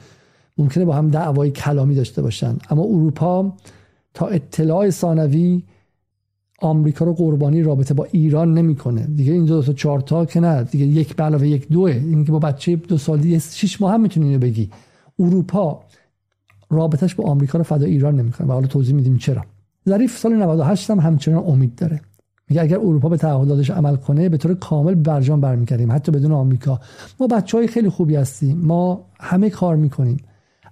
ممکنه 0.59 0.85
با 0.85 0.93
هم 0.93 1.11
دعوای 1.11 1.51
کلامی 1.51 1.95
داشته 1.95 2.23
باشن. 2.23 2.57
اما 2.71 2.83
اروپا 2.83 3.53
تا 4.15 4.27
اطلاع 4.27 4.91
ثانوی 4.91 5.63
آمریکا 6.63 7.05
رو 7.05 7.15
قربانی 7.15 7.63
رابطه 7.63 7.95
با 7.95 8.07
ایران 8.13 8.55
نمی‌کنه. 8.55 9.07
دیگه 9.07 9.33
این 9.33 9.45
دو 9.45 9.63
تا 9.63 9.73
چهار 9.73 10.01
تا 10.01 10.25
که 10.25 10.41
نه. 10.41 10.63
دیگه 10.63 10.85
یک 10.87 11.17
به 11.17 11.23
علاوه 11.25 11.49
یک 11.49 11.69
دوه. 11.69 11.91
این 11.91 12.25
که 12.25 12.33
با 12.33 12.39
بچه 12.39 12.77
دو 12.77 12.99
سالی 12.99 13.41
شش 13.41 13.81
ماه 13.81 13.93
هم 13.93 14.01
می‌تونی 14.01 14.27
اینو 14.27 14.39
بگی. 14.39 14.71
اروپا 15.19 15.81
رابطش 16.71 17.15
با 17.15 17.25
آمریکا 17.25 17.59
رو 17.59 17.65
فدا 17.65 17.87
ایران 17.87 18.17
نمی‌کنه. 18.17 18.49
و 18.49 18.53
حالا 18.53 18.67
توضیح 18.67 18.95
میدیم 18.95 19.17
چرا. 19.17 19.43
ظریف 19.89 20.19
سال 20.19 20.33
98 20.33 20.91
هم 20.91 21.01
همچنان 21.01 21.45
امید 21.47 21.75
داره. 21.75 22.01
میگه 22.49 22.63
اگر 22.63 22.79
اروپا 22.79 23.09
به 23.09 23.17
تعهداتش 23.17 23.71
عمل 23.71 23.97
کنه 23.97 24.29
به 24.29 24.37
طور 24.37 24.55
کامل 24.55 24.95
برجام 24.95 25.41
برمیگردیم. 25.41 25.93
حتی 25.93 26.13
بدون 26.13 26.33
آمریکا. 26.33 26.81
ما 27.21 27.27
بچه 27.27 27.59
های 27.59 27.67
خیلی 27.67 27.89
خوبی 27.89 28.17
هستیم. 28.17 28.59
ما 28.59 29.05
همه 29.21 29.51
کار 29.51 29.77
می‌کنیم. 29.77 30.17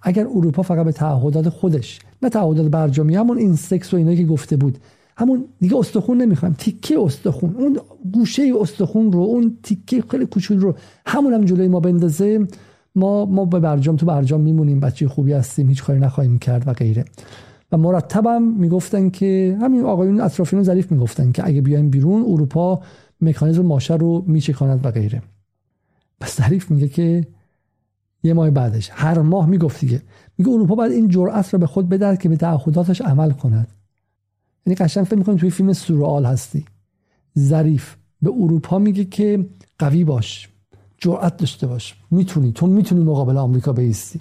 اگر 0.03 0.27
اروپا 0.27 0.63
فقط 0.63 0.85
به 0.85 0.93
تعهدات 0.93 1.49
خودش 1.49 1.99
نه 2.23 2.29
تعهدات 2.29 2.67
برجامی 2.67 3.15
همون 3.15 3.39
این 3.39 3.57
سکس 3.57 3.95
و 3.95 3.97
اینا 3.97 4.15
که 4.15 4.25
گفته 4.25 4.57
بود. 4.57 4.79
همون 5.17 5.45
دیگه 5.61 5.77
استخون 5.77 6.23
نمی‌خوایم 6.23 6.55
تیکه 6.59 7.01
استخون 7.01 7.55
اون 7.57 7.79
گوشه 8.13 8.53
استخون 8.61 9.13
رو 9.13 9.21
اون 9.21 9.59
تیکه 9.63 10.05
خیلی 10.11 10.27
کوچول 10.27 10.61
رو 10.61 10.75
همون 11.07 11.33
هم 11.33 11.45
جلوی 11.45 11.69
ما 11.69 11.81
بندازه. 11.81 12.47
ما 12.95 13.25
ما 13.25 13.45
به 13.45 13.61
برجام 13.61 13.97
تو 13.97 14.07
برجام 14.07 14.41
میمونیم 14.41 14.81
بچه 14.81 15.09
خوبی 15.09 15.33
هستیم 15.33 15.69
هیچ 15.69 15.85
کاری 15.85 16.01
نخواهیم 16.01 16.39
کرد 16.39 16.69
و 16.69 16.73
غیره. 16.73 17.05
و 17.73 17.77
مرتبم 17.77 18.43
می‌گفتن 18.43 19.11
که 19.11 19.59
همین 19.61 19.85
آقایون 19.85 20.21
اطرافیان 20.21 20.63
ظریف 20.63 20.93
می‌گفتن 20.93 21.33
که 21.33 21.47
اگه 21.47 21.61
بیایم 21.61 21.91
بیرون 21.91 22.23
اروپا 22.23 22.81
مکانیزم 23.21 23.67
ماشه 23.67 23.95
رو 23.95 24.25
میچکاند 24.27 24.87
و 24.87 24.91
غیره. 24.91 25.23
پس 26.21 26.37
ظریف 26.37 26.71
میگه 26.71 26.89
که 26.89 27.27
یه 28.23 28.35
ماه 28.35 28.51
بعدش 28.51 28.91
هر 28.93 29.19
ماه 29.19 29.47
می‌گفت 29.49 29.81
دیگه. 29.81 30.03
میگه 30.39 30.51
اروپا 30.51 30.75
باید 30.75 30.93
این 30.93 31.09
جرأت 31.09 31.55
رو 31.55 31.59
به 31.59 31.67
خود 31.67 31.89
بدهد 31.89 32.19
که 32.19 32.29
به 32.29 32.37
تعهداتش 32.37 33.01
عمل 33.01 33.31
کند. 33.31 33.69
یعنی 34.67 34.75
قشنگ 34.75 35.05
فکر 35.05 35.17
می‌کنی 35.17 35.37
توی 35.37 35.51
فیلم 35.51 35.73
سورال 35.73 36.25
هستی. 36.25 36.65
ظریف 37.39 37.97
به 38.23 38.31
اروپا 38.31 38.79
میگه 38.79 39.05
که 39.05 39.47
قوی 39.79 40.05
باش 40.05 40.49
جرأت 40.99 41.37
داشته 41.37 41.67
باش. 41.67 41.95
می‌تونی 42.11 42.53
تو 42.53 42.67
می‌تونی 42.67 43.05
مقابل 43.05 43.37
آمریکا 43.37 43.73
بیستی. 43.73 44.21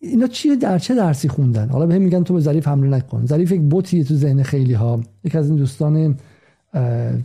اینا 0.00 0.26
چیه 0.26 0.56
در 0.56 0.78
چه 0.78 0.94
درسی 0.94 1.28
خوندن؟ 1.28 1.68
حالا 1.68 1.86
بهم 1.86 2.02
میگن 2.02 2.22
تو 2.22 2.34
به 2.34 2.40
ظریف 2.40 2.68
حمله 2.68 2.96
نکن. 2.96 3.26
ظریف 3.26 3.52
یک 3.52 3.60
بوتیه 3.60 4.04
تو 4.04 4.14
ذهن 4.14 4.42
خیلی 4.42 4.72
ها 4.72 5.00
یکی 5.24 5.38
از 5.38 5.48
این 5.48 5.56
دوستان 5.56 6.16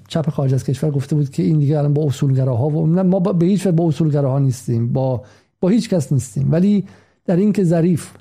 چپ 0.07 0.29
خارج 0.29 0.53
از 0.53 0.63
کشور 0.63 0.91
گفته 0.91 1.15
بود 1.15 1.29
که 1.29 1.43
این 1.43 1.59
دیگه 1.59 1.77
الان 1.77 1.93
با 1.93 2.03
اصولگراها 2.05 2.67
و 2.67 2.85
ما 2.85 3.19
به 3.19 3.45
هیچ 3.45 3.67
با 3.67 3.87
اصولگراها 3.87 4.39
نیستیم. 4.39 4.93
با 4.93 5.23
با 5.61 5.69
هیچ 5.69 5.89
کس 5.89 6.11
نیستیم. 6.11 6.51
ولی 6.51 6.85
در 7.25 7.35
این 7.35 7.53
که 7.53 7.63
ظریف 7.63 8.11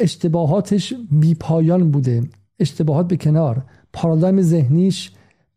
اشتباهاتش 0.00 0.94
بی 1.10 1.34
پایان 1.34 1.90
بوده 1.90 2.22
اشتباهات 2.60 3.08
به 3.08 3.16
کنار. 3.16 3.62
پارادایم 3.92 4.42
ذهنیش 4.42 5.10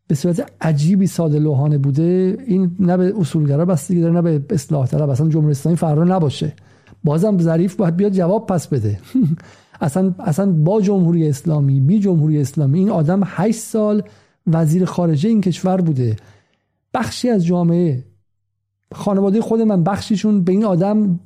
به 0.06 0.14
صورت 0.14 0.52
عجیبی 0.60 1.06
ساده 1.06 1.38
لوحانه 1.38 1.78
بوده. 1.78 2.38
این 2.46 2.76
نه 2.80 2.96
به 2.96 3.14
اصولگرا 3.18 3.64
بستگی 3.64 4.00
داره 4.00 4.14
نه 4.14 4.22
به 4.22 4.42
اصلاح 4.50 4.86
طلب 4.86 5.10
اصلا 5.10 5.28
جمهوری 5.28 5.50
اسلامی 5.50 5.76
فرار 5.76 6.06
نباشه. 6.06 6.52
بازم 7.04 7.38
ظریف 7.38 7.76
باید 7.76 7.96
بیاد 7.96 8.12
جواب 8.12 8.46
پس 8.46 8.66
بده. 8.66 9.00
اصلا 9.80 10.14
اصلا 10.18 10.52
با 10.52 10.80
جمهوری 10.80 11.28
اسلامی 11.28 11.80
بی 11.80 11.98
جمهوری 11.98 12.40
اسلامی 12.40 12.78
این 12.78 12.90
آدم 12.90 13.20
8 13.24 13.58
سال 13.58 14.02
وزیر 14.46 14.84
خارجه 14.84 15.28
این 15.28 15.40
کشور 15.40 15.80
بوده. 15.80 16.16
بخشی 16.94 17.28
از 17.28 17.46
جامعه 17.46 18.04
خانواده 18.94 19.40
خود 19.40 19.60
من 19.60 19.82
بخشیشون 19.82 20.44
به 20.44 20.52
این 20.52 20.64
آدم 20.64 21.20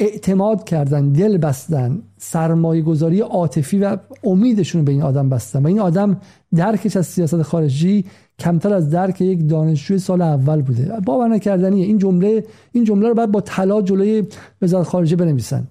اعتماد 0.00 0.64
کردن 0.64 1.12
دل 1.12 1.38
بستن 1.38 2.02
سرمایه 2.18 2.82
گذاری 2.82 3.20
عاطفی 3.20 3.78
و 3.78 3.96
امیدشون 4.24 4.84
به 4.84 4.92
این 4.92 5.02
آدم 5.02 5.28
بستن. 5.28 5.62
و 5.62 5.66
این 5.66 5.80
آدم 5.80 6.20
درکش 6.54 6.96
از 6.96 7.06
سیاست 7.06 7.42
خارجی 7.42 8.04
کمتر 8.38 8.74
از 8.74 8.90
درک 8.90 9.20
یک 9.20 9.48
دانشجوی 9.48 9.98
سال 9.98 10.22
اول 10.22 10.62
بوده. 10.62 11.00
باور 11.06 11.28
نکردنیه 11.28 11.86
این 11.86 11.98
جمله 11.98 12.44
این 12.72 12.84
جمله 12.84 13.08
رو 13.08 13.14
باید 13.14 13.30
با 13.30 13.40
طلا 13.40 13.82
جلوی 13.82 14.24
وزارت 14.62 14.86
خارجه 14.86 15.16
بنویسن. 15.16 15.66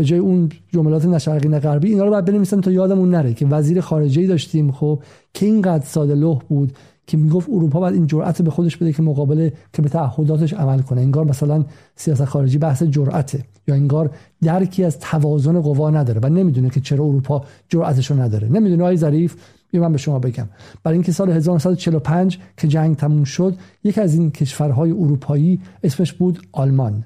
به 0.00 0.06
جای 0.06 0.18
اون 0.18 0.48
جملات 0.72 1.04
نشرقی 1.04 1.48
نه 1.48 1.58
غربی 1.58 1.88
اینا 1.88 2.04
رو 2.04 2.10
باید 2.10 2.24
بنویسن 2.24 2.60
تا 2.60 2.70
یادمون 2.70 3.10
نره 3.10 3.34
که 3.34 3.46
وزیر 3.46 3.80
خارجه 3.80 4.26
داشتیم. 4.26 4.72
خب 4.72 5.02
که 5.34 5.46
اینقدر 5.46 5.84
ساده 5.84 6.14
لوح 6.14 6.38
بود 6.48 6.72
که 7.06 7.16
می‌گفت 7.16 7.48
اروپا 7.48 7.80
باید 7.80 7.94
این 7.94 8.06
جرأت 8.06 8.42
به 8.42 8.50
خودش 8.50 8.76
بده 8.76 8.92
که 8.92 9.02
مقابل 9.02 9.50
که 9.72 9.82
به 9.82 9.88
تعهداتش 9.88 10.52
عمل 10.52 10.78
کنه. 10.78 11.00
انگار 11.00 11.24
مثلا 11.24 11.64
سیاست 11.96 12.24
خارجی 12.24 12.58
بحث 12.58 12.82
جرأته 12.82 13.44
یا 13.68 13.74
انگار 13.74 14.10
درکی 14.42 14.84
از 14.84 14.98
توازن 14.98 15.60
قوا 15.60 15.90
نداره 15.90 16.20
و 16.22 16.28
نمی‌دونه 16.28 16.70
که 16.70 16.80
چرا 16.80 17.04
اروپا 17.04 17.44
جرأتش 17.68 18.10
رو 18.10 18.20
نداره. 18.20 18.48
نمی‌دونه 18.48 18.82
آقای 18.82 18.96
ظریف 18.96 19.36
بیا 19.70 19.82
من 19.82 19.92
به 19.92 19.98
شما 19.98 20.18
بگم. 20.18 20.48
برای 20.82 20.96
اینکه 20.96 21.12
سال 21.12 21.30
1945 21.30 22.38
که 22.56 22.68
جنگ 22.68 22.96
تموم 22.96 23.24
شد 23.24 23.54
یکی 23.84 24.00
از 24.00 24.14
این 24.14 24.30
کشورهای 24.30 24.90
اروپایی 24.90 25.60
اسمش 25.82 26.12
بود 26.12 26.38
آلمان. 26.52 27.04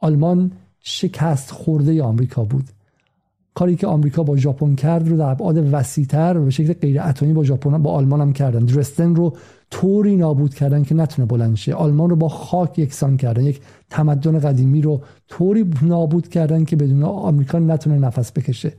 آلمان 0.00 0.50
شکست 0.86 1.50
خورده 1.50 2.02
آمریکا 2.02 2.44
بود. 2.44 2.64
کاری 3.54 3.76
که 3.76 3.86
آمریکا 3.86 4.22
با 4.22 4.36
ژاپن 4.36 4.74
کرد 4.74 5.08
رو 5.08 5.16
در 5.16 5.28
ابعاد 5.28 5.68
وسیعتر 5.72 6.36
و 6.38 6.44
به 6.44 6.50
شکل 6.50 6.72
غیر 6.72 7.00
اتمی 7.00 7.32
با 7.32 7.44
ژاپن 7.44 7.82
با 7.82 7.92
آلمان 7.92 8.20
هم 8.20 8.32
کردن. 8.32 8.64
درستن 8.64 9.14
رو 9.14 9.36
طوری 9.70 10.16
نابود 10.16 10.54
کردن 10.54 10.82
که 10.82 10.94
نتونه 10.94 11.26
بلند 11.26 11.56
شه. 11.56 11.74
آلمان 11.74 12.10
رو 12.10 12.16
با 12.16 12.28
خاک 12.28 12.78
یکسان 12.78 13.16
کردن. 13.16 13.44
یک 13.44 13.60
تمدن 13.90 14.38
قدیمی 14.38 14.82
رو 14.82 15.00
طوری 15.28 15.70
نابود 15.82 16.28
کردن 16.28 16.64
که 16.64 16.76
بدون 16.76 17.02
آمریکا 17.02 17.58
نتونه 17.58 17.98
نفس 17.98 18.32
بکشه. 18.32 18.72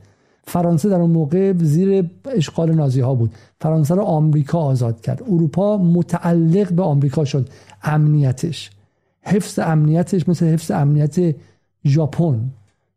فرانسه 0.44 0.88
در 0.88 1.00
اون 1.00 1.10
موقع 1.10 1.52
زیر 1.58 2.10
اشغال 2.24 2.74
نازی 2.74 3.00
ها 3.00 3.14
بود. 3.14 3.32
فرانسه 3.60 3.94
رو 3.94 4.02
آمریکا 4.02 4.58
آزاد 4.58 5.00
کرد. 5.00 5.22
اروپا 5.22 5.76
متعلق 5.76 6.72
به 6.72 6.82
آمریکا 6.82 7.24
شد. 7.24 7.48
امنیتش. 7.82 8.70
حفظ 9.22 9.58
امنیتش 9.58 10.28
مثل 10.28 10.46
حفظ 10.46 10.70
امنیت 10.70 11.34
ژاپن 11.86 12.50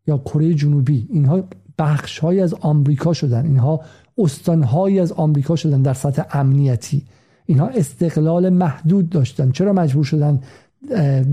یا 0.08 0.18
کره 0.18 0.54
جنوبی 0.54 1.08
اینها 1.10 1.44
بخش 1.78 2.20
های 2.20 2.40
از 2.42 2.54
آمریکا 2.54 3.14
شدن. 3.14 3.46
اینها 3.46 3.82
استانهایی 4.18 5.00
از 5.00 5.12
آمریکا 5.12 5.56
شدن 5.56 5.82
در 5.82 5.94
سطح 5.94 6.24
امنیتی. 6.32 7.04
اینها 7.46 7.68
استقلال 7.68 8.50
محدود 8.50 9.10
داشتن. 9.10 9.52
چرا 9.52 9.74
مجبور 9.74 10.04
شدن 10.04 10.42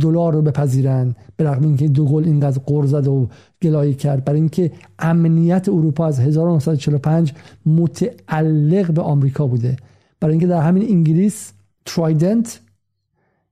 دلار 0.00 0.32
رو 0.32 0.42
بپذیرن؟ 0.42 1.14
به 1.36 1.44
رغم 1.44 1.62
اینکه 1.62 1.88
دوگل 1.88 2.24
اینقدر 2.24 2.60
قرض 2.66 2.90
زد 2.90 3.06
و 3.06 3.28
گلایه 3.62 3.94
کرد. 3.94 4.24
برای 4.24 4.40
اینکه 4.40 4.72
امنیت 4.98 5.68
اروپا 5.68 6.06
از 6.06 6.20
1945 6.20 7.32
متعلق 7.66 8.90
به 8.90 9.02
آمریکا 9.02 9.46
بوده. 9.46 9.76
برای 10.20 10.32
اینکه 10.32 10.46
در 10.46 10.62
همین 10.62 10.82
انگلیس 10.90 11.52
ترایدنت 11.84 12.60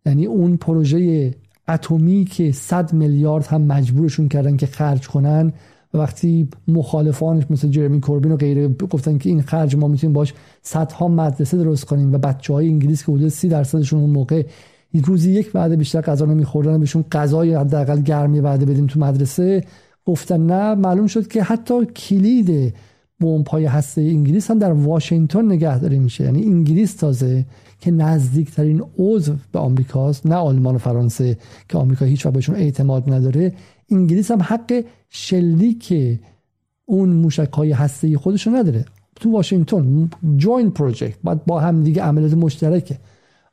یعنی 0.07 0.26
اون 0.26 0.57
پروژه 0.57 1.30
اتمی 1.68 2.24
که 2.24 2.52
100 2.52 2.92
میلیارد 2.92 3.46
هم 3.46 3.62
مجبورشون 3.62 4.28
کردن 4.28 4.56
که 4.56 4.66
خرج 4.66 5.08
کنن 5.08 5.52
و 5.94 5.98
وقتی 5.98 6.48
مخالفانش 6.68 7.44
مثل 7.50 7.68
جرمی 7.68 8.00
کوربین 8.00 8.32
و 8.32 8.36
غیره 8.36 8.68
گفتن 8.68 9.18
که 9.18 9.28
این 9.28 9.42
خرج 9.42 9.76
ما 9.76 9.88
می‌تونیم 9.88 10.12
باش 10.14 10.34
صدها 10.62 11.08
مدرسه 11.08 11.56
درست 11.56 11.84
کنیم 11.84 12.14
و 12.14 12.18
بچه 12.18 12.52
های 12.52 12.68
انگلیس 12.68 13.06
که 13.06 13.12
حدود 13.12 13.28
30 13.28 13.48
درصدشون 13.48 14.00
اون 14.00 14.10
موقع 14.10 14.46
روزی 15.04 15.32
یک 15.32 15.50
وعده 15.54 15.76
بیشتر 15.76 16.00
غذا 16.00 16.26
نمیخوردن 16.26 16.80
بهشون 16.80 17.04
غذای 17.12 17.54
حداقل 17.54 18.00
گرمی 18.00 18.40
وعده 18.40 18.66
بدیم 18.66 18.86
تو 18.86 19.00
مدرسه 19.00 19.64
گفتن 20.04 20.46
نه 20.46 20.74
معلوم 20.74 21.06
شد 21.06 21.28
که 21.28 21.42
حتی 21.42 21.86
کلید 21.86 22.74
بمب 23.20 23.48
های 23.48 23.64
هسته 23.64 24.00
انگلیس 24.00 24.50
هم 24.50 24.58
در 24.58 24.72
واشنگتن 24.72 25.52
نگهداری 25.52 25.98
میشه. 25.98 26.24
یعنی 26.24 26.44
انگلیس 26.44 26.94
تازه 26.94 27.46
که 27.85 27.91
نزدیکترین 27.91 28.82
عضو 28.99 29.35
به 29.53 29.59
آمریکاست 29.59 30.26
نه 30.26 30.35
آلمان 30.35 30.74
و 30.74 30.78
فرانسه 30.78 31.37
که 31.68 31.78
آمریکا 31.78 32.05
هیچ 32.05 32.26
بهشون 32.26 32.55
اعتماد 32.55 33.12
نداره. 33.12 33.53
انگلیس 33.91 34.30
هم 34.30 34.43
حق 34.43 34.85
شلیک 35.11 35.95
اون 36.85 37.09
موشک 37.09 37.53
های 37.53 37.72
هسته 37.72 38.18
خودش 38.18 38.49
نداره. 38.49 38.85
تو 39.16 39.32
واشنگتن 39.32 40.11
جوین 40.37 40.70
پروژکت 40.70 41.18
باید 41.24 41.45
با 41.45 41.61
هم 41.61 41.82
دیگه 41.82 42.03
عملیات 42.03 42.35
مشترکه. 42.35 42.99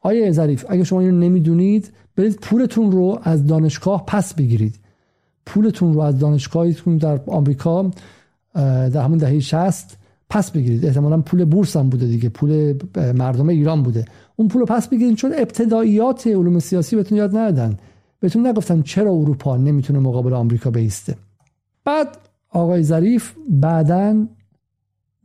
آیا 0.01 0.31
ظریف 0.31 0.65
اگه 0.69 0.83
شما 0.83 0.99
اینو 0.99 1.19
نمی‌دونید 1.19 1.91
برید 2.15 2.35
پولتون 2.35 2.91
رو 2.91 3.19
از 3.23 3.47
دانشگاه 3.47 4.05
پس 4.07 4.33
بگیرید. 4.33 4.75
پولتون 5.45 5.93
رو 5.93 6.01
از 6.01 6.19
دانشگاهتون 6.19 6.97
در 6.97 7.19
آمریکا 7.27 7.91
در 8.53 9.03
همون 9.03 9.17
دهه 9.17 9.39
60 9.39 9.97
پس 10.29 10.51
بگیرید. 10.51 10.85
احتمالا 10.85 11.21
پول 11.21 11.45
بورس 11.45 11.77
هم 11.77 11.89
بوده 11.89 12.07
دیگه. 12.07 12.29
پول 12.29 12.73
مردم 13.15 13.49
ایران 13.49 13.83
بوده. 13.83 14.05
اون 14.35 14.47
پول 14.47 14.59
رو 14.59 14.65
پس 14.65 14.87
بگیرید 14.87 15.15
چون 15.15 15.33
ابتداییات 15.37 16.27
علوم 16.27 16.59
سیاسی 16.59 16.95
بهتون 16.95 17.17
یاد 17.17 17.37
ندادن. 17.37 17.77
بهتون 18.19 18.47
نگفتن 18.47 18.81
چرا 18.81 19.11
اروپا 19.11 19.57
نمی‌تونه 19.57 19.99
مقابل 19.99 20.33
آمریکا 20.33 20.71
بیسته. 20.71 21.15
بعد 21.85 22.17
آقای 22.49 22.83
ظریف 22.83 23.33
بعدا 23.49 24.27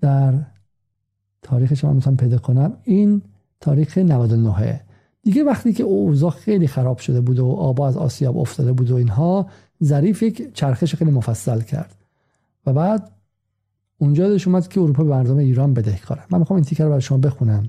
در 0.01 0.35
تاریخ 1.43 1.75
شما 1.75 1.93
می‌تونم 1.93 2.17
پیدا 2.17 2.39
کنم 2.39 2.77
این 2.85 3.23
تاریخ 3.61 3.99
99 3.99 4.81
دیگه 5.23 5.45
وقتی 5.45 5.73
که 5.73 5.83
اوضاع 5.83 6.31
خیلی 6.31 6.67
خراب 6.67 6.99
شده 6.99 7.21
بود 7.21 7.39
و 7.39 7.47
آبا 7.47 7.89
از 7.89 7.97
آسیاب 7.97 8.39
افتاده 8.39 8.73
بود 8.73 8.91
و 8.91 8.95
اینها 8.95 9.47
ظریف 9.85 10.23
یک 10.23 10.55
چرخش 10.55 10.95
خیلی 10.95 11.11
مفصل 11.11 11.61
کرد. 11.61 11.95
و 12.67 12.73
بعد 12.73 13.11
اونجا 13.99 14.29
داشت 14.29 14.47
اومد 14.49 14.69
که 14.69 14.81
اروپا 14.81 15.05
به 15.05 15.11
مردم 15.11 15.37
ایران 15.37 15.75
بدهکاره. 15.75 16.23
من 16.31 16.39
می‌خوام 16.39 16.57
این 16.57 16.65
تیکر 16.65 16.85
رو 16.85 16.91
برای 16.91 17.03
شما 17.03 17.19
بخونم. 17.19 17.67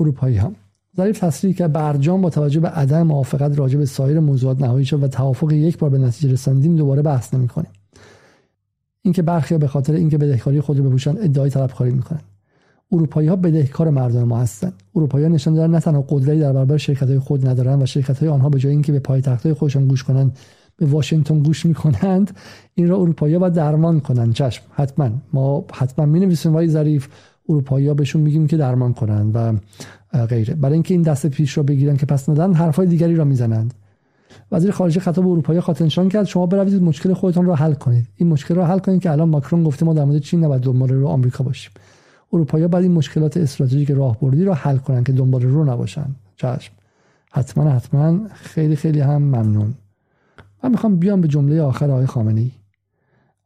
اروپایی 0.00 0.36
هم. 0.36 0.54
ظریف 0.96 1.18
تصریح 1.18 1.54
که 1.54 1.68
برجام 1.68 2.22
با 2.22 2.30
توجه 2.30 2.60
به 2.60 2.68
عدم 2.68 3.02
موافقت 3.02 3.58
راجع 3.58 3.78
به 3.78 3.86
سایر 3.86 4.20
موضوعات 4.20 4.62
نهایی 4.62 4.84
شد 4.84 5.02
و 5.02 5.08
توافق 5.08 5.52
یک 5.52 5.78
بار 5.78 5.90
به 5.90 5.98
نتیجه 5.98 6.32
رساندیم 6.32 6.76
دوباره 6.76 7.02
بحث 7.02 7.34
نمی‌کنیم. 7.34 7.70
اینکه 9.02 9.22
برخی 9.22 9.58
به 9.58 9.66
خاطر 9.66 9.92
اینکه 9.92 10.18
بدهکاری 10.18 10.60
خود 10.60 10.78
رو 10.78 10.84
بپوشن 10.84 11.10
ادعای 11.10 11.50
طلبکاری 11.50 11.90
می‌کنن. 11.90 12.20
اروپایی 12.92 13.28
ها 13.28 13.36
بدهکار 13.36 13.90
مردم 13.90 14.22
ما 14.22 14.38
هستند 14.38 14.72
اروپایی 14.94 15.24
ها 15.24 15.30
نشان 15.30 15.54
دادن 15.54 15.70
نه 15.70 15.80
تنها 15.80 16.04
قدرتی 16.08 16.40
در 16.40 16.52
برابر 16.52 16.76
شرکت 16.76 17.08
های 17.08 17.18
خود 17.18 17.48
ندارن 17.48 17.82
و 17.82 17.86
شرکت 17.86 18.18
های 18.18 18.28
آنها 18.28 18.48
به 18.48 18.58
جای 18.58 18.72
اینکه 18.72 18.92
به 18.92 18.98
پایتخت 18.98 19.46
های 19.46 19.54
خودشان 19.54 19.88
گوش 19.88 20.04
کنند 20.04 20.38
به 20.76 20.86
واشنگتن 20.86 21.38
گوش 21.38 21.66
می‌کنند 21.66 22.36
این 22.74 22.88
را 22.88 22.96
اروپایی 22.96 23.34
ها 23.34 23.40
باید 23.40 23.52
درمان 23.52 24.00
کنند. 24.00 24.34
چشم. 24.34 24.62
حتما. 24.70 25.10
ما 25.32 25.64
حتما 25.72 26.06
می 26.06 26.20
نویسیم 26.20 26.66
ظریف 26.66 27.08
اروپایی 27.48 27.88
ها 27.88 27.94
بهشون 27.94 28.22
میگیم 28.22 28.46
که 28.46 28.56
درمان 28.56 28.94
کنند 28.94 29.30
و 29.34 29.52
غیره. 30.26 30.54
برای 30.54 30.74
اینکه 30.74 30.94
این 30.94 31.02
دست 31.02 31.26
پیش 31.26 31.56
را 31.56 31.62
بگیرن 31.62 31.96
که 31.96 32.06
پس 32.06 32.28
ندن 32.28 32.52
حرفای 32.52 32.86
دیگری 32.86 33.16
را 33.16 33.24
می‌زنند. 33.24 33.74
وزیر 34.52 34.70
خارجه 34.70 35.00
خطاب 35.00 35.26
اروپایی 35.26 35.60
خاطر 35.60 35.88
کرد 35.88 36.24
شما 36.24 36.46
بروید 36.46 36.82
مشکل 36.82 37.12
خودتون 37.12 37.46
را 37.46 37.54
حل 37.54 37.74
کنید. 37.74 38.08
این 38.16 38.28
مشکل 38.28 38.54
را 38.54 38.66
حل 38.66 38.78
کنید 38.78 39.02
که 39.02 39.10
الان 39.10 39.28
ماکرون 39.28 39.64
گفته 39.64 39.86
ما 39.86 39.94
در 39.94 40.04
مورد 40.04 40.18
چین 40.18 40.44
نباید 40.44 40.62
دنبال 40.62 40.88
رو 40.88 41.08
آمریکا 41.08 41.44
باشیم. 41.44 41.72
اروپایی 42.32 42.66
بعد 42.66 42.82
این 42.82 42.92
مشکلات 42.92 43.36
استراتژیک 43.36 43.90
راهبردی 43.90 44.44
را 44.44 44.54
حل 44.54 44.76
کنن 44.76 45.04
که 45.04 45.12
دنبال 45.12 45.42
رو 45.42 45.64
نباشن. 45.64 46.06
چشم. 46.36 46.72
حتما 47.30 47.70
حتما 47.70 48.20
خیلی 48.34 48.76
خیلی 48.76 49.00
هم 49.00 49.22
ممنون. 49.22 49.74
من 50.64 50.70
می‌خوام 50.70 50.96
بیام 50.96 51.20
به 51.20 51.28
جمله 51.28 51.62
آخر 51.62 51.90
آقای 51.90 52.06
خامنه 52.06 52.40
ای 52.40 52.50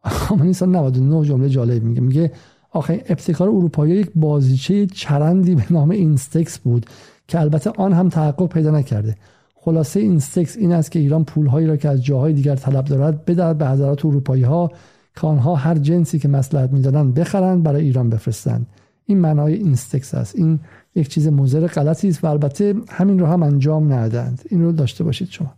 خامنه 0.04 0.46
ای 0.46 0.52
سال 0.52 0.68
99 0.68 1.24
جمله 1.24 1.48
جالب 1.48 1.82
میگه. 1.82 2.00
میگه 2.00 2.32
آخه 2.72 3.04
ابتکار 3.08 3.48
اروپایی 3.48 3.94
یک 3.94 4.10
بازیچه 4.14 4.86
چرندی 4.86 5.54
به 5.54 5.64
نام 5.70 5.90
اینستکس 5.90 6.58
بود 6.58 6.86
که 7.28 7.40
البته 7.40 7.70
آن 7.70 7.92
هم 7.92 8.08
تحقق 8.08 8.48
پیدا 8.48 8.70
نکرده. 8.70 9.16
خلاصه 9.54 10.00
اینستکس 10.00 10.56
این 10.56 10.72
است 10.72 10.90
که 10.90 10.98
ایران 10.98 11.24
پولهایی 11.24 11.66
را 11.66 11.76
که 11.76 11.88
از 11.88 12.04
جاهای 12.04 12.32
دیگر 12.32 12.56
طلب 12.56 12.84
دارد 12.84 13.24
بدهد 13.24 13.58
به 13.58 13.68
حضرات 13.68 14.04
اروپایی 14.04 14.42
ها 14.42 14.70
که 15.16 15.26
آنها 15.26 15.54
هر 15.54 15.74
جنسی 15.74 16.18
که 16.18 16.28
مصلحت 16.28 16.72
می‌دانند 16.72 17.14
بخرند 17.14 17.62
برای 17.62 17.84
ایران 17.84 18.10
بفرستند. 18.10 18.66
این 19.06 19.18
معنای 19.18 19.54
اینستکس 19.54 20.14
است. 20.14 20.36
این 20.36 20.60
یک 20.94 21.08
چیز 21.08 21.28
مضر 21.28 21.66
غلطی 21.66 22.08
است 22.08 22.24
و 22.24 22.26
البته 22.26 22.74
همین 22.88 23.18
رو 23.18 23.26
هم 23.26 23.42
انجام 23.42 23.92
ندادند 23.92 24.42
این 24.50 24.62
رو 24.62 24.72
داشته 24.72 25.04
باشید 25.04 25.28
شما. 25.30 25.54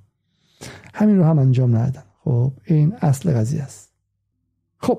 همین 0.94 1.16
رو 1.18 1.24
هم 1.24 1.38
انجام 1.38 1.76
ندادن 1.76 2.02
خب 2.24 2.52
این 2.64 2.94
اصل 3.00 3.32
قضیه 3.32 3.62
است. 3.62 3.90
خب. 4.78 4.98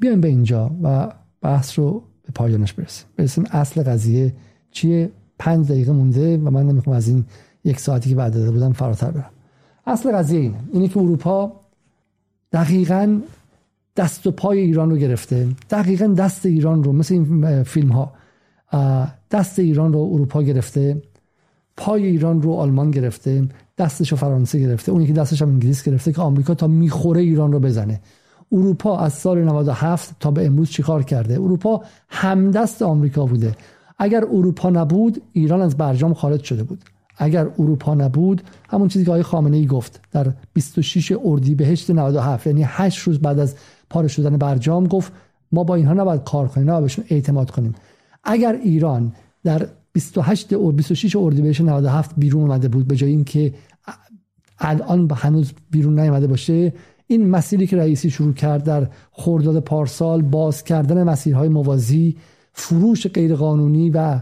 بیایم 0.00 0.20
به 0.20 0.28
اینجا 0.28 0.70
و 0.82 1.12
بحث 1.42 1.78
رو 1.78 2.02
به 2.22 2.32
پایانش 2.34 2.72
برسیم. 2.72 3.06
برسیم 3.16 3.44
اصل 3.50 3.82
قضیه 3.82 4.34
چیه؟ 4.70 5.10
پنج 5.38 5.68
دقیقه 5.68 5.92
مونده 5.92 6.36
و 6.36 6.50
من 6.50 6.66
نمی‌خوام 6.66 6.96
از 6.96 7.08
این 7.08 7.24
یک 7.64 7.80
ساعتی 7.80 8.10
که 8.10 8.16
بعد 8.16 8.34
داده 8.34 8.50
بودم 8.50 8.72
فراتر 8.72 9.10
برم. 9.10 9.30
اصل 9.86 10.12
قضیه 10.12 10.40
اینه. 10.40 10.58
اینه 10.72 10.88
که 10.88 10.98
اروپا 10.98 11.52
دقیقا 12.52 13.20
دست 13.96 14.26
و 14.26 14.30
پای 14.30 14.58
ایران 14.58 14.90
رو 14.90 14.96
گرفته. 14.96 15.48
دقیقا 15.70 16.06
دست 16.06 16.46
ایران 16.46 16.84
رو 16.84 16.92
مثل 16.92 17.14
این 17.14 17.62
فیلم 17.62 17.92
ها 17.92 18.12
دست 19.30 19.58
ایران 19.58 19.92
رو 19.92 20.10
اروپا 20.12 20.42
گرفته 20.42 21.02
پای 21.76 22.06
ایران 22.06 22.42
رو 22.42 22.52
آلمان 22.52 22.90
گرفته 22.90 23.48
دستش 23.78 24.10
رو 24.10 24.16
فرانسه 24.16 24.58
گرفته 24.58 24.92
اونی 24.92 25.06
که 25.06 25.12
دستش 25.12 25.42
هم 25.42 25.48
انگلیس 25.48 25.82
گرفته 25.82 26.12
که 26.12 26.20
آمریکا 26.20 26.54
تا 26.54 26.66
می‌خوره 26.66 27.20
ایران 27.20 27.52
رو 27.52 27.60
بزنه. 27.60 28.00
اروپا 28.52 28.98
از 28.98 29.12
سال 29.12 29.44
97 29.44 30.16
تا 30.20 30.30
به 30.30 30.46
امروز 30.46 30.70
چیکار 30.70 31.02
کرده؟ 31.02 31.34
اروپا 31.34 31.82
همدست 32.08 32.82
آمریکا 32.82 33.26
بوده. 33.26 33.56
اگر 33.98 34.24
اروپا 34.24 34.70
نبود 34.70 35.22
ایران 35.32 35.60
از 35.60 35.76
برجام 35.76 36.14
خارج 36.14 36.42
شده 36.42 36.62
بود. 36.62 36.84
اگر 37.16 37.48
اروپا 37.58 37.94
نبود 37.94 38.42
همون 38.68 38.88
چیزی 38.88 39.04
که 39.04 39.10
آقای 39.10 39.22
خامنه 39.22 39.56
ای 39.56 39.66
گفت 39.66 40.00
در 40.12 40.32
26 40.52 41.12
اردیبهشت 41.24 41.90
97 41.90 42.46
یعنی 42.46 42.62
8 42.66 42.98
روز 42.98 43.18
بعد 43.18 43.38
از 43.38 43.54
پاره 43.90 44.08
شدن 44.08 44.36
برجام 44.36 44.86
گفت 44.86 45.12
ما 45.52 45.64
با 45.64 45.74
اینها 45.74 45.92
نباید 45.92 46.24
کار 46.24 46.48
کنیم 46.48 46.70
نه 46.70 46.80
بهشون 46.80 47.04
اعتماد 47.08 47.50
کنیم. 47.50 47.74
اگر 48.24 48.52
ایران 48.52 49.12
در 49.44 49.66
28 49.92 50.52
اور 50.52 50.72
26 50.72 51.16
اردیبهشت 51.16 51.60
97 51.60 52.14
بیرون 52.16 52.42
اومده 52.42 52.68
بود 52.68 52.88
به 52.88 52.96
جای 52.96 53.10
اینکه 53.10 53.54
الان 54.58 55.10
هنوز 55.16 55.52
بیرون 55.70 56.00
نیامده 56.00 56.26
باشه 56.26 56.72
این 57.10 57.28
مسیری 57.28 57.66
که 57.66 57.76
رئیسی 57.76 58.10
شروع 58.10 58.32
کرد 58.32 58.64
در 58.64 58.88
خرداد 59.12 59.60
پارسال 59.60 60.22
باز 60.22 60.64
کردن 60.64 61.02
مسیرهای 61.02 61.48
موازی 61.48 62.16
فروش 62.52 63.06
غیرقانونی 63.06 63.90
و 63.90 64.20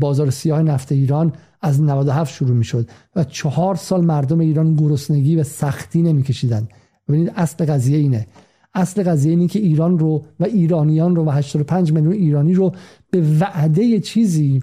بازار 0.00 0.30
سیاه 0.30 0.62
نفت 0.62 0.92
ایران 0.92 1.32
از 1.60 1.82
97 1.82 2.34
شروع 2.34 2.56
می 2.56 2.64
شد 2.64 2.88
و 3.16 3.24
چهار 3.24 3.74
سال 3.74 4.04
مردم 4.04 4.40
ایران 4.40 4.74
گرسنگی 4.74 5.36
و 5.36 5.42
سختی 5.42 6.02
نمیکشیدند. 6.02 6.68
ببینید 7.08 7.32
اصل 7.36 7.64
قضیه 7.64 7.98
اینه. 7.98 8.26
اصل 8.74 9.02
قضیه 9.02 9.30
اینه 9.30 9.46
که 9.46 9.58
ایران 9.58 9.98
رو 9.98 10.24
و 10.40 10.44
ایرانیان 10.44 11.16
رو 11.16 11.24
و 11.24 11.30
85 11.30 11.92
میلیون 11.92 12.12
ایرانی 12.12 12.54
رو 12.54 12.72
به 13.10 13.22
وعده 13.40 14.00
چیزی 14.00 14.62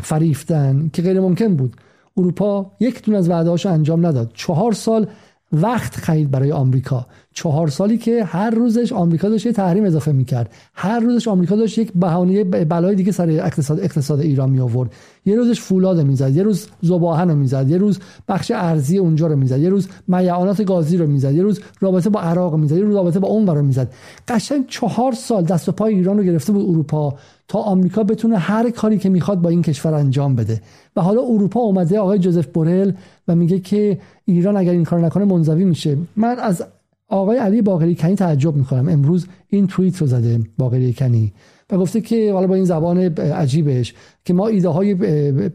فریفتن 0.00 0.90
که 0.92 1.02
غیر 1.02 1.20
ممکن 1.20 1.56
بود. 1.56 1.76
اروپا 2.16 2.72
یک 2.80 3.02
دون 3.02 3.14
از 3.14 3.28
وعده 3.28 3.68
انجام 3.68 4.06
نداد. 4.06 4.30
چهار 4.34 4.72
سال 4.72 5.06
وقت 5.52 5.96
خرید 5.96 6.30
برای 6.30 6.52
آمریکا. 6.52 7.06
چهار 7.32 7.68
سالی 7.68 7.98
که 7.98 8.24
هر 8.24 8.50
روزش 8.50 8.92
آمریکا 8.92 9.28
داشت 9.28 9.46
یه 9.46 9.52
تحریم 9.52 9.84
اضافه 9.84 10.12
می‌کرد. 10.12 10.52
هر 10.74 11.00
روزش 11.00 11.28
آمریکا 11.28 11.56
داشت 11.56 11.78
یک 11.78 11.92
بهانه 11.94 12.44
بلای 12.44 12.94
دیگه 12.94 13.12
سر 13.12 13.30
اقتصاد 13.30 13.80
اقتصاد 13.80 14.20
ایران 14.20 14.50
می 14.50 14.60
آورد 14.60 14.92
یه 15.26 15.36
روزش 15.36 15.60
فولاد 15.60 16.00
می‌زد 16.00 16.36
یه 16.36 16.42
روز 16.42 16.68
زباهن 16.82 17.28
رو 17.28 17.36
می‌زد 17.36 17.68
یه 17.68 17.78
روز 17.78 17.98
بخش 18.28 18.50
ارزی 18.54 18.98
اونجا 18.98 19.26
رو 19.26 19.36
می‌زد 19.36 19.58
یه 19.58 19.68
روز 19.68 19.88
میعانات 20.08 20.62
گازی 20.62 20.96
رو 20.96 21.06
می‌زد 21.06 21.34
یه 21.34 21.42
روز 21.42 21.60
رابطه 21.80 22.10
با 22.10 22.20
عراق 22.20 22.54
می‌زد 22.54 22.76
یه 22.76 22.82
روز 22.82 22.94
رابطه 22.94 23.18
با 23.18 23.28
اون 23.28 23.46
رو 23.46 23.62
می‌زد. 23.62 23.92
قشنگ 24.28 24.66
چهار 24.68 25.12
سال 25.12 25.44
دست 25.44 25.68
و 25.68 25.72
پای 25.72 25.94
ایران 25.94 26.18
رو 26.18 26.22
گرفته 26.24 26.52
بود 26.52 26.70
اروپا. 26.70 27.14
تا 27.50 27.58
آمریکا 27.58 28.02
بتونه 28.02 28.38
هر 28.38 28.70
کاری 28.70 28.98
که 28.98 29.08
می‌خواد 29.08 29.40
با 29.40 29.48
این 29.48 29.62
کشور 29.62 29.94
انجام 29.94 30.36
بده. 30.36 30.60
و 30.96 31.00
حالا 31.00 31.22
اروپا 31.22 31.60
اومده 31.60 31.98
آقای 31.98 32.18
جوزف 32.18 32.46
بورل 32.46 32.92
و 33.28 33.34
میگه 33.34 33.58
که 33.58 33.98
ایران 34.24 34.56
اگر 34.56 34.72
این 34.72 34.84
کار 34.84 35.00
نکنه 35.00 35.24
منزوی 35.24 35.64
میشه. 35.64 35.96
من 36.16 36.36
از 36.38 36.64
آقای 37.08 37.38
علی 37.38 37.62
باقری 37.62 37.94
کنی 37.94 38.14
تعجب 38.14 38.56
می‌کنم. 38.56 38.88
امروز 38.88 39.26
این 39.48 39.66
توییت 39.66 39.96
رو 39.96 40.06
زده 40.06 40.40
باقری 40.58 40.92
کنی 40.92 41.32
و 41.70 41.78
گفته 41.78 42.00
که 42.00 42.32
حالا 42.32 42.46
با 42.46 42.54
این 42.54 42.64
زبان 42.64 42.98
عجیبش 43.18 43.94
که 44.24 44.34
ما 44.34 44.48
ایده 44.48 44.68
های 44.68 44.94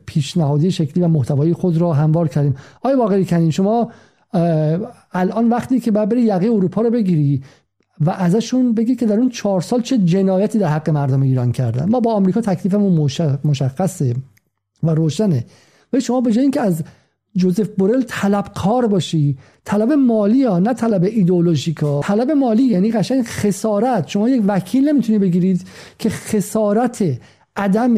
پیشنهادی 0.06 0.72
شکلی 0.72 1.04
و 1.04 1.08
محتوایی 1.08 1.54
خود 1.54 1.78
را 1.78 1.94
هموار 1.94 2.28
کردیم. 2.28 2.56
آقای 2.82 2.96
باقری 2.96 3.26
کنی 3.26 3.52
شما 3.52 3.92
الان 5.12 5.50
وقتی 5.50 5.80
که 5.80 5.92
باید 5.92 6.10
بری 6.10 6.22
یقه 6.22 6.46
اروپا 6.46 6.82
رو 6.82 6.90
بگیری 6.90 7.42
و 8.02 8.10
ازشون 8.10 8.74
بگی 8.74 8.96
که 8.96 9.06
در 9.06 9.16
اون 9.16 9.30
چهار 9.30 9.62
سال 9.62 9.82
چه 9.82 9.98
جنایتی 9.98 10.60
در 10.60 10.68
حق 10.68 10.90
مردم 10.90 11.22
ایران 11.22 11.52
کردن. 11.52 11.90
ما 11.90 12.00
با 12.00 12.14
آمریکا 12.14 12.42
تکلیفمون 12.42 13.10
مشخصه 13.44 14.16
و 14.84 14.90
روشنه. 14.90 15.46
و 15.94 16.00
شما 16.00 16.22
به 16.22 16.32
جای 16.32 16.42
اینکه 16.42 16.62
از 16.62 16.84
جوزف 17.36 17.70
بورل 17.78 18.04
طلبکار 18.08 18.88
باشی 18.88 19.38
طلب 19.66 19.92
مالی 19.92 20.44
ها 20.44 20.60
نه 20.60 20.74
طلب 20.74 21.04
ایدئولوژیک 21.04 21.78
ها. 21.78 22.02
طلب 22.04 22.32
مالی 22.32 22.64
یعنی 22.64 22.92
قشنگ 22.92 23.24
خسارت. 23.24 24.08
شما 24.08 24.30
یک 24.30 24.44
وکیل 24.48 24.90
نمی‌تونی 24.90 25.20
بگیرید 25.20 25.68
که 26.00 26.10
خسارت 26.10 27.04
عدم 27.56 27.96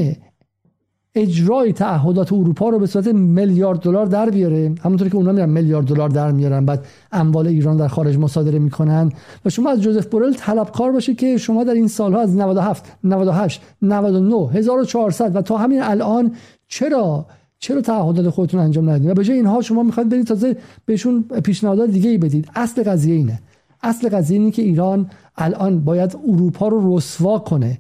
اجرای 1.16 1.74
تعهدات 1.74 2.34
اروپا 2.34 2.70
رو 2.70 2.80
به 2.80 2.88
صورت 2.88 3.08
میلیارد 3.08 3.80
دلار 3.80 4.06
در 4.06 4.30
بیاره. 4.30 4.76
همونطور 4.84 5.10
که 5.10 5.16
اونا 5.16 5.32
میرن 5.32 5.50
میلیارد 5.50 5.86
دلار 5.86 6.10
در 6.10 6.32
میارن 6.32 6.66
بعد 6.66 6.86
اموال 7.12 7.48
ایران 7.48 7.78
در 7.78 7.88
خارج 7.88 8.18
مصادره 8.18 8.60
می‌کنن. 8.60 9.12
و 9.46 9.50
شما 9.50 9.70
از 9.70 9.82
جوزف 9.82 10.06
بورل 10.06 10.34
طلبکار 10.34 10.92
باشه 10.92 11.16
که 11.16 11.38
شما 11.38 11.64
در 11.64 11.74
این 11.74 11.88
سالها 11.88 12.22
از 12.22 12.36
97 12.36 12.98
98 13.04 13.62
99 13.82 14.50
1400 14.54 15.36
و 15.36 15.42
تا 15.42 15.58
همین 15.58 15.82
الان 15.82 16.32
چرا 16.68 17.26
چرا 17.60 17.82
تعهدات 17.82 18.30
خودتون 18.30 18.60
انجام 18.60 18.90
ندید 18.90 19.10
و 19.10 19.14
به 19.14 19.24
جای 19.24 19.38
اینها 19.38 19.62
شما 19.62 19.84
می‌خواید 19.84 20.10
برید 20.10 20.28
تازه 20.28 20.58
بهشون 20.86 21.24
پیشنهادات 21.44 21.90
دیگه 21.90 22.10
ای 22.10 22.18
بدید. 22.18 22.50
اصل 22.56 22.84
قضیه 22.84 23.16
اینه. 23.16 23.40
اصل 23.84 24.10
قضیه 24.10 24.40
اینه 24.40 24.52
که 24.52 24.62
ایران 24.62 25.10
الان 25.38 25.80
باید 25.80 26.18
اروپا 26.28 26.68
رو 26.68 26.98
رسوا 26.98 27.40
کنه. 27.40 27.80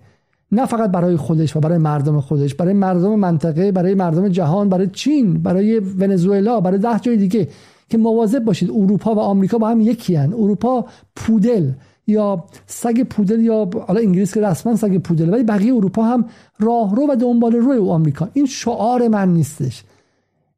نه 0.52 0.66
فقط 0.66 0.91
برای 0.91 1.18
خودش 1.18 1.56
و 1.56 1.60
برای 1.60 1.78
مردم 1.78 2.20
خودش 2.20 2.56
برای 2.56 2.74
مردم 2.74 3.16
منطقه 3.16 3.72
برای 3.72 3.93
مردم 3.95 4.28
جهان 4.28 4.70
برای 4.70 4.88
چین 4.88 5.34
برای 5.34 5.80
ونزوئلا 5.80 6.60
برای 6.60 6.80
ده 6.80 7.00
جای 7.00 7.18
دیگه 7.18 7.48
که 7.89 7.98
مواظب 7.98 8.43
باشید 8.43 8.70
اروپا 8.72 9.16
و 9.16 9.20
آمریکا 9.20 9.58
با 9.58 9.70
هم 9.70 9.82
یکی 9.82 10.16
هن. 10.16 10.34
اروپا 10.34 10.86
پودل 11.16 11.72
یا 12.08 12.43
سگ 12.66 13.04
پودل 13.04 13.39
یا 13.39 13.70
حالا 13.88 14.00
انگلیس 14.00 14.34
که 14.34 14.41
رسما 14.41 14.76
سگ 14.76 14.98
پودل 14.98 15.34
ولی 15.34 15.43
بقیه 15.43 15.76
اروپا 15.76 16.04
هم 16.04 16.26
راهرو 16.60 17.08
و 17.10 17.16
دنبال 17.16 17.54
روی 17.54 17.78
او 17.78 17.91
آمریکا. 17.91 18.30
این 18.34 18.45
شعار 18.45 19.08
من 19.08 19.34
نیستش. 19.34 19.84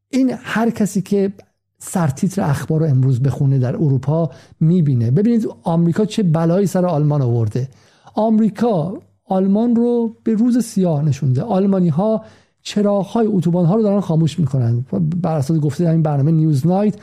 این 0.09 0.33
هر 0.43 0.69
کسی 0.69 1.01
که 1.01 1.33
سرتیتر 1.77 2.41
اخبار 2.41 2.79
رو 2.79 2.85
امروز 2.85 3.21
بخونه 3.21 3.59
در 3.59 3.75
اروپا 3.75 4.29
می‌بینه. 4.59 5.11
ببینید 5.11 5.47
آمریکا 5.63 6.05
چه 6.05 6.23
بلایی 6.23 6.67
سر 6.67 6.85
آلمان 6.85 7.21
آورده. 7.21 7.67
آمریکا 8.15 8.93
آلمان 9.29 9.75
رو 9.75 10.15
به 10.23 10.33
روز 10.33 10.65
سیاه 10.65 11.03
نشونده 11.03 11.41
آلمانی 11.41 11.89
ها 11.89 12.23
چراغ 12.61 13.05
های 13.05 13.27
اتوبان 13.27 13.65
ها 13.65 13.75
رو 13.75 13.81
دارن 13.81 13.99
خاموش 13.99 14.39
می‌کنن. 14.39 14.85
بر 15.21 15.37
اساس 15.37 15.59
گفته 15.59 15.83
در 15.83 15.91
این 15.91 16.03
برنامه 16.03 16.31
نیوز 16.31 16.67
نایت 16.67 16.95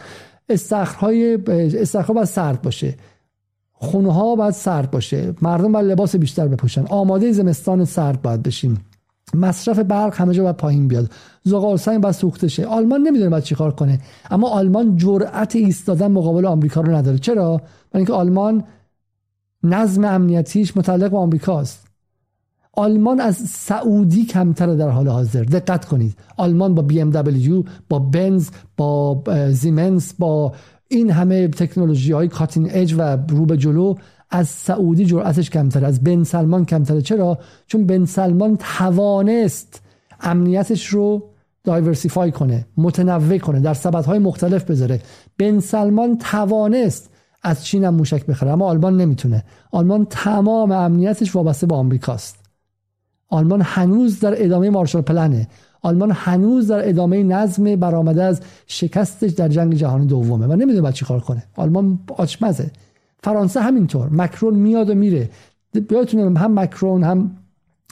استخرهای 0.49 1.39
استخرها 1.81 2.15
باید 2.15 2.27
سرد 2.27 2.63
باشه. 2.63 2.95
خونه 3.73 4.13
ها 4.13 4.37
باید 4.37 4.55
سرد 4.55 4.91
باشه. 4.91 5.35
مردم 5.43 5.73
باید 5.73 5.87
لباس 5.87 6.17
بیشتر 6.17 6.49
بپوشن. 6.49 6.87
آماده 6.87 7.33
زمستان 7.33 7.85
سرد 7.85 8.23
باید 8.23 8.43
بشیم. 8.43 8.81
مصرف 9.35 9.79
برق 9.79 10.15
همه 10.15 10.35
جا 10.35 10.43
باید 10.43 10.57
پایین 10.57 10.89
بیاد. 10.89 11.11
زغال 11.43 11.77
سنگ 11.77 12.01
باید 12.01 12.15
سوخته 12.15 12.49
شه. 12.49 12.67
آلمان 12.67 13.01
نمی‌دونه 13.03 13.31
باید 13.31 13.45
چیکار 13.45 13.73
کنه. 13.75 14.01
اما 14.31 14.49
آلمان 14.49 14.97
جرأت 14.97 15.57
ایستادن 15.57 16.07
مقابل 16.07 16.47
آمریکا 16.47 16.81
رو 16.81 16.95
نداره. 16.95 17.19
چرا؟ 17.19 17.57
برای 17.57 17.67
اینکه 17.95 18.13
آلمان 18.13 18.65
نظم 19.63 20.05
امنیتیش 20.05 20.77
متعلق 20.77 21.11
به 21.11 21.17
آمریکاست. 21.17 21.86
آلمان 22.79 23.21
از 23.21 23.37
سعودی 23.37 24.25
کمتره 24.25 24.77
در 24.77 24.89
حال 24.89 25.09
حاضر. 25.09 25.43
دقت 25.43 25.85
کنید. 25.85 26.17
آلمان 26.37 26.75
با 26.75 26.83
بی 26.83 27.01
ام 27.01 27.11
دبلیو 27.11 27.63
با 27.89 27.99
بنز 27.99 28.51
با 28.77 29.23
زیمنس 29.51 30.15
با 30.19 30.53
این 30.89 31.11
همه 31.11 31.49
تکنولوژی 31.49 32.13
های 32.13 32.29
کاتین 32.29 32.69
اج 32.71 32.95
و 32.99 33.01
رو 33.29 33.47
به 33.47 33.57
جلو 33.57 33.95
از 34.31 34.49
سعودی 34.49 35.07
جرأتش 35.07 35.51
کمتره 35.51 35.87
از 35.87 36.05
بن 36.05 36.25
سلمان 36.25 36.65
کمتره. 36.65 37.03
چرا؟ 37.03 37.39
چون 37.67 37.87
بن 37.87 38.05
سلمان 38.05 38.59
توانست 38.79 39.83
امنیتش 40.21 40.87
رو 40.87 41.23
دایورسیفای 41.65 42.33
کنه 42.33 42.67
متنوع 42.77 43.39
کنه 43.39 43.61
در 43.61 43.75
سبد 43.75 44.05
های 44.05 44.19
مختلف 44.19 44.65
بذاره. 44.65 45.01
بن 45.39 45.61
سلمان 45.61 46.19
توانست 46.19 47.11
از 47.43 47.65
چین 47.65 47.85
هم 47.85 47.95
موشک 47.95 48.27
بخره 48.27 48.51
اما 48.51 48.67
آلمان 48.67 48.97
نمی‌تونه. 48.97 49.45
آلمان 49.73 50.07
تمام 50.11 50.73
امنیتش 50.73 51.37
وابسته 51.37 51.67
به 51.67 51.75
آمریکاست. 51.75 52.46
آلمان 53.29 53.61
هنوز 53.65 54.21
در 54.21 54.45
ادامه 54.45 54.71
مارشال 54.71 55.03
پلنه. 55.03 55.49
آلمان 55.83 56.11
هنوز 56.11 56.69
در 56.69 56.89
ادامه 56.89 57.23
نظم 57.23 57.77
برآمده 57.77 58.23
از 58.23 58.41
شکستش 58.67 59.31
در 59.31 59.49
جنگ 59.49 59.75
جهانی 59.75 60.07
دومه 60.07 60.47
و 60.47 60.53
نمی‌دونه 60.53 60.81
باید 60.81 60.95
چیکار 60.95 61.21
کنه. 61.21 61.43
آلمان 61.57 61.99
آچمزه. 62.17 62.71
فرانسه 63.23 63.61
همینطور. 63.61 64.09
مکرون 64.13 64.55
میاد 64.55 64.91
و 64.91 64.95
میره. 64.95 65.31
یادتونه 65.91 66.39
هم 66.39 66.59
مکرون 66.61 67.03
هم 67.05 67.37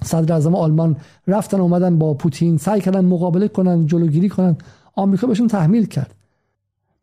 صدر 0.04 0.32
اعظم 0.32 0.54
آلمان 0.54 0.96
رفتن 1.26 1.60
اومدن 1.60 1.98
با 1.98 2.14
پوتین 2.14 2.56
سعی 2.56 2.80
کردن 2.80 3.04
مقابله 3.04 3.48
کنن 3.48 3.86
جلوگیری 3.86 4.28
کنن. 4.28 4.56
آمریکا 4.94 5.26
بهشون 5.26 5.48
تحمیل 5.48 5.86
کرد. 5.86 6.14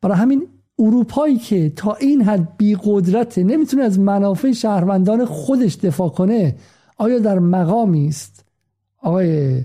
برای 0.02 0.18
همین 0.18 0.48
اروپایی 0.80 1.38
که 1.38 1.70
تا 1.70 1.94
این 1.94 2.22
حد 2.22 2.48
بی 2.58 2.78
قدرته 2.84 3.44
نمی‌تونه 3.44 3.84
از 3.84 4.00
منافع 4.00 4.52
شهروندان 4.52 5.26
خودش 5.26 5.76
دفاع 5.76 6.10
کنه 6.10 6.56
آیا 7.02 7.20
در 7.20 7.40
مقامی 7.40 8.08
است؟ 8.08 8.46
آقای 9.02 9.62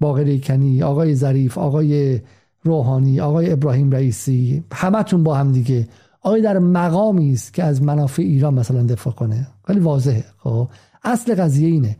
باقری 0.00 0.40
کنی 0.40 0.82
آقای 0.82 1.14
ظریف 1.14 1.58
آقای 1.58 2.20
روحانی 2.62 3.20
آقای 3.20 3.52
ابراهیم 3.52 3.90
رئیسی 3.90 4.64
همتون 4.72 5.22
با 5.22 5.34
هم 5.34 5.52
دیگه. 5.52 5.88
آیا 6.22 6.42
در 6.42 6.58
مقامی 6.58 7.32
است 7.32 7.54
که 7.54 7.64
از 7.64 7.82
منافع 7.82 8.22
ایران 8.22 8.54
مثلا 8.54 8.82
دفاع 8.82 9.12
کنه؟ 9.12 9.46
خیلی 9.66 9.80
واضحه. 9.80 10.24
خب 10.38 10.68
اصل 11.04 11.34
قضیه 11.34 11.68
اینه. 11.68 11.96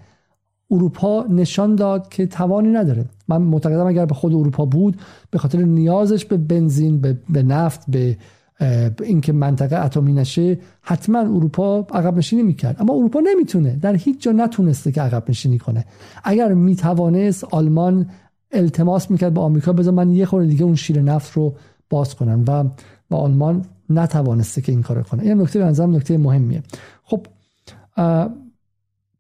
اروپا 0.71 1.27
نشان 1.29 1.75
داد 1.75 2.09
که 2.09 2.27
توانی 2.27 2.69
نداره. 2.69 3.05
من 3.29 3.43
معتقدم 3.43 3.87
اگر 3.87 4.07
به 4.07 4.15
خود 4.15 4.35
اروپا 4.35 4.65
بود 4.65 5.01
به 5.31 5.39
خاطر 5.39 5.59
نیازش 5.59 6.25
به 6.25 6.37
بنزین 6.37 7.01
به, 7.01 7.19
به 7.29 7.43
نفت 7.43 7.91
به 7.91 8.17
اینکه 9.03 9.33
منطقه 9.33 9.85
اتمی 9.85 10.13
نشه 10.13 10.59
حتما 10.83 11.19
اروپا 11.19 11.79
عقب 11.79 12.17
نشینی 12.17 12.43
می‌کرد. 12.43 12.77
اما 12.81 12.95
اروپا 12.95 13.21
نمی‌تونه. 13.21 13.77
در 13.77 13.95
هیچ 13.95 14.23
جا 14.23 14.33
نتونسته 14.33 14.93
که 14.93 15.03
عقب 15.03 15.25
نشینی 15.29 15.59
کنه. 15.59 15.85
اگر 16.25 16.55
می‌توانست 16.55 17.45
آلمان 17.45 18.07
التماس 18.53 19.11
می‌کرد 19.11 19.35
به 19.35 19.41
آمریکا 19.41 19.73
بذار 19.73 19.95
من 19.95 20.11
یه 20.11 20.27
خورده 20.27 20.47
دیگه 20.47 20.65
اون 20.65 20.75
شیر 20.75 21.03
نفت 21.03 21.33
رو 21.33 21.55
باز 21.91 22.15
کنم. 22.15 22.45
و 22.49 22.65
و 23.11 23.15
آلمان 23.17 23.65
نتوانسته 23.91 24.61
که 24.61 24.73
این 24.73 24.83
کار 24.83 25.03
کنه. 25.03 25.23
این 25.23 25.41
نکته 25.41 25.59
به 25.59 25.65
نظرم 25.65 25.97
نکته 25.97 26.19
مهمیه. 26.19 26.63
خب 27.03 27.27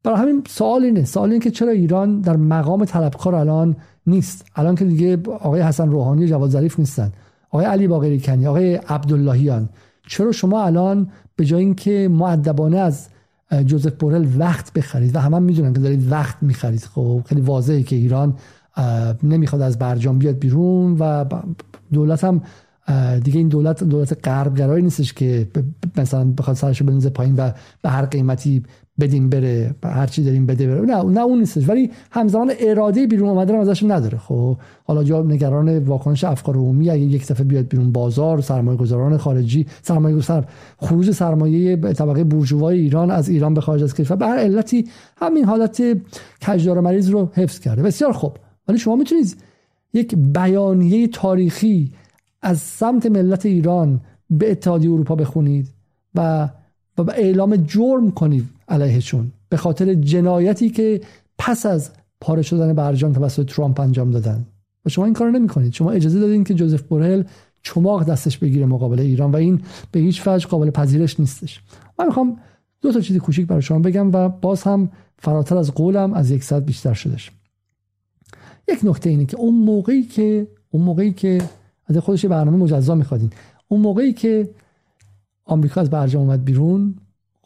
برای 0.04 0.18
همین 0.18 0.42
سوال 0.48 0.84
اینه. 0.84 1.04
سوال 1.04 1.28
اینه 1.28 1.44
که 1.44 1.50
چرا 1.50 1.70
ایران 1.70 2.20
در 2.20 2.36
مقام 2.36 2.84
طلبکار 2.84 3.34
الان 3.34 3.76
نیست؟ 4.06 4.44
الان 4.56 4.74
که 4.74 4.84
دیگه 4.84 5.18
آقای 5.26 5.60
حسن 5.62 5.90
روحانی 5.90 6.26
جواد 6.26 6.50
ظریف 6.50 6.78
نیستن. 6.78 7.12
آقای 7.50 7.66
علی 7.66 7.88
باقری 7.88 8.20
کنی 8.20 8.46
آقای 8.46 8.74
عبداللهیان 8.74 9.68
چرا 10.08 10.32
شما 10.32 10.64
الان 10.64 11.10
به 11.36 11.44
جای 11.44 11.64
اینکه 11.64 12.08
معدبانه 12.10 12.78
از 12.78 13.08
جوزف 13.64 13.92
بورل 13.92 14.26
وقت 14.38 14.72
بخرید؟ 14.72 15.16
و 15.16 15.18
همه 15.18 15.36
هم 15.36 15.42
می‌دونن 15.42 15.72
که 15.72 15.80
دارید 15.80 16.12
وقت 16.12 16.36
می‌خرید. 16.40 16.80
خب 16.80 17.22
خیلی 17.26 17.40
واضحه 17.40 17.82
که 17.82 17.96
ایران 17.96 18.34
نمی‌خواد 19.22 19.62
از 19.62 19.78
برجام 19.78 20.18
بیاد 20.18 20.38
بیرون 20.38 20.96
و 20.98 21.24
دولت 21.92 22.24
هم 22.24 22.42
دیگه 23.24 23.38
این 23.38 23.48
دولت 23.48 23.84
دولت 23.84 24.28
غربگرایی 24.28 24.82
نیستش 24.82 25.12
که 25.12 25.48
مثلا 25.96 26.24
بخواد 26.24 26.56
سرش 26.56 26.82
بنزه 26.82 27.10
پایین 27.10 27.34
و 27.36 27.50
به 27.82 27.90
هر 27.90 28.06
قیمتی 28.06 28.62
بدیم 29.00 29.30
بره 29.30 29.74
هر 29.84 30.06
چی 30.06 30.24
داریم 30.24 30.46
بده 30.46 30.66
بره. 30.66 30.80
نه 30.80 31.02
نه 31.02 31.20
اون 31.20 31.38
نیستش. 31.38 31.68
ولی 31.68 31.90
همزمان 32.10 32.52
اراده 32.60 33.06
بیرون 33.06 33.28
اومدن 33.28 33.54
ازش 33.54 33.82
نداره. 33.82 34.18
خب 34.18 34.56
حالا 34.84 35.04
جا 35.04 35.22
نگران 35.22 35.78
واکنش 35.78 36.24
افکار 36.24 36.56
عمومی 36.56 36.90
اگه 36.90 37.02
یک 37.02 37.26
دفعه 37.28 37.44
بیاد 37.44 37.68
بیرون 37.68 37.92
بازار 37.92 38.40
سرمایه 38.40 38.78
گذاران 38.78 39.16
خارجی 39.16 39.66
سرمایه 39.82 40.16
گذار 40.16 40.46
خروج 40.78 41.10
سرمایه 41.10 41.76
طبقه 41.76 42.24
بورژوای 42.24 42.78
ایران 42.78 43.10
از 43.10 43.28
ایران 43.28 43.54
به 43.54 43.60
خارج 43.60 43.82
از 43.82 43.94
کشور 43.94 44.16
به 44.16 44.26
هر 44.26 44.36
علتی 44.36 44.88
همین 45.16 45.44
حالت 45.44 45.82
کجدار 46.46 46.80
مریض 46.80 47.10
رو 47.10 47.30
حفظ 47.34 47.58
کرده. 47.58 47.82
بسیار 47.82 48.12
خوب. 48.12 48.36
ولی 48.68 48.78
شما 48.78 48.96
می‌تونید 48.96 49.36
یک 49.92 50.14
بیانیه 50.14 51.08
تاریخی 51.08 51.92
از 52.42 52.58
سمت 52.58 53.06
ملت 53.06 53.46
ایران 53.46 54.00
به 54.30 54.50
اتحادیه 54.50 54.90
اروپا 54.90 55.14
بخونید 55.14 55.68
و 56.14 56.48
و 56.98 57.10
اعلام 57.10 57.56
جرم 57.56 58.10
کنید. 58.10 58.48
علیهشون 58.70 59.32
به 59.48 59.56
خاطر 59.56 59.94
جنایتی 59.94 60.70
که 60.70 61.00
پس 61.38 61.66
از 61.66 61.90
پاره 62.20 62.42
شدن 62.42 62.72
برجام 62.72 63.12
توسط 63.12 63.46
ترامپ 63.54 63.80
انجام 63.80 64.10
دادن. 64.10 64.46
و 64.86 64.88
شما 64.88 65.04
این 65.04 65.14
کارو 65.14 65.30
نمی‌کنید. 65.30 65.72
شما 65.72 65.90
اجازه 65.90 66.20
دادین 66.20 66.44
که 66.44 66.54
جوزف 66.54 66.82
بورل 66.82 67.22
چماق 67.62 68.04
دستش 68.04 68.38
بگیره 68.38 68.66
مقابل 68.66 69.00
ایران 69.00 69.30
و 69.30 69.36
این 69.36 69.60
به 69.92 70.00
هیچ 70.00 70.26
وجه 70.26 70.46
قابل 70.46 70.70
پذیرش 70.70 71.20
نیستش. 71.20 71.60
من 71.98 72.06
می‌خوام 72.06 72.36
دو 72.80 72.92
تا 72.92 73.00
چیز 73.00 73.16
کوچیک 73.16 73.46
برای 73.46 73.62
شما 73.62 73.78
بگم 73.78 74.12
و 74.12 74.28
باز 74.28 74.62
هم 74.62 74.90
فراتر 75.18 75.56
از 75.56 75.74
قولم 75.74 76.12
از 76.12 76.30
یک 76.30 76.44
ساعت 76.44 76.66
بیشتر 76.66 76.94
شدش 76.94 77.30
یک 78.68 78.78
نکته 78.82 79.10
اینه 79.10 79.26
که 79.26 79.36
اون 79.36 79.54
موقعی 79.54 80.02
که 80.02 80.46
اون 80.70 80.82
موقعی 80.82 81.12
که 81.12 81.42
از 81.86 81.96
خودش 81.96 82.26
برنامه 82.26 82.56
مجزا 82.56 82.94
میخوادین. 82.94 83.30
اون 83.68 83.80
موقعی 83.80 84.12
که 84.12 84.50
آمریکا 85.44 85.80
از 85.80 85.90
برجام 85.90 86.22
اومد 86.22 86.44
بیرون 86.44 86.94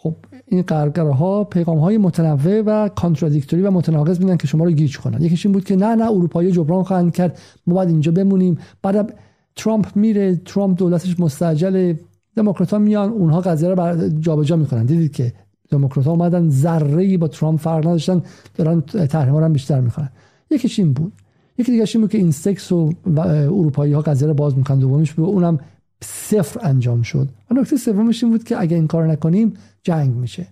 خب 0.04 0.14
این 0.46 0.62
قرقره 0.62 1.44
پیغام 1.44 1.78
های 1.78 1.98
متنوع 1.98 2.60
و 2.60 2.88
کانترادیکتوری 2.88 3.62
و 3.62 3.70
متناقض 3.70 4.20
میدن 4.20 4.36
که 4.36 4.46
شما 4.46 4.64
رو 4.64 4.70
گیج 4.70 4.98
کنن. 4.98 5.22
یکیش 5.22 5.46
این 5.46 5.52
بود 5.52 5.64
که 5.64 5.76
نه 5.76 5.94
نه 5.94 6.04
اروپایی 6.04 6.52
جبران 6.52 6.82
خواهند 6.82 7.14
کرد. 7.14 7.38
ما 7.66 7.74
باید 7.74 7.88
اینجا 7.88 8.12
بمونیم. 8.12 8.58
بعد 8.82 9.14
ترامپ 9.56 9.86
میره. 9.96 10.36
ترامپ 10.36 10.78
دولتش 10.78 11.20
مستعجل 11.20 11.94
دموکرات 12.36 12.74
میان. 12.74 13.10
اونها 13.10 13.40
قضیه 13.40 13.68
رو 13.68 14.08
جابجا 14.08 14.56
می‌کنن. 14.56 14.84
دیدید 14.84 15.12
که 15.12 15.32
دموکرات 15.70 16.06
اومدن. 16.06 16.48
ذره 16.48 17.18
با 17.18 17.28
ترامپ 17.28 17.60
فرق 17.60 17.86
نداشتن. 17.86 18.22
دارن 18.54 18.80
تحریم 18.80 19.34
هم 19.34 19.52
بیشتر 19.52 19.80
می‌کنن 19.80 20.08
یکیش 20.50 20.78
این 20.78 20.92
بود. 20.92 21.12
یکی 21.58 21.72
دیگه 21.72 21.84
این 21.94 22.08
که 22.08 22.18
این 22.18 22.30
سکس 22.30 22.72
و 22.72 22.92
اروپایی 23.16 23.92
ها 23.92 24.00
قضیه 24.00 24.28
رو 24.28 24.34
باز 24.34 24.56
می‌کنن. 24.56 24.78
دومیش 24.78 25.12
بود. 25.12 25.28
اونم 25.28 25.58
صفر 26.02 26.60
انجام 26.62 27.02
شد. 27.02 27.28
و 27.50 27.54
نکته 27.54 27.76
سومش 27.76 28.24
این 28.24 28.32
بود 28.32 28.44
که 28.44 28.60
اگه 28.60 28.76
این 28.76 28.86
کار 28.86 29.06
نکنیم 29.06 29.54
جنگ 29.82 30.14
میشه. 30.14 30.46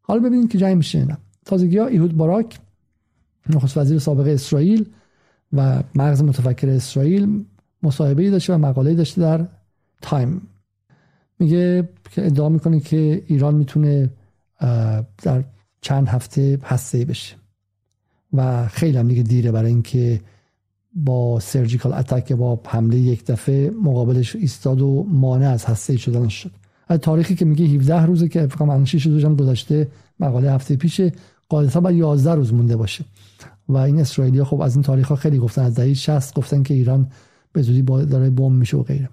حالا 0.00 0.20
ببینید 0.20 0.50
که 0.50 0.58
جنگ 0.58 0.76
میشه 0.76 1.04
نه. 1.04 1.18
تازگی 1.44 1.78
ها 1.78 1.86
ایهود 1.86 2.16
باراک 2.16 2.58
نخست 3.50 3.76
وزیر 3.76 3.98
سابق 3.98 4.26
اسرائیل 4.26 4.88
و 5.52 5.82
مغز 5.94 6.22
متفکر 6.22 6.68
اسرائیل 6.68 7.44
مصاحبه 7.82 8.30
داشته 8.30 8.54
و 8.54 8.58
مقاله 8.58 8.94
داشته 8.94 9.20
در 9.20 9.46
تایم. 10.02 10.42
میگه 11.38 11.88
که 12.10 12.26
ادعا 12.26 12.48
می‌کنه 12.48 12.80
که 12.80 13.24
ایران 13.26 13.54
می‌تونه 13.54 14.10
در 15.22 15.44
چند 15.80 16.08
هفته 16.08 16.58
هسته 16.62 17.04
بشه. 17.04 17.36
و 18.32 18.68
خیلی 18.68 18.98
هم 18.98 19.08
دیگه 19.08 19.22
دیره 19.22 19.52
برای 19.52 19.70
اینکه 19.70 20.20
با 20.96 21.40
سرجیکال 21.40 21.92
اتک 21.92 22.32
با 22.32 22.60
حمله 22.66 22.98
یک 22.98 23.24
دفعه 23.24 23.70
مقابلش 23.70 24.36
ایستاد 24.36 24.80
و 24.80 25.06
مانع 25.08 25.48
از 25.48 25.64
هسته 25.64 25.96
شدن 25.96 26.28
شد. 26.28 26.50
از 26.88 26.98
تاریخی 26.98 27.34
که 27.34 27.44
میگه 27.44 27.64
17 27.64 28.06
روزه 28.06 28.28
که 28.28 28.46
فکر 28.46 28.56
کنم 28.56 28.84
6 28.84 29.06
روزم 29.06 29.36
گذشته 29.36 29.88
مقاله 30.20 30.52
هفته 30.52 30.76
پیشه 30.76 31.12
قاعدتا 31.48 31.80
باید 31.80 31.96
11 31.96 32.34
روز 32.34 32.54
مونده 32.54 32.76
باشه. 32.76 33.04
و 33.68 33.76
این 33.76 34.00
اسرائیلی 34.00 34.44
خب 34.44 34.60
از 34.60 34.74
این 34.74 34.82
تاریخ 34.82 35.08
ها 35.08 35.16
خیلی 35.16 35.38
گفتن 35.38 35.62
از 35.62 35.74
دهه 35.74 35.94
60 35.94 36.34
گفتن 36.34 36.62
که 36.62 36.74
ایران 36.74 37.10
به 37.52 37.62
زودی 37.62 37.82
داره 37.82 38.30
بمب 38.30 38.58
میشه 38.58 38.76
و 38.76 38.82
غیره. 38.82 39.08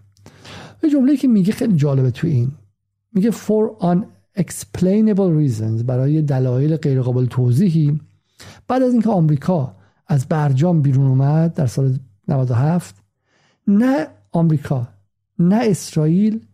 یه 0.83 0.89
جمله 0.89 1.17
که 1.17 1.27
میگه 1.27 1.53
خیلی 1.53 1.75
جالبه 1.75 2.11
تو 2.11 2.27
این 2.27 2.51
میگه 3.13 3.31
for 3.31 3.81
unexplainable 3.81 5.31
reasons 5.39 5.83
برای 5.85 6.21
دلایل 6.21 6.75
غیر 6.75 7.01
قابل 7.01 7.25
توضیحی 7.25 7.99
بعد 8.67 8.83
از 8.83 8.93
اینکه 8.93 9.09
آمریکا 9.09 9.75
از 10.07 10.27
برجام 10.27 10.81
بیرون 10.81 11.07
اومد 11.07 11.53
در 11.53 11.67
سال 11.67 11.97
97 12.27 12.95
نه 13.67 14.07
آمریکا 14.31 14.87
نه 15.39 15.59
اسرائیل 15.63 16.45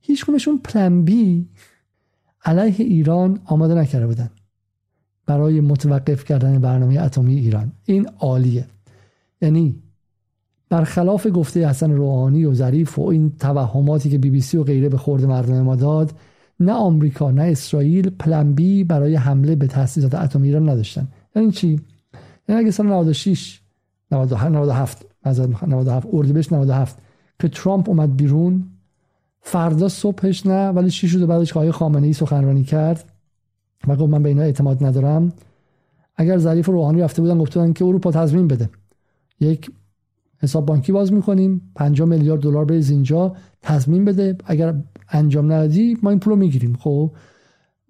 هیچ 0.00 0.24
کنشون 0.24 0.58
پلن 0.58 1.02
بی 1.02 1.48
علیه 2.44 2.86
ایران 2.86 3.40
آماده 3.44 3.74
نکرده 3.74 4.06
بودن 4.06 4.30
برای 5.26 5.60
متوقف 5.60 6.24
کردن 6.24 6.58
برنامه 6.58 7.00
اتمی 7.00 7.34
ایران. 7.34 7.72
این 7.84 8.08
عالیه. 8.18 8.66
یعنی 9.42 9.82
برخلاف 10.68 11.26
گفته 11.34 11.68
حسن 11.68 11.90
روحانی 11.90 12.44
و 12.44 12.54
ظریف 12.54 12.98
و 12.98 13.02
این 13.02 13.30
توهماتی 13.30 14.10
که 14.10 14.18
بی 14.18 14.30
بی 14.30 14.40
سی 14.40 14.56
و 14.56 14.62
غیره 14.62 14.88
به 14.88 14.96
خورد 14.96 15.24
مردم 15.24 15.60
ما 15.60 15.76
داد 15.76 16.12
نه 16.60 16.72
آمریکا 16.72 17.30
نه 17.30 17.42
اسرائیل 17.42 18.10
پلن 18.10 18.52
بی 18.52 18.84
برای 18.84 19.14
حمله 19.14 19.56
به 19.56 19.66
تاسیسات 19.66 20.14
اتمی 20.14 20.48
ایران 20.48 20.68
نداشتن. 20.68 21.08
یعنی 21.36 21.50
چی؟ 21.50 21.80
یعنی 22.48 22.60
اگه 22.60 22.70
سال 22.70 22.86
96 22.86 23.60
97 24.10 25.06
97 25.26 26.08
اردیبهشت 26.12 26.52
97 26.52 26.98
که 27.38 27.48
ترامپ 27.48 27.88
اومد 27.88 28.16
بیرون 28.16 28.64
فردا 29.40 29.88
صبحش 29.88 30.46
نه 30.46 30.68
ولی 30.68 30.90
شیش 30.90 31.12
روز 31.12 31.22
بعدش 31.22 31.56
آقای 31.56 31.72
خامنه 31.72 32.06
ای 32.06 32.12
سخنرانی 32.12 32.64
کرد 32.64 33.12
و 33.88 33.96
گفت 33.96 34.12
من 34.12 34.22
به 34.22 34.28
اینا 34.28 34.42
اعتماد 34.42 34.84
ندارم 34.84 35.32
اگر 36.16 36.38
ظریف 36.38 36.66
روحانی 36.66 37.00
رفته 37.00 37.22
بودن 37.22 37.38
گفتن 37.38 37.72
که 37.72 37.84
اروپا 37.84 38.10
تضمین 38.10 38.48
بده. 38.48 38.70
یک 39.40 39.70
حساب 40.38 40.66
بانکی 40.66 40.92
باز 40.92 41.12
می‌کنیم 41.12 41.72
5 41.74 42.02
میلیارد 42.02 42.40
دلار 42.40 42.64
بریز 42.64 42.90
اینجا 42.90 43.36
تضمین 43.62 44.04
بده. 44.04 44.36
اگر 44.44 44.74
انجام 45.08 45.52
ندادی 45.52 45.96
ما 46.02 46.10
این 46.10 46.18
پول 46.18 46.30
رو 46.32 46.38
می‌گیریم. 46.38 46.76
خب 46.76 47.10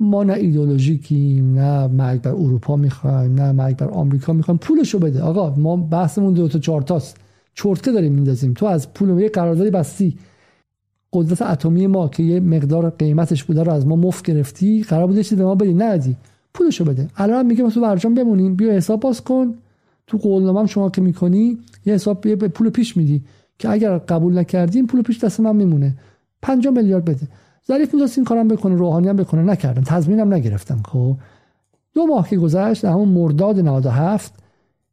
ما 0.01 0.25
نه 0.25 0.33
ایدولوژیکیم 0.33 1.55
نه 1.55 1.87
مرگ 1.87 2.23
بر 2.23 2.31
اروپا 2.31 2.77
می‌خوایم 2.77 3.35
نه 3.35 3.53
مرگ 3.53 3.77
بر 3.77 3.89
آمریکا 3.89 4.33
می‌خوایم. 4.33 4.59
پولشو 4.59 4.99
بده. 4.99 5.23
آقا 5.23 5.55
ما 5.57 5.77
بحثمون 5.77 6.33
دو 6.33 6.49
تا 6.49 6.59
چهار 6.59 6.83
تاست. 6.83 7.17
چرتکه 7.55 7.93
داریم 7.93 8.13
میندازیم. 8.13 8.53
تو 8.53 8.67
از 8.67 8.95
پول 8.95 9.21
یه 9.21 9.29
قراردادی 9.29 9.71
بستی. 9.71 10.19
قدرت 11.13 11.43
اتمی 11.43 11.87
ما 11.87 12.09
که 12.09 12.23
یه 12.23 12.41
مقدار 12.41 12.91
قیمتش 12.91 13.45
بوده 13.45 13.63
رو 13.63 13.73
از 13.73 13.87
ما 13.87 13.97
مفت 13.97 14.25
گرفتی 14.25 14.83
قرار 14.83 15.15
چیزی 15.15 15.37
به 15.37 15.45
ما 15.45 15.55
بدی. 15.55 15.75
ندی 15.75 16.17
پولشو 16.55 16.85
بده. 16.85 17.09
الان 17.17 17.47
میگه 17.47 17.63
ما 17.63 17.71
تو 17.71 17.81
برجام 17.81 18.15
بمونیم. 18.15 18.55
بیا 18.55 18.73
حساب 18.73 19.01
باز 19.01 19.21
کن. 19.21 19.55
تو 20.07 20.19
قولنامه 20.19 20.67
شما 20.67 20.91
که 20.91 21.01
می‌کنی 21.01 21.59
یه 21.87 21.95
حساب 21.95 22.27
یه 22.27 22.37
پول 22.37 22.71
پیش 22.71 22.97
میدی 22.97 23.23
که 23.59 23.71
اگر 23.71 23.99
قبول 23.99 24.39
نکردیم 24.39 24.87
پول 24.87 25.03
پیش 25.03 25.25
دست 25.25 25.41
من 25.41 25.57
میمونه. 25.57 25.97
5 26.43 26.69
میلیارد 26.69 27.05
بده. 27.05 27.29
ظریف 27.69 27.95
می‌دونست 27.95 28.19
این 28.19 28.25
کارم 28.25 28.49
بکنه 28.49 28.75
روحانی 28.75 29.09
هم 29.09 29.17
بکنه. 29.17 29.43
نکردن. 29.43 29.83
تضمینم 29.83 30.35
نگرفتن 30.35 30.83
خب. 30.85 31.17
دو 31.95 32.07
ماه 32.07 32.29
که 32.29 32.37
گذشت 32.37 32.85
همون 32.85 33.09
مرداد 33.09 33.61
97 33.61 34.35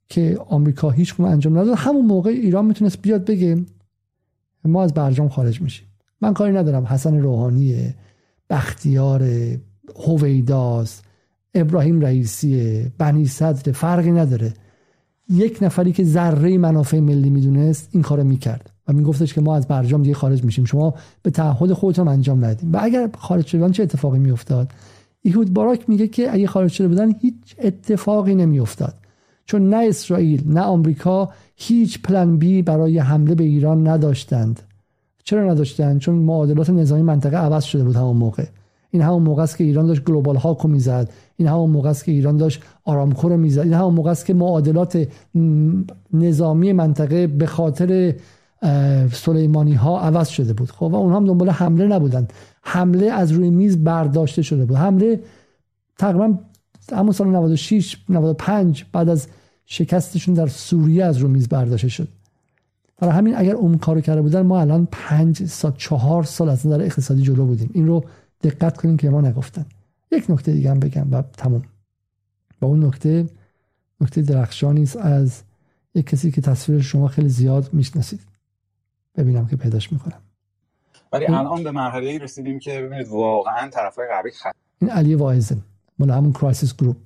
که 0.09 0.39
آمریکا 0.49 0.89
هیچ 0.89 1.19
انجام 1.19 1.57
نداد 1.59 1.77
همون 1.77 2.05
موقع 2.05 2.29
ایران 2.29 2.65
می‌تونست 2.65 3.01
بیاد 3.01 3.25
بگه 3.25 3.65
ما 4.65 4.83
از 4.83 4.93
برجام 4.93 5.29
خارج 5.29 5.61
میشیم. 5.61 5.87
من 6.21 6.33
کاری 6.33 6.53
ندارم. 6.53 6.85
حسن 6.85 7.17
روحانی 7.17 7.93
بختیار 8.49 9.23
هویداز 10.07 11.01
ابراهیم 11.53 12.01
رئیسی 12.01 12.83
بنی 12.97 13.25
صدر 13.25 13.71
فرقی 13.71 14.11
نداره. 14.11 14.53
یک 15.29 15.57
نفری 15.61 15.91
که 15.91 16.03
ذره 16.03 16.57
منافع 16.57 16.99
ملی 16.99 17.29
می‌دونست 17.29 17.89
این 17.91 18.03
کارو 18.03 18.23
می‌کرد. 18.23 18.76
و 18.87 18.93
میگفتش 18.93 19.33
که 19.33 19.41
ما 19.41 19.55
از 19.55 19.67
برجام 19.67 20.01
دیگه 20.01 20.15
خارج 20.15 20.43
میشیم. 20.43 20.65
شما 20.65 20.93
به 21.23 21.31
تعهد 21.31 21.73
خودتون 21.73 22.07
انجام 22.07 22.45
ندید. 22.45 22.75
و 22.75 22.79
اگر 22.81 23.09
خارج 23.17 23.45
شدن 23.45 23.71
چه 23.71 23.83
اتفاقی 23.83 24.19
میافتاد؟ 24.19 24.71
ایهود 25.21 25.53
باراک 25.53 25.89
میگه 25.89 26.07
که 26.07 26.33
اگه 26.33 26.47
خارج 26.47 26.71
شده 26.71 26.87
بودن 26.87 27.11
هیچ 27.21 27.55
اتفاقی 27.63 28.35
نمیافتاد. 28.35 28.93
چون 29.45 29.69
نه 29.69 29.85
اسرائیل 29.89 30.43
نه 30.45 30.61
آمریکا 30.61 31.29
هیچ 31.55 32.01
پلن 32.01 32.37
بی 32.37 32.61
برای 32.61 32.99
حمله 32.99 33.35
به 33.35 33.43
ایران 33.43 33.87
نداشتند. 33.87 34.61
چرا 35.23 35.51
نداشتند؟ 35.51 35.99
چون 35.99 36.15
معادلات 36.15 36.69
نظامی 36.69 37.01
منطقه 37.01 37.37
عوض 37.37 37.63
شده 37.63 37.83
بود 37.83 37.95
همون 37.95 38.17
موقع. 38.17 38.45
این 38.91 39.01
همون 39.01 39.23
موقع 39.23 39.43
است 39.43 39.57
که 39.57 39.63
ایران 39.63 39.87
داشت 39.87 40.03
گلوبال 40.03 40.35
هاکو 40.35 40.67
می‌زد. 40.67 41.09
این 41.37 41.47
همون 41.47 41.69
موقع 41.69 41.89
است 41.89 42.05
که 42.05 42.11
ایران 42.11 42.37
داشت 42.37 42.61
آرامکو 42.85 43.29
رو 43.29 43.37
می‌زد. 43.37 43.59
این 43.59 43.73
همون 43.73 43.93
موقع 43.93 44.11
است 44.11 44.25
که 44.25 44.33
معادلات 44.33 45.07
نظامی 46.13 46.73
منطقه 46.73 47.27
به 47.27 47.45
خاطر 47.45 48.15
سلیمانی 49.13 49.73
ها 49.73 49.99
عوض 49.99 50.27
شده 50.27 50.53
بود. 50.53 50.71
خب 50.71 50.83
و 50.83 50.95
اونها 50.95 51.17
هم 51.17 51.25
دنبال 51.25 51.49
حمله 51.49 51.87
نبودن. 51.87 52.27
حمله 52.61 53.11
از 53.11 53.31
روی 53.31 53.49
میز 53.49 53.83
برداشته 53.83 54.41
شده 54.41 54.65
بود. 54.65 54.77
حمله 54.77 55.23
تقریبا 55.97 56.37
همون 56.91 57.11
سال 57.11 57.27
96 57.27 57.97
95 58.09 58.85
بعد 58.91 59.09
از 59.09 59.27
شکستشون 59.65 60.33
در 60.33 60.47
سوریه 60.47 61.05
از 61.05 61.17
روی 61.17 61.31
میز 61.31 61.49
برداشته 61.49 61.87
شد. 61.87 62.07
برای 62.97 63.13
همین 63.13 63.35
اگر 63.37 63.55
اون 63.55 63.77
کارو 63.77 64.01
کرده 64.01 64.21
بودن 64.21 64.41
ما 64.41 64.61
الان 64.61 64.87
پنج 64.91 65.45
سال 65.45 65.73
چهار 65.77 66.23
سال 66.23 66.49
از 66.49 66.67
نظر 66.67 66.81
اقتصادی 66.81 67.21
جلو 67.21 67.45
بودیم. 67.45 67.69
این 67.73 67.87
رو 67.87 68.03
دقت 68.43 68.77
کنیم 68.77 68.97
که 68.97 69.09
ما 69.09 69.21
نگفتن. 69.21 69.65
یک 70.11 70.31
نکته 70.31 70.51
دیگه 70.51 70.71
هم 70.71 70.79
بگم 70.79 71.07
و 71.11 71.21
تموم. 71.21 71.61
با 72.59 72.67
اون 72.67 72.85
نکته 72.85 73.25
نکته 74.01 74.21
درخشانی 74.21 74.83
است 74.83 74.97
از 74.97 75.41
یک 75.95 76.05
کسی 76.05 76.31
که 76.31 76.41
تصویر 76.41 76.81
شما 76.81 77.07
خیلی 77.07 77.29
زیاد 77.29 77.69
می‌شناسید. 77.73 78.19
ببینم 79.17 79.47
که 79.47 79.55
پیداش 79.55 79.91
می‌کنم. 79.91 80.21
ولی 81.13 81.25
الان 81.25 81.63
به 81.63 81.71
مرحله 81.71 82.17
رسیدیم 82.17 82.59
که 82.59 82.81
ببینید 82.81 83.07
واقعا 83.07 83.69
طرفای 83.69 84.07
غربی 84.07 84.31
خط 84.31 84.51
این 84.81 84.91
علی 84.91 85.15
واعظه 85.15 85.57
مال 85.99 86.11
همون 86.11 86.33
Crisis 86.33 86.75
Group 86.75 86.97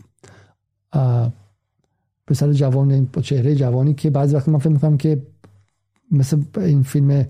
پسر 2.27 2.53
جوان 2.53 3.09
با 3.13 3.21
چهره 3.21 3.55
جوانی 3.55 3.93
که 3.93 4.09
بعضی 4.09 4.35
وقت 4.35 4.49
من 4.49 4.59
فکر 4.59 4.69
می‌کنم 4.69 4.97
که 4.97 5.21
مثل 6.11 6.41
این 6.57 6.83
فیلم 6.83 7.25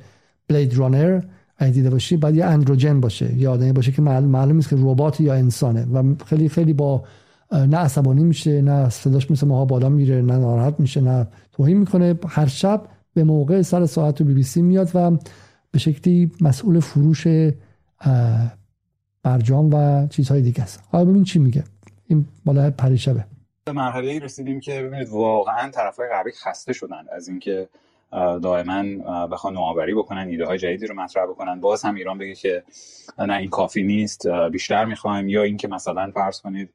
Blade 0.48 0.78
Runner 0.78 1.22
اگه 1.58 1.72
دیده 1.72 1.90
باشی 1.90 2.18
باید 2.18 2.36
یه 2.36 2.46
androgyne 2.46 3.00
باشه 3.00 3.36
یا 3.36 3.52
آدمی 3.52 3.72
باشه 3.72 3.92
که 3.92 4.02
معلوم 4.02 4.52
نیست 4.52 4.70
که 4.70 4.76
ربات 4.80 5.22
یا 5.22 5.34
انسانه 5.34 5.86
و 5.94 6.16
خیلی 6.26 6.50
خیلی 6.50 6.74
با 6.74 7.04
نه 7.52 7.78
عصبانی 7.78 8.24
میشه 8.24 8.62
نه 8.62 8.90
صداش 8.90 9.32
مثل 9.32 9.48
ماها 9.48 9.66
بالا 9.66 9.90
میره 9.90 10.22
نه 10.22 10.38
ناراحت 10.38 10.80
میشه 10.80 11.02
نه 11.02 11.28
توهین 11.52 11.78
می‌کنه. 11.78 12.20
هر 12.28 12.48
شب 12.48 12.82
به 13.14 13.24
موقع 13.24 13.62
سر 13.62 13.86
ساعت 13.86 14.16
تو 14.16 14.24
بی 14.24 14.34
بی 14.34 14.44
سی 14.44 14.62
میاد 14.62 14.92
و 14.94 15.12
به 15.72 15.80
شکلی 15.80 16.32
مسئول 16.42 16.80
فروش 16.80 17.28
برجام 19.24 19.74
و 19.74 20.08
چیزهای 20.08 20.42
دیگه 20.42 20.64
است. 20.64 20.84
حالا 20.92 21.06
ببین 21.06 21.24
چی 21.24 21.40
میگه. 21.40 21.64
این 22.08 22.26
بالا 22.46 22.72
پریشبه. 22.72 23.26
به 23.66 23.72
مرحله 23.72 24.20
رسیدیم 24.20 24.60
که 24.60 24.84
ببینید 24.84 25.10
واقعا 25.10 25.70
طرفای 25.70 26.10
غربی 26.10 26.32
خسته 26.32 26.74
شدن 26.74 27.06
از 27.12 27.28
اینکه 27.28 27.68
دائما 28.44 28.84
بخوان 29.28 29.54
نوآوری 29.54 29.94
بکنن 29.94 30.28
ایده 30.28 30.46
های 30.46 30.58
جدیدی 30.58 30.88
رو 30.88 30.96
مطرح 30.96 31.26
بکنن. 31.26 31.60
باز 31.60 31.84
هم 31.84 31.96
ایران 31.96 32.18
بگه 32.18 32.36
که 32.36 32.64
نه 33.20 33.38
این 33.38 33.50
کافی 33.50 33.84
نیست 33.84 34.28
بیشتر 34.52 34.86
می‌خوایم. 34.86 35.30
یا 35.30 35.44
اینکه 35.44 35.68
مثلا 35.68 36.12
فرض 36.14 36.42
کنید 36.42 36.70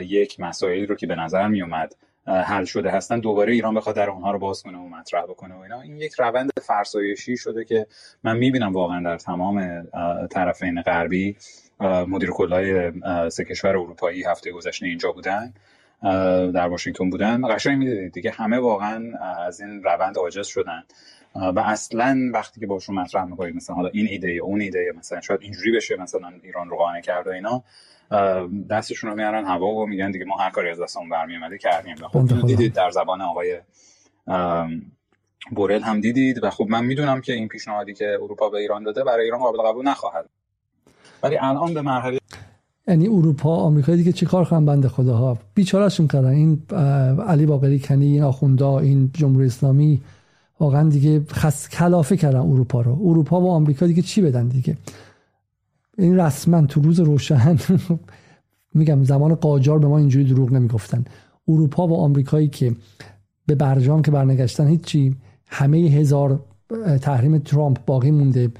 یک 0.00 0.40
مسائلی 0.40 0.86
رو 0.86 0.94
که 0.94 1.06
به 1.06 1.16
نظر 1.16 1.48
میومد 1.48 1.96
حل 2.26 2.64
شده 2.64 2.90
هستن 2.90 3.20
دوباره 3.20 3.52
ایران 3.52 3.74
بخواد 3.74 3.96
در 3.96 4.10
اونها 4.10 4.30
رو 4.30 4.38
باز 4.38 4.62
کنه 4.62 4.78
و 4.78 4.88
مطرح 4.88 5.22
بکنه 5.22 5.54
و 5.54 5.58
اینا. 5.58 5.80
این 5.80 5.96
یک 5.96 6.12
روند 6.18 6.50
فرسایشی 6.62 7.36
شده 7.36 7.64
که 7.64 7.86
من 8.24 8.36
می‌بینم 8.36 8.72
واقعا 8.72 9.02
در 9.04 9.16
تمام 9.16 9.86
طرفین 10.30 10.82
غربی 10.82 11.36
مدیر 11.80 12.30
کلای 12.30 12.92
سه 13.30 13.44
کشور 13.44 13.70
اروپایی 13.70 14.24
هفته 14.24 14.52
گذشته 14.52 14.86
اینجا 14.86 15.12
بودن 15.12 15.54
در 16.52 16.68
واشنگتن 16.68 17.10
بودن. 17.10 17.54
قشنگ 17.54 17.78
می‌دیدید 17.78 18.12
دیگه 18.12 18.30
همه 18.30 18.58
واقعا 18.58 19.18
از 19.46 19.60
این 19.60 19.82
روند 19.82 20.16
عاجز 20.16 20.46
شدن. 20.46 20.82
و 21.34 21.60
اصلا 21.60 22.30
وقتی 22.34 22.60
که 22.60 22.66
باشون 22.66 22.94
مطرح 22.94 23.24
می‌کنید 23.24 23.56
مثلا 23.56 23.76
حالا 23.76 23.88
این 23.88 24.06
ایده 24.06 24.30
اون 24.30 24.60
ایده 24.60 24.92
مثلا 24.98 25.20
شاید 25.20 25.42
اینجوری 25.42 25.72
بشه 25.76 25.96
مثلا 25.96 26.32
ایران 26.42 26.70
رو 26.70 26.76
قانع 26.76 27.00
کرد 27.00 27.26
و 27.26 27.30
اینا. 27.30 27.64
دستشون 28.70 29.10
رو 29.10 29.16
میارن 29.16 29.44
هوا 29.44 29.66
و 29.66 29.86
میگن. 29.86 30.10
دیگه 30.10 30.24
ما 30.24 30.36
هر 30.36 30.50
کاری 30.50 30.70
از 30.70 30.80
دستمون 30.80 31.08
برمی 31.08 31.36
اومده 31.36 31.58
کردیم. 31.58 31.94
و 32.02 32.08
خب 32.08 32.46
دیدید 32.46 32.72
در 32.72 32.90
زبان 32.90 33.20
آقای 33.20 33.58
بورل 35.50 35.82
هم 35.82 36.00
دیدید. 36.00 36.44
و 36.44 36.50
خب 36.50 36.66
من 36.68 36.84
می‌دونم 36.84 37.20
که 37.20 37.32
این 37.32 37.48
پیشنهادی 37.48 37.94
که 37.94 38.18
اروپا 38.22 38.48
به 38.48 38.58
ایران 38.58 38.82
داده 38.82 39.04
برای 39.04 39.24
ایران 39.24 39.40
قابل 39.40 39.58
قبول 39.58 39.88
نخواهد 39.88 40.28
ولی 41.22 41.36
الان 41.40 41.74
به 41.74 41.82
مرحله 41.82 42.18
یعنی 42.88 43.06
اروپا 43.06 43.56
آمریکا 43.56 43.96
دیگه 43.96 44.12
چه 44.12 44.26
کار 44.26 44.44
کنن 44.44 44.66
بنده 44.66 44.88
خداها؟ 44.88 45.38
بیچارهشون 45.54 46.08
کردن. 46.08 46.28
این 46.28 46.62
علی 47.28 47.46
باقری 47.46 47.78
کنی 47.78 48.06
این 48.06 48.22
آخوندا 48.22 48.78
این 48.78 49.10
جمهوری 49.14 49.46
اسلامی 49.46 50.00
واقعا 50.60 50.88
دیگه 50.88 51.20
خس 51.30 51.68
کلافه 51.68 52.16
کردن 52.16 52.38
اروپا 52.38 52.80
رو. 52.80 52.98
اروپا 53.04 53.40
و 53.40 53.50
آمریکا 53.50 53.86
دیگه 53.86 54.02
چی 54.02 54.22
بدن 54.22 54.48
دیگه؟ 54.48 54.76
این 55.98 56.20
رسما 56.20 56.66
تو 56.66 56.80
روز 56.80 57.00
روشن 57.00 57.58
میگم 58.74 59.04
زمان 59.04 59.34
قاجار 59.34 59.78
به 59.78 59.86
ما 59.86 59.98
اینجوری 59.98 60.24
دروغ 60.24 60.52
نمی‌گفتن. 60.52 61.04
اروپا 61.48 61.88
و 61.88 61.94
آمریکایی 61.94 62.48
که 62.48 62.76
به 63.46 63.54
برجام 63.54 64.02
که 64.02 64.10
برنگشتن 64.10 64.66
هیچی 64.66 65.16
همه 65.46 65.78
هزار 65.78 66.40
تحریم 67.00 67.38
ترامپ 67.38 67.78
باقی 67.86 68.10
مونده. 68.10 68.50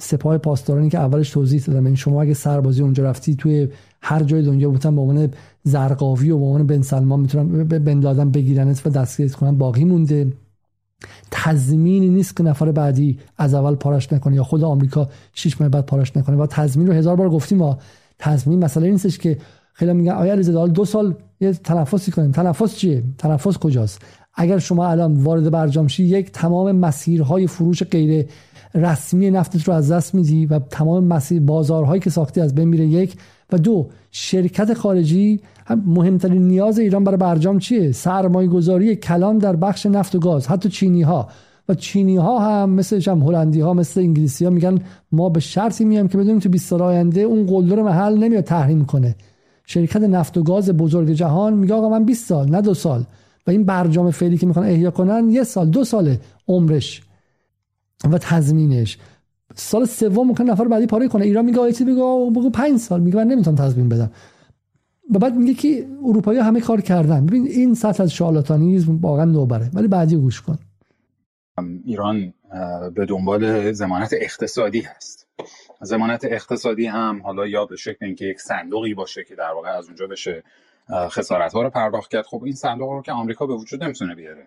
سپاه 0.00 0.38
پاسدارانی 0.38 0.90
که 0.90 0.98
اولش 0.98 1.30
توضیح 1.30 1.60
دادم 1.60 1.76
این 1.76 1.84
یعنی 1.84 1.96
شما 1.96 2.22
اگه 2.22 2.34
سربازی 2.34 2.82
اونجا 2.82 3.04
رفتی 3.04 3.34
توی 3.34 3.68
هر 4.02 4.22
جای 4.22 4.42
دنیا 4.42 4.70
بودن 4.70 4.96
به 4.96 5.00
عنوان 5.00 5.30
زرقاوی 5.62 6.30
و 6.30 6.38
به 6.38 6.44
عنوان 6.44 6.66
بن 6.66 6.82
سلمان 6.82 7.20
می‌تونن 7.20 7.64
بن 7.64 8.00
لادن 8.00 8.30
بگیرنت 8.30 8.86
و 8.86 8.90
دستگیرت 8.90 9.34
کنن 9.34 9.58
باقی 9.58 9.84
مونده. 9.84 10.32
تضمینی 11.30 12.08
نیست 12.08 12.36
که 12.36 12.42
نفر 12.42 12.72
بعدی 12.72 13.18
از 13.38 13.54
اول 13.54 13.74
پارش 13.74 14.12
نکنه 14.12 14.36
یا 14.36 14.44
خود 14.44 14.64
آمریکا 14.64 15.08
شش 15.34 15.60
ماه 15.60 15.70
بعد 15.70 15.86
پارش 15.86 16.16
نکنه. 16.16 16.36
و 16.36 16.46
تضمین 16.46 16.86
رو 16.86 16.92
هزار 16.92 17.16
بار 17.16 17.30
گفتیم 17.30 17.58
ما 17.58 17.78
تضمین 18.18 18.64
مسئله 18.64 18.90
نیستش 18.90 19.18
که 19.18 19.38
خیلی 19.72 19.92
میگن 19.92 20.12
آیا 20.12 20.32
علیزاده 20.32 20.72
دو 20.72 20.84
سال 20.84 21.14
یه 21.40 21.52
تنفسی 21.52 22.10
کنیم. 22.10 22.30
تنفس 22.30 22.76
چیه؟ 22.76 23.02
تنفس 23.18 23.58
کجاست؟ 23.58 24.02
اگر 24.34 24.58
شما 24.58 24.88
الان 24.88 25.22
وارد 25.22 25.50
برجام 25.50 25.86
شی 25.88 26.04
یک 26.04 26.32
تمام 26.32 26.72
مسیرهای 26.72 27.46
فروش 27.46 27.82
غیر 27.82 28.26
رسمی 28.74 29.30
نفتت 29.30 29.68
رو 29.68 29.74
از 29.74 29.92
دست 29.92 30.14
میدی 30.14 30.46
و 30.46 30.58
تمام 30.58 31.04
مسیر 31.04 31.40
بازارهایی 31.40 32.00
که 32.00 32.10
ساختی 32.10 32.40
از 32.40 32.54
بین 32.54 32.68
میره 32.68 32.86
یک 32.86 33.16
و 33.52 33.58
دو 33.58 33.88
شرکت 34.10 34.74
خارجی 34.74 35.40
هم 35.66 35.82
مهمترین 35.86 36.48
نیاز 36.48 36.78
ایران 36.78 37.04
برای 37.04 37.16
برجام 37.16 37.58
چیه؟ 37.58 37.92
سرمایه 37.92 38.48
گذاری 38.48 38.96
کلان 38.96 39.38
در 39.38 39.56
بخش 39.56 39.86
نفت 39.86 40.14
و 40.14 40.18
گاز 40.18 40.46
حتی 40.46 40.68
چینی 40.68 41.02
ها 41.02 41.28
و 41.68 41.74
چینی 41.74 42.16
ها 42.16 42.38
هم 42.38 42.70
مثل 42.70 43.10
هم 43.10 43.22
هلندی 43.22 43.60
ها 43.60 43.74
مثل 43.74 44.00
انگلیسی 44.00 44.44
ها 44.44 44.50
میگن 44.50 44.78
ما 45.12 45.28
به 45.28 45.40
شرطی 45.40 45.84
میام 45.84 46.08
که 46.08 46.18
بدونیم 46.18 46.38
تو 46.38 46.48
20 46.48 46.68
سال 46.68 46.82
آینده 46.82 47.20
اون 47.20 47.46
قلدر 47.46 47.82
محل 47.82 48.18
نمیاد 48.18 48.44
تحریم 48.44 48.84
کنه. 48.84 49.16
شرکت 49.66 50.02
نفت 50.02 50.36
و 50.36 50.42
گاز 50.42 50.70
بزرگ 50.70 51.10
جهان 51.10 51.54
میگه 51.54 51.74
آقا 51.74 51.88
من 51.88 52.04
20 52.04 52.28
سال 52.28 52.50
نه 52.50 52.60
دو 52.60 52.74
سال. 52.74 53.04
و 53.46 53.50
این 53.50 53.64
برجام 53.64 54.10
فعلی 54.10 54.38
که 54.38 54.46
می‌خوان 54.46 54.66
احیا 54.66 54.90
کنن 54.90 55.30
یه 55.30 55.44
سال 55.44 55.70
دو 55.70 55.84
ساله 55.84 56.20
عمرش 56.48 57.02
و 58.10 58.18
تضمینش. 58.18 58.98
سال 59.58 59.84
سوم 59.84 60.26
ممکن 60.26 60.44
نفر 60.44 60.68
بعدی 60.68 60.86
پاره 60.86 61.08
کنه. 61.08 61.24
ایران 61.24 61.44
میگه 61.44 61.72
چیزی 61.72 61.84
بگو؟ 61.84 62.30
بگو 62.30 62.50
5 62.50 62.78
سال. 62.78 63.00
میگه 63.00 63.16
من 63.16 63.26
نمی‌تونم 63.26 63.56
تضمین 63.56 63.88
بدم. 63.88 64.10
و 65.14 65.18
بعد 65.18 65.36
میگه 65.36 65.54
که 65.54 65.86
اروپایی 66.04 66.38
همه 66.38 66.60
کار 66.60 66.80
کردن. 66.80 67.26
ببین 67.26 67.46
این 67.46 67.74
سطح 67.74 68.02
از 68.02 68.12
شالاتانیزم 68.12 68.96
واقعا 68.96 69.24
نوبره. 69.24 69.70
ولی 69.74 69.88
بعدی 69.88 70.16
گوش 70.16 70.42
کن. 70.42 70.58
ایران 71.84 72.34
به 72.94 73.06
دنبال 73.06 73.72
زمانت 73.72 74.10
اقتصادی 74.12 74.80
هست. 74.80 75.26
زمانت 75.82 76.24
اقتصادی 76.24 76.86
هم 76.86 77.20
حالا 77.22 77.46
یا 77.46 77.64
به 77.64 77.76
شکل 77.76 78.06
اینکه 78.06 78.24
یک 78.24 78.40
صندوقی 78.40 78.94
باشه 78.94 79.24
که 79.24 79.34
در 79.34 79.50
واقع 79.54 79.68
از 79.68 79.86
اونجا 79.86 80.06
بشه 80.06 80.42
خسارت 81.08 81.52
ها 81.52 81.62
رو 81.62 81.70
پرداخت 81.70 82.10
کرد. 82.10 82.26
خب 82.26 82.42
این 82.44 82.54
صندوق 82.54 82.90
رو 82.90 83.02
که 83.02 83.12
آمریکا 83.12 83.46
به 83.46 83.54
وجود 83.54 83.84
نمی‌تونه 83.84 84.14
بیاره. 84.14 84.46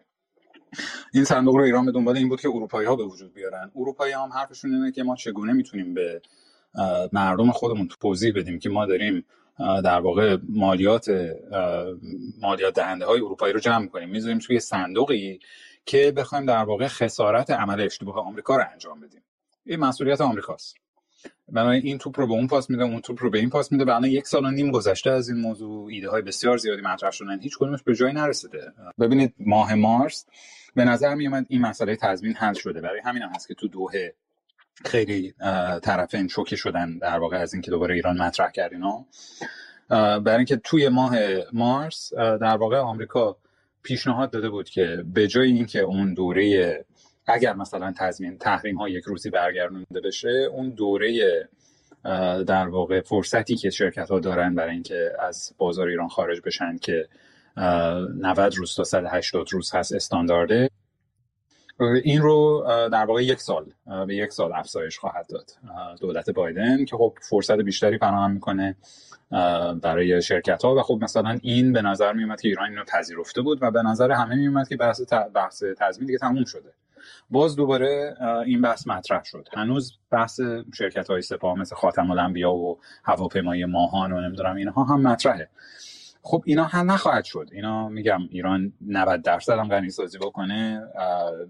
این 1.14 1.24
صندوق 1.24 1.56
رو 1.56 1.64
ایران 1.64 1.86
به 1.86 1.92
دنبال 1.92 2.18
این 2.18 2.30
بود 2.30 2.42
که 2.42 2.48
اروپایی 2.48 2.88
ها 2.88 2.96
به 2.96 3.04
وجود 3.04 3.34
بیارن. 3.34 3.72
اروپایی 3.76 4.14
هم 4.14 4.30
حرفشون 4.34 4.74
اینه 4.74 4.92
که 4.92 5.04
ما 5.04 5.16
چگونه 5.16 5.54
می‌تونیم 5.54 5.94
به 5.94 6.22
مردم 7.14 7.52
خودمون 7.52 7.88
توضیح 8.00 8.34
بدیم 8.36 8.60
که 8.60 8.70
ما 8.70 8.86
داریم 8.86 9.26
در 9.60 10.00
واقع 10.00 10.38
مالیات 10.50 11.06
مالیات 12.42 12.76
دهنده 12.76 13.06
های 13.06 13.20
اروپایی 13.20 13.54
رو 13.54 13.60
جمع 13.60 13.88
کنیم 13.88 14.10
می‌ذاریم 14.10 14.40
توی 14.40 14.60
صندوقی 14.60 15.40
که 15.86 16.12
بخوایم 16.12 16.46
در 16.46 16.64
واقع 16.64 16.88
خسارت 16.88 17.52
عمل 17.52 17.82
اشتباه 17.82 18.16
آمریکا 18.16 18.56
رو 18.56 18.64
انجام 18.74 19.00
بدیم. 19.00 19.22
این 19.66 19.80
مسئولیت 19.80 20.22
آمریکاست. 20.22 20.76
بنابراین 21.54 21.82
این 21.86 21.98
توپ 21.98 22.20
رو 22.20 22.28
به 22.28 22.34
اون 22.34 22.48
پاس 22.48 22.70
میده 22.70 22.84
اون 22.84 23.02
توپ 23.02 23.24
رو 23.24 23.30
به 23.30 23.40
این 23.40 23.50
پاس 23.50 23.72
میده 23.72 23.86
بنابراین 23.86 24.14
یک 24.14 24.28
سال 24.28 24.46
و 24.46 24.52
نیم 24.52 24.72
گذشته 24.72 25.10
از 25.12 25.30
این 25.30 25.38
موضوع. 25.38 25.90
ایده 25.92 26.10
های 26.10 26.22
بسیار 26.22 26.58
زیادی 26.58 26.82
مطرح 26.82 27.12
شدن. 27.12 27.40
هیچ 27.40 27.58
کدومش 27.58 27.84
به 27.84 27.96
جای 27.96 28.14
نرسیده. 28.14 28.74
ببینید 29.00 29.34
ماه 29.40 29.76
مارس 29.76 30.26
به 30.76 30.86
نظر 30.86 31.16
می 31.16 31.30
این 31.48 31.62
مسئله 31.62 31.96
تضمین 31.96 32.34
حل 32.34 32.54
شده. 32.54 32.82
برای 32.82 33.00
همین 33.06 33.24
هم 33.24 33.30
هست 33.30 33.48
که 33.48 33.54
تو 33.54 33.68
دوه 33.68 33.92
خیلی 34.86 35.34
طرفین 35.84 36.28
شوکه 36.28 36.56
شدن 36.56 36.98
در 36.98 37.20
واقع 37.20 37.38
از 37.38 37.54
اینکه 37.54 37.72
دوباره 37.72 37.96
ایران 37.96 38.22
مطرح 38.22 38.52
کرد 38.52 38.74
اینا 38.74 39.06
برای 40.20 40.38
اینکه 40.38 40.56
توی 40.56 40.90
ماه 40.90 41.16
مارس 41.54 42.14
در 42.14 42.58
واقع 42.58 42.78
آمریکا 42.78 43.38
پیشنهاد 43.84 44.32
داده 44.32 44.50
بود 44.50 44.70
که 44.70 45.04
به 45.14 45.28
جای 45.28 45.52
اینکه 45.52 45.80
اون 45.80 46.14
دوره 46.14 46.86
اگر 47.28 47.54
مثلا 47.54 47.94
تضمین 47.98 48.38
تحریم 48.38 48.78
ها 48.78 48.90
یک 48.90 49.04
روزی 49.04 49.30
برگردونده 49.30 50.02
بشه 50.04 50.48
اون 50.52 50.70
دوره 50.70 51.32
در 52.48 52.68
واقع 52.68 53.02
فرصتی 53.02 53.56
که 53.56 53.70
شرکت 53.70 54.12
ها 54.12 54.20
دارن 54.20 54.56
برای 54.56 54.74
اینکه 54.74 55.12
از 55.20 55.54
بازار 55.58 55.88
ایران 55.88 56.08
خارج 56.08 56.42
بشن 56.46 56.78
که 56.78 57.08
90 57.58 58.56
روز 58.56 58.76
تا 58.76 58.84
180 58.84 59.54
روز 59.54 59.76
هست 59.76 59.94
استاندارده. 59.94 60.70
این 62.04 62.22
رو 62.22 62.64
در 62.68 63.06
واقع 63.06 63.24
یک 63.24 63.40
سال 63.40 63.66
به 64.08 64.16
یک 64.16 64.32
سال 64.32 64.54
افزایش 64.54 65.00
خواهد 65.00 65.28
داد 65.30 65.52
دولت 66.02 66.30
بایدن 66.30 66.86
که 66.86 66.98
خب 66.98 67.18
فرصت 67.30 67.58
بیشتری 67.58 67.98
فراهم 67.98 68.32
می‌کنه 68.32 68.76
برای 69.82 70.22
شرکت 70.22 70.66
ها 70.66 70.76
و 70.76 70.82
خب 70.82 71.00
مثلا 71.02 71.40
این 71.42 71.74
به 71.74 71.82
نظر 71.82 72.14
میومد 72.14 72.42
که 72.42 72.48
ایران 72.48 72.70
اینو 72.70 72.84
پذیرفته 72.84 73.42
بود 73.42 73.58
و 73.62 73.72
به 73.72 73.82
نظر 73.82 74.12
همه 74.12 74.36
میومد 74.36 74.68
که 74.68 74.78
بحث 74.78 75.02
بحث 75.34 75.64
تضمین 75.78 76.08
دیگه 76.08 76.20
تموم 76.20 76.46
شده. 76.46 76.74
باز 77.30 77.56
دوباره 77.56 78.16
این 78.46 78.62
بحث 78.62 78.88
مطرح 78.88 79.24
شد. 79.24 79.48
هنوز 79.54 79.98
بحث 80.12 80.40
شرکت 80.74 81.10
های 81.10 81.22
سپاه 81.22 81.60
مثل 81.60 81.76
خاتم 81.76 82.12
الانبیا 82.12 82.54
و 82.54 82.80
هواپیمایی 83.04 83.66
ماهان 83.66 84.12
و 84.14 84.22
نمی‌دونم 84.22 84.56
اینها 84.56 84.84
هم 84.84 85.02
مطرحه. 85.02 85.50
خب 86.22 86.44
اینا 86.46 86.64
هم 86.64 86.92
نخواهد 86.92 87.24
شد. 87.24 87.50
اینا 87.52 87.90
میگم 87.90 88.20
ایران 88.30 88.74
90 88.88 89.22
درصد 89.22 89.54
هم 89.54 89.68
غنی 89.68 89.90
سازی 89.90 90.18
بکنه 90.18 90.82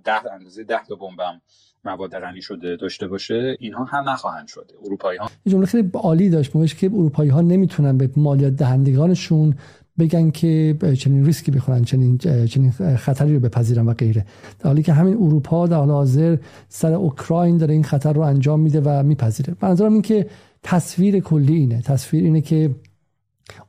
ده 0.03 0.33
اندازه 0.33 0.63
10 0.63 0.75
تا 0.87 0.95
بمبم 0.95 1.41
مواد 1.85 2.19
غنی 2.19 2.41
شده 2.41 2.75
داشته 2.75 3.07
باشه 3.07 3.57
اینها 3.59 3.83
هم 3.83 4.09
نخواهند 4.09 4.47
شد. 4.47 4.71
اروپایی 4.85 5.19
ها 5.19 5.29
جمله 5.47 5.65
خیلی 5.65 5.89
عالی 5.93 6.29
داشت 6.29 6.55
موش 6.55 6.75
که 6.75 6.87
اروپایی 6.87 7.29
ها 7.29 7.41
نمی‌تونن 7.41 7.97
به 7.97 8.09
مالیات 8.15 8.53
دهندگانشون 8.53 9.55
بگن 9.99 10.31
که 10.31 10.77
چنین 10.99 11.25
ریسکی 11.25 11.51
بخورن 11.51 11.83
چنین 11.83 12.17
چنین 12.17 12.71
خطری 12.95 13.33
رو 13.33 13.39
بپذیرن 13.39 13.85
و 13.85 13.93
غیره. 13.93 14.25
در 14.59 14.67
حالی 14.67 14.83
که 14.83 14.93
همین 14.93 15.13
اروپا 15.13 15.67
در 15.67 15.77
حال 15.77 15.89
حاضر 15.89 16.37
سر 16.67 16.93
اوکراین 16.93 17.57
داره 17.57 17.73
این 17.73 17.83
خطر 17.83 18.13
رو 18.13 18.21
انجام 18.21 18.59
میده 18.59 18.81
و 18.85 19.03
میپذیره. 19.03 19.55
منظورم 19.61 19.93
این 19.93 20.01
که 20.01 20.29
تصویر 20.63 21.19
کلی 21.19 21.55
اینه. 21.55 21.81
تصویر 21.81 22.23
اینه 22.23 22.41
که 22.41 22.75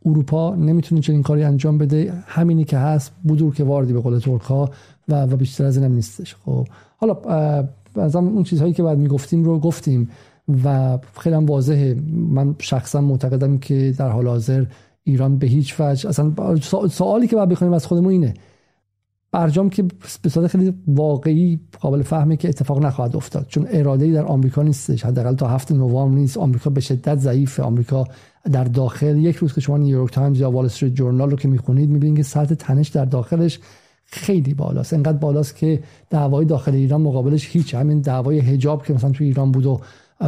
اروپا 0.06 0.54
نمی‌تونه 0.54 1.00
چنین 1.00 1.22
کاری 1.22 1.44
انجام 1.44 1.78
بده. 1.78 2.12
همینی 2.26 2.64
که 2.64 2.78
هست 2.78 3.12
بودور 3.22 3.54
که 3.54 3.64
واردی 3.64 3.92
به 3.92 4.00
قول 4.00 4.18
ترک 4.18 4.40
ها 4.40 4.70
و, 5.08 5.22
و 5.22 5.36
بیشتر 5.36 5.64
از 5.64 5.76
اینم 5.76 5.92
نیستش. 5.92 6.36
خب 6.44 6.68
حالا 6.96 7.14
از 7.96 8.16
اون 8.16 8.42
چیزهایی 8.42 8.72
که 8.72 8.82
بعد 8.82 8.98
می‌گفتیم 8.98 9.44
رو 9.44 9.58
گفتیم 9.58 10.10
و 10.64 10.98
خیلی 11.18 11.36
هم 11.36 11.46
واضحه. 11.46 11.96
من 12.12 12.54
شخصا 12.58 13.00
معتقدم 13.00 13.58
که 13.58 13.94
در 13.98 14.08
حال 14.08 14.26
حاضر 14.26 14.64
ایران 15.04 15.38
به 15.38 15.46
هیچ 15.46 15.80
وجه 15.80 16.08
اصلا 16.08 16.56
سوالی 16.90 17.26
که 17.26 17.36
باید 17.36 17.48
بخونیم 17.48 17.74
از 17.74 17.86
خودمون 17.86 18.12
اینه. 18.12 18.34
برجام 19.32 19.70
که 19.70 19.82
به 20.22 20.28
صورت 20.28 20.46
خیلی 20.46 20.74
واقعی 20.86 21.60
قابل 21.80 22.02
فهمه 22.02 22.36
که 22.36 22.48
اتفاق 22.48 22.84
نخواهد 22.84 23.16
افتاد. 23.16 23.46
چون 23.48 23.66
اراده 23.70 24.12
در 24.12 24.24
آمریکا 24.24 24.62
نیستش. 24.62 25.04
حداقل 25.04 25.34
تا 25.34 25.48
هفته 25.48 25.74
نوامبر 25.74 26.18
نیست. 26.18 26.36
آمریکا 26.36 26.70
به 26.70 26.80
شدت 26.80 27.18
ضعیفه. 27.18 27.62
آمریکا 27.62 28.04
در 28.52 28.64
داخل 28.64 29.16
یک 29.18 29.36
روز 29.36 29.54
که 29.54 29.60
شما 29.60 29.78
نیویورک 29.78 30.12
تایمز 30.12 30.40
یا 30.40 30.50
وال 30.50 30.64
استریت 30.64 30.94
جورنال 30.94 31.30
رو 31.30 31.36
که 31.36 31.48
می‌خونید 31.48 31.90
می‌بینید 31.90 32.16
که 32.16 32.22
سطح 32.22 32.54
تنش 32.54 32.88
در 32.88 33.04
داخلش 33.04 33.58
خیلی 34.06 34.54
بالاست. 34.54 34.92
انقدر 34.92 35.18
بالاست 35.18 35.56
که 35.56 35.82
دعوای 36.10 36.44
داخل 36.44 36.74
ایران 36.74 37.00
مقابلش 37.00 37.48
هیچ. 37.48 37.74
همین 37.74 38.00
دعوای 38.00 38.40
حجاب 38.40 38.86
که 38.86 38.92
مثلا 38.94 39.10
توی 39.10 39.26
ایران 39.26 39.52
بود 39.52 39.66
و 39.66 39.80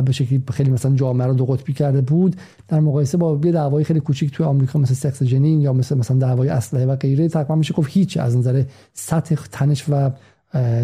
به 0.03 0.13
شکلی 0.13 0.43
خیلی 0.53 0.71
مثلا 0.71 0.95
جامعه 0.95 1.27
رو 1.27 1.35
دو 1.35 1.47
قطبی 1.47 1.73
کرده 1.73 2.01
بود. 2.01 2.37
در 2.69 2.81
مقایسه 2.81 3.19
با 3.19 3.41
یه 3.45 3.53
دعوای 3.53 3.85
خیلی 3.85 4.01
کوچیک 4.01 4.31
توی 4.31 4.47
آمریکا 4.47 4.79
مثل 4.79 4.95
سکس 4.95 5.23
جنین 5.23 5.61
یا 5.61 5.73
مثل 5.73 5.99
مثلا 5.99 6.17
دعوای 6.17 6.49
اسلحه 6.49 6.87
و 6.87 6.97
غیره 6.97 7.29
تقریبا 7.29 7.55
میشه 7.55 7.75
گفت 7.75 7.91
هیچ 7.93 8.17
از 8.17 8.37
نظر 8.37 8.65
سطح 8.93 9.37
تنش 9.53 9.85
و 9.89 10.11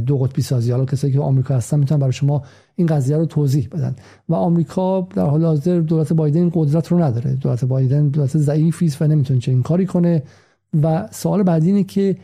دو 0.06 0.18
قطبی 0.18 0.42
سازی. 0.42 0.70
حالا 0.70 0.84
کسایی 0.84 1.12
که 1.12 1.20
آمریکا 1.20 1.54
هستن 1.54 1.78
می‌تونن 1.78 2.00
برای 2.00 2.12
شما 2.12 2.42
این 2.76 2.86
قضیه 2.86 3.16
رو 3.16 3.26
توضیح 3.26 3.68
بدن. 3.72 3.96
و 4.28 4.34
آمریکا 4.34 5.08
در 5.14 5.26
حال 5.26 5.44
حاضر 5.44 5.80
دولت 5.80 6.12
بایدن 6.12 6.50
قدرت 6.54 6.88
رو 6.88 7.02
نداره. 7.02 7.34
دولت 7.34 7.64
بایدن 7.64 8.08
دولت 8.08 8.38
ضعیفی 8.38 8.86
است 8.86 9.02
و 9.02 9.06
نمی‌تونه 9.06 9.40
چنین 9.40 9.62
کاری 9.62 9.86
کنه. 9.86 10.22
و 10.82 11.08
سوال 11.10 11.42
بعدی 11.42 11.66
اینه 11.66 11.84
که 11.84 12.16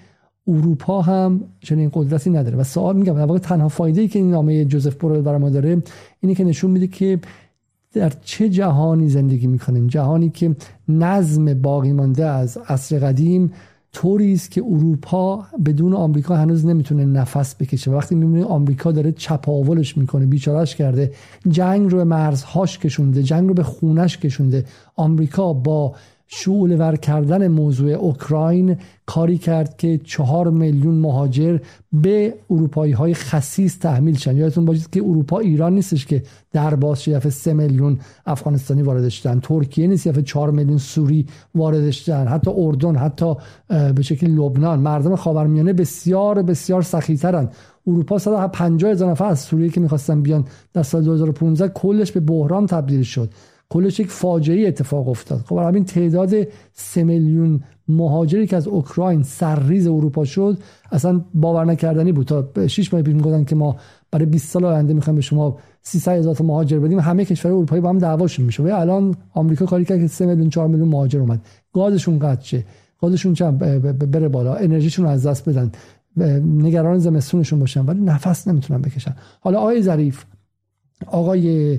اروپا 0.48 1.02
هم 1.02 1.40
چنین 1.60 1.90
قدرتی 1.92 2.30
نداره. 2.30 2.56
و 2.56 2.64
سوال 2.64 2.96
میگم 2.96 3.14
در 3.14 3.24
واقع 3.24 3.38
تنها 3.38 3.68
فایده 3.68 4.00
ای 4.00 4.08
که 4.08 4.18
این 4.18 4.30
نامه 4.30 4.64
جوزف 4.64 4.94
بورل 4.94 5.20
برای 5.20 5.38
ما 5.38 5.50
داره 5.50 5.82
اینه 6.20 6.34
که 6.34 6.44
نشون 6.44 6.70
میده 6.70 6.86
که 6.86 7.20
در 7.92 8.12
چه 8.24 8.48
جهانی 8.48 9.08
زندگی 9.08 9.46
می‌کنیم. 9.46 9.86
جهانی 9.86 10.30
که 10.30 10.56
نظم 10.88 11.54
باقی 11.54 11.92
مانده 11.92 12.24
از 12.24 12.58
عصر 12.68 12.98
قدیم 12.98 13.52
طوری 13.92 14.32
است 14.32 14.50
که 14.50 14.62
اروپا 14.62 15.46
بدون 15.64 15.94
آمریکا 15.94 16.36
هنوز 16.36 16.66
نمی‌تونه 16.66 17.04
نفس 17.04 17.54
بکشه. 17.54 17.90
وقتی 17.90 18.14
می‌بینی 18.14 18.42
آمریکا 18.42 18.92
داره 18.92 19.12
چپاولش 19.12 19.96
می‌کنه 19.96 20.26
بیچارش 20.26 20.76
کرده 20.76 21.12
جنگ 21.48 21.90
رو 21.90 21.98
به 21.98 22.04
مرزهاش 22.04 22.78
کشونده 22.78 23.22
جنگ 23.22 23.48
رو 23.48 23.54
به 23.54 23.62
خونش 23.62 24.18
کشونده 24.18 24.64
آمریکا 24.96 25.52
با 25.52 25.94
شعول 26.26 26.80
ور 26.80 26.96
کردن 26.96 27.48
موضوع 27.48 27.90
اوکراین 27.90 28.76
کاری 29.06 29.38
کرد 29.38 29.76
که 29.76 30.00
چهار 30.04 30.50
میلیون 30.50 30.94
مهاجر 30.94 31.58
به 31.92 32.34
اروپایی 32.50 32.92
های 32.92 33.14
خصیص 33.14 33.78
تحمیل 33.78 34.16
شن. 34.16 34.36
یادتون 34.36 34.64
باشید 34.64 34.90
که 34.90 35.00
اروپا 35.00 35.38
ایران 35.38 35.74
نیستش 35.74 36.06
که 36.06 36.22
در 36.52 36.74
باز 36.74 37.02
شده 37.02 37.30
سه 37.30 37.52
میلیون 37.52 37.98
افغانستانی 38.26 38.82
وارد 38.82 39.08
شدن. 39.08 39.40
ترکیه 39.40 39.86
نیست 39.86 40.06
یه 40.06 40.12
چهار 40.12 40.50
میلیون 40.50 40.78
سوری 40.78 41.26
وارد 41.54 41.90
شدن. 41.90 42.26
حتی 42.26 42.50
اردن 42.56 42.96
حتی 42.96 43.34
به 43.68 44.02
شکل 44.02 44.26
لبنان. 44.26 44.80
مردم 44.80 45.16
خاورمیانه 45.16 45.72
بسیار 45.72 46.42
بسیار 46.42 46.82
سخیترن. 46.82 47.48
اروپا 47.86 48.18
150 48.18 48.90
هزار 48.90 49.10
نفر 49.10 49.24
از 49.24 49.40
سوریه 49.40 49.68
که 49.68 49.80
می‌خواستن 49.80 50.22
بیان 50.22 50.44
در 50.72 50.82
سال 50.82 51.02
2015 51.02 51.68
کلش 51.68 52.12
به 52.12 52.20
بحران 52.20 52.66
تبدیل 52.66 53.02
شد. 53.02 53.30
کلش 53.68 54.00
یک 54.00 54.10
فاجعه 54.10 54.68
اتفاق 54.68 55.08
افتاد. 55.08 55.40
خب 55.46 55.56
همین 55.56 55.84
تعداد 55.84 56.34
سه 56.72 57.04
میلیون 57.04 57.60
مهاجری 57.88 58.46
که 58.46 58.56
از 58.56 58.68
اوکراین 58.68 59.22
سرریز 59.22 59.86
اروپا 59.86 60.24
شد 60.24 60.58
اصلا 60.92 61.24
باور 61.34 61.64
نکردنی 61.64 62.12
بود. 62.12 62.26
تا 62.26 62.66
6 62.66 62.94
ماه 62.94 63.02
پیش 63.02 63.14
می‌گفتن 63.14 63.44
که 63.44 63.54
ما 63.54 63.76
برای 64.10 64.26
20 64.26 64.50
سال 64.50 64.64
آینده 64.64 64.94
می‌خوایم 64.94 65.14
به 65.14 65.22
شما 65.22 65.58
300 65.82 66.12
هزار 66.12 66.36
مهاجر 66.42 66.78
بدیم. 66.78 66.98
همه 66.98 67.24
کشور 67.24 67.52
اروپایی 67.52 67.82
با 67.82 67.88
هم 67.88 67.98
دعواشون 67.98 68.46
میشه. 68.46 68.62
و 68.62 68.66
الان 68.66 69.14
آمریکا 69.34 69.66
کاری 69.66 69.84
کرد 69.84 70.00
که 70.00 70.06
3 70.06 70.26
میلیون 70.26 70.50
4 70.50 70.68
میلیون 70.68 70.88
مهاجر 70.88 71.20
اومد. 71.20 71.40
گازشون 71.72 72.18
قطع 72.18 72.44
شه. 72.44 72.64
گازشون 73.00 73.34
چند؟ 73.34 73.58
بره 74.10 74.28
بالا. 74.28 74.54
انرژیشون 74.54 75.06
از 75.06 75.26
دست 75.26 75.48
بدن. 75.48 75.72
نگران 76.42 76.98
زمستونشون 76.98 77.58
باشن. 77.58 77.86
ولی 77.86 78.00
نفس 78.00 78.48
نمی‌تونن 78.48 78.82
بکشن. 78.82 79.16
حالا 79.40 79.58
آقای 79.58 79.82
ظریف 79.82 80.24
آقای 81.06 81.78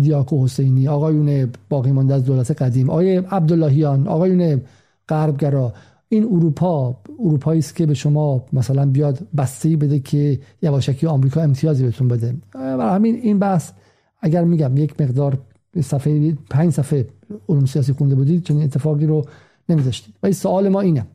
دیاکو 0.00 0.44
حسینی 0.44 0.88
آقایون 0.88 1.52
باقی 1.68 1.92
مانده 1.92 2.14
از 2.14 2.24
دولت 2.24 2.62
قدیم 2.62 2.90
آقای 2.90 3.16
عبداللهیان 3.16 4.08
آقایون 4.08 4.60
غربگرا. 5.08 5.72
این 6.08 6.24
اروپا 6.24 6.96
اروپایی 7.18 7.58
است 7.58 7.76
که 7.76 7.86
به 7.86 7.94
شما 7.94 8.44
مثلا 8.52 8.86
بیاد 8.86 9.18
بسته 9.36 9.76
بده 9.76 9.98
که 9.98 10.40
یواشکی 10.62 11.06
آمریکا 11.06 11.40
امتیازی 11.40 11.84
بهتون 11.84 12.08
بده. 12.08 12.34
برای 12.52 12.94
همین 12.94 13.14
این 13.14 13.38
بحث 13.38 13.70
اگر 14.20 14.44
میگم 14.44 14.76
یک 14.76 15.00
مقدار 15.00 15.38
صفحه 15.80 16.36
پنج 16.50 16.72
صفحه 16.72 17.06
علوم 17.48 17.66
سیاسی 17.66 17.92
خونده 17.92 18.14
بودید 18.14 18.44
چنین 18.44 18.62
اتفاقی 18.62 19.06
رو 19.06 19.24
نمیذاشتید 19.68 20.14
ولی 20.22 20.32
سوال 20.32 20.68
ما 20.68 20.80
اینه. 20.80 21.06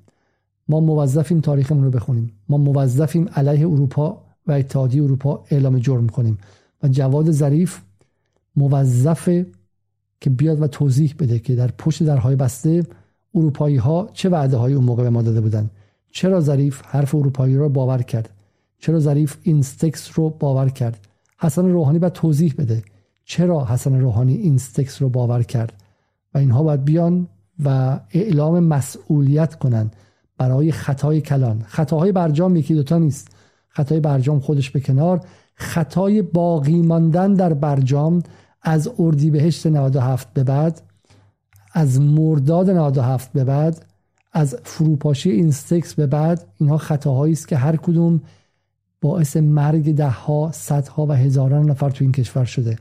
ما 0.69 0.79
موظفیم 0.79 1.39
تاریخمون 1.39 1.83
رو 1.83 1.91
بخونیم. 1.91 2.31
ما 2.49 2.57
موظفیم 2.57 3.29
علیه 3.35 3.67
اروپا 3.67 4.21
و 4.47 4.51
اتحادیه 4.51 5.03
اروپا 5.03 5.43
اعلام 5.51 5.79
جرم 5.79 6.09
کنیم. 6.09 6.37
و 6.83 6.87
جواد 6.87 7.31
ظریف 7.31 7.79
موظف 8.55 9.29
که 10.21 10.29
بیاد 10.29 10.61
و 10.61 10.67
توضیح 10.67 11.15
بده 11.19 11.39
که 11.39 11.55
در 11.55 11.71
پشت 11.77 12.03
درهای 12.03 12.35
بسته 12.35 12.83
اروپایی 13.35 13.75
ها 13.75 14.09
چه 14.13 14.29
وعده 14.29 14.57
های 14.57 14.73
اون 14.73 14.85
موقع 14.85 15.03
به 15.03 15.09
ما 15.09 15.21
داده 15.21 15.41
بودن. 15.41 15.69
چرا 16.11 16.39
ظریف 16.39 16.81
حرف 16.85 17.15
اروپایی 17.15 17.55
رو 17.55 17.69
باور 17.69 18.01
کرد؟ 18.01 18.29
چرا 18.79 18.99
ظریف 18.99 19.37
اینستکس 19.41 20.19
رو 20.19 20.29
باور 20.29 20.69
کرد؟ 20.69 21.07
حسن 21.39 21.69
روحانی 21.69 21.99
باید 21.99 22.13
توضیح 22.13 22.53
بده. 22.57 22.83
چرا 23.25 23.65
حسن 23.65 23.99
روحانی 23.99 24.35
اینستکس 24.35 25.01
رو 25.01 25.09
باور 25.09 25.43
کرد؟ 25.43 25.73
و 26.33 26.37
اینها 26.37 26.63
باید 26.63 26.85
بیان 26.85 27.27
و 27.65 27.99
اعلام 28.11 28.59
مسئولیت 28.59 29.55
کنند 29.55 29.95
برای 30.37 30.71
خطای 30.71 31.21
کلان. 31.21 31.63
خطاهای 31.67 32.11
برجام 32.11 32.55
یکی 32.55 32.75
دوتا 32.75 32.97
نیست. 32.97 33.27
خطای 33.67 33.99
برجام 33.99 34.39
خودش 34.39 34.69
به 34.69 34.79
کنار. 34.79 35.21
خطای 35.55 36.21
باقی 36.21 36.81
ماندن 36.81 37.33
در 37.33 37.53
برجام 37.53 38.23
از 38.63 38.89
اردیبهشت 38.99 39.67
97 39.67 40.33
به 40.33 40.43
بعد 40.43 40.81
از 41.73 42.01
مرداد 42.01 42.69
97 42.69 43.33
به 43.33 43.43
بعد 43.43 43.85
از 44.33 44.55
فروپاشی 44.63 45.31
اینستکس 45.31 45.93
به 45.93 46.07
بعد 46.07 46.45
اینها 46.57 46.77
خطاهایی 46.77 47.33
است 47.33 47.47
که 47.47 47.57
هر 47.57 47.75
کدوم 47.75 48.21
باعث 49.01 49.37
مرگ 49.37 49.95
دهها 49.95 50.51
صدها 50.53 51.05
و 51.05 51.11
هزاران 51.11 51.69
نفر 51.69 51.89
تو 51.89 52.03
این 52.03 52.11
کشور 52.11 52.45
شده. 52.45 52.77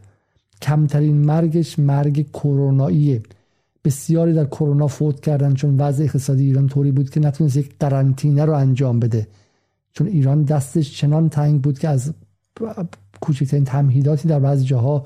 کمترین 0.63 1.17
مرگش 1.17 1.79
مرگ 1.79 2.31
کروناییه 2.33 3.23
بسیاری 3.85 4.33
در 4.33 4.45
کرونا 4.45 4.87
فوت 4.87 5.21
کردن 5.21 5.55
چون 5.55 5.77
وضع 5.77 6.05
اقتصادی 6.05 6.45
ایران 6.45 6.67
طوری 6.67 6.93
بود 6.93 7.11
که 7.11 7.21
نتونست 7.21 7.57
یک 7.57 7.75
قرنطینه 7.81 8.45
رو 8.45 8.53
انجام 8.53 9.01
بده. 9.01 9.29
چون 9.93 10.07
ایران 10.07 10.43
دستش 10.43 10.97
چنان 10.97 11.29
تنگ 11.29 11.63
بود 11.63 11.79
که 11.79 11.89
از 11.89 12.15
کوچکترین 13.21 13.65
تمهیداتی 13.65 14.29
در 14.29 14.39
بعضی 14.39 14.65
جاها 14.65 15.05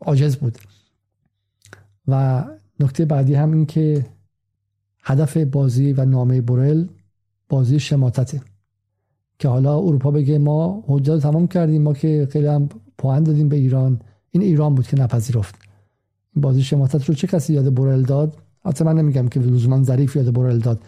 عاجز 0.00 0.36
بود. 0.36 0.58
و 2.08 2.44
نکته 2.80 3.04
بعدی 3.04 3.34
هم 3.34 3.52
این 3.52 3.66
که 3.66 4.06
هدف 5.02 5.36
بازی 5.36 5.92
و 5.92 6.04
نامه 6.04 6.40
برل 6.40 6.86
بازی 7.48 7.80
شماتته 7.80 8.40
که 9.38 9.48
حالا 9.48 9.78
اروپا 9.78 10.10
بگه 10.10 10.38
ما 10.38 10.84
حجت 10.86 11.18
تمام 11.18 11.46
کردیم 11.46 11.82
ما 11.82 11.92
که 11.92 12.28
خیلی 12.30 12.46
هم 12.46 12.68
پوهن 12.98 13.22
دادیم 13.22 13.48
به 13.48 13.56
ایران. 13.56 14.00
این 14.30 14.42
ایران 14.42 14.74
بود 14.74 14.86
که 14.86 15.00
نپذیرفت. 15.00 15.54
بازی 16.36 16.62
شماتت 16.62 17.04
رو 17.04 17.14
چه 17.14 17.26
کسی 17.26 17.52
یاد 17.52 17.74
برل 17.74 18.02
داد؟ 18.02 18.36
حتی 18.64 18.84
من 18.84 18.94
نمیگم 18.94 19.28
که 19.28 19.40
لزوما 19.40 19.82
ظریف 19.82 20.16
یاد 20.16 20.32
برل 20.32 20.58
داد. 20.58 20.82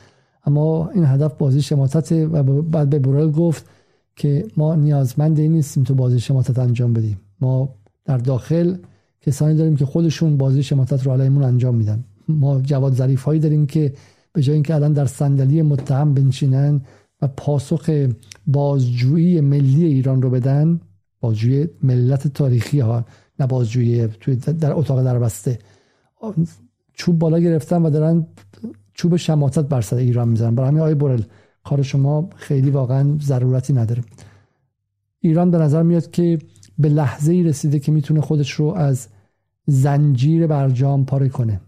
اما 0.47 0.90
این 0.90 1.05
هدف 1.05 1.35
بازی 1.35 1.62
شماتت 1.62 2.12
و 2.12 2.43
بعد 2.62 2.90
به 2.90 2.98
برل 2.98 3.31
گفت 3.31 3.66
که 4.16 4.47
ما 4.56 4.74
نیازمند 4.74 5.39
این 5.39 5.52
نیستیم 5.52 5.85
تو 5.85 5.94
بازی 5.94 6.20
شماتت 6.20 6.59
انجام 6.59 6.93
بدیم. 6.93 7.20
ما 7.40 7.74
در 8.05 8.19
داخل 8.19 8.77
کسانی 9.20 9.55
داریم 9.56 9.77
که 9.77 9.86
خودشون 9.86 10.36
بازی 10.36 10.62
شماتت 10.62 11.06
رو 11.06 11.12
علیمون 11.12 11.43
انجام 11.43 11.74
میدن. 11.74 12.05
ما 12.28 12.61
جواد 12.61 12.94
ظریف 12.94 13.23
هایی 13.23 13.40
داریم 13.40 13.66
که 13.66 13.93
به 14.32 14.43
جای 14.43 14.55
اینکه 14.55 14.74
الان 14.74 14.93
در 14.93 15.06
صندلی 15.06 15.62
متهم 15.62 16.15
بنشینن 16.15 16.81
و 17.23 17.28
پاسخ 17.28 18.09
بازجویی 18.47 19.40
ملی 19.40 19.85
ایران 19.85 20.23
رو 20.23 20.31
بدن 20.31 20.81
بازجویی 21.20 21.69
ملت 21.82 22.28
تاریخی 22.28 22.81
ها 22.81 23.05
نه 23.40 23.47
بازجویی 23.47 24.06
در 24.61 24.73
اتاق 24.73 25.05
دربسته. 25.05 25.59
چوب 26.93 27.19
بالا 27.19 27.39
گرفتن 27.39 27.82
و 27.82 27.90
دارن 27.90 28.27
چوب 28.94 29.16
شماتت 29.16 29.65
بر 29.65 29.81
سر 29.81 29.97
ایران 29.97 30.28
می‌زنن. 30.28 30.55
برای 30.55 30.69
همین 30.69 30.81
آقای 30.81 30.94
برل 30.94 31.23
کار 31.65 31.82
شما 31.82 32.31
خیلی 32.36 32.70
واقعا 32.70 33.19
ضرورتی 33.20 33.73
نداره. 33.73 34.02
ایران 35.20 35.51
به 35.51 35.59
نظر 35.59 35.82
میاد 35.82 36.11
که 36.11 36.39
به 36.79 36.89
لحظه 36.89 37.33
ای 37.33 37.43
رسیده 37.43 37.79
که 37.79 37.93
می‌تونه 37.93 38.21
خودش 38.21 38.51
رو 38.53 38.67
از 38.67 39.09
زنجیر 39.67 40.47
برجام 40.47 41.05
پاره 41.05 41.29
کنه 41.29 41.61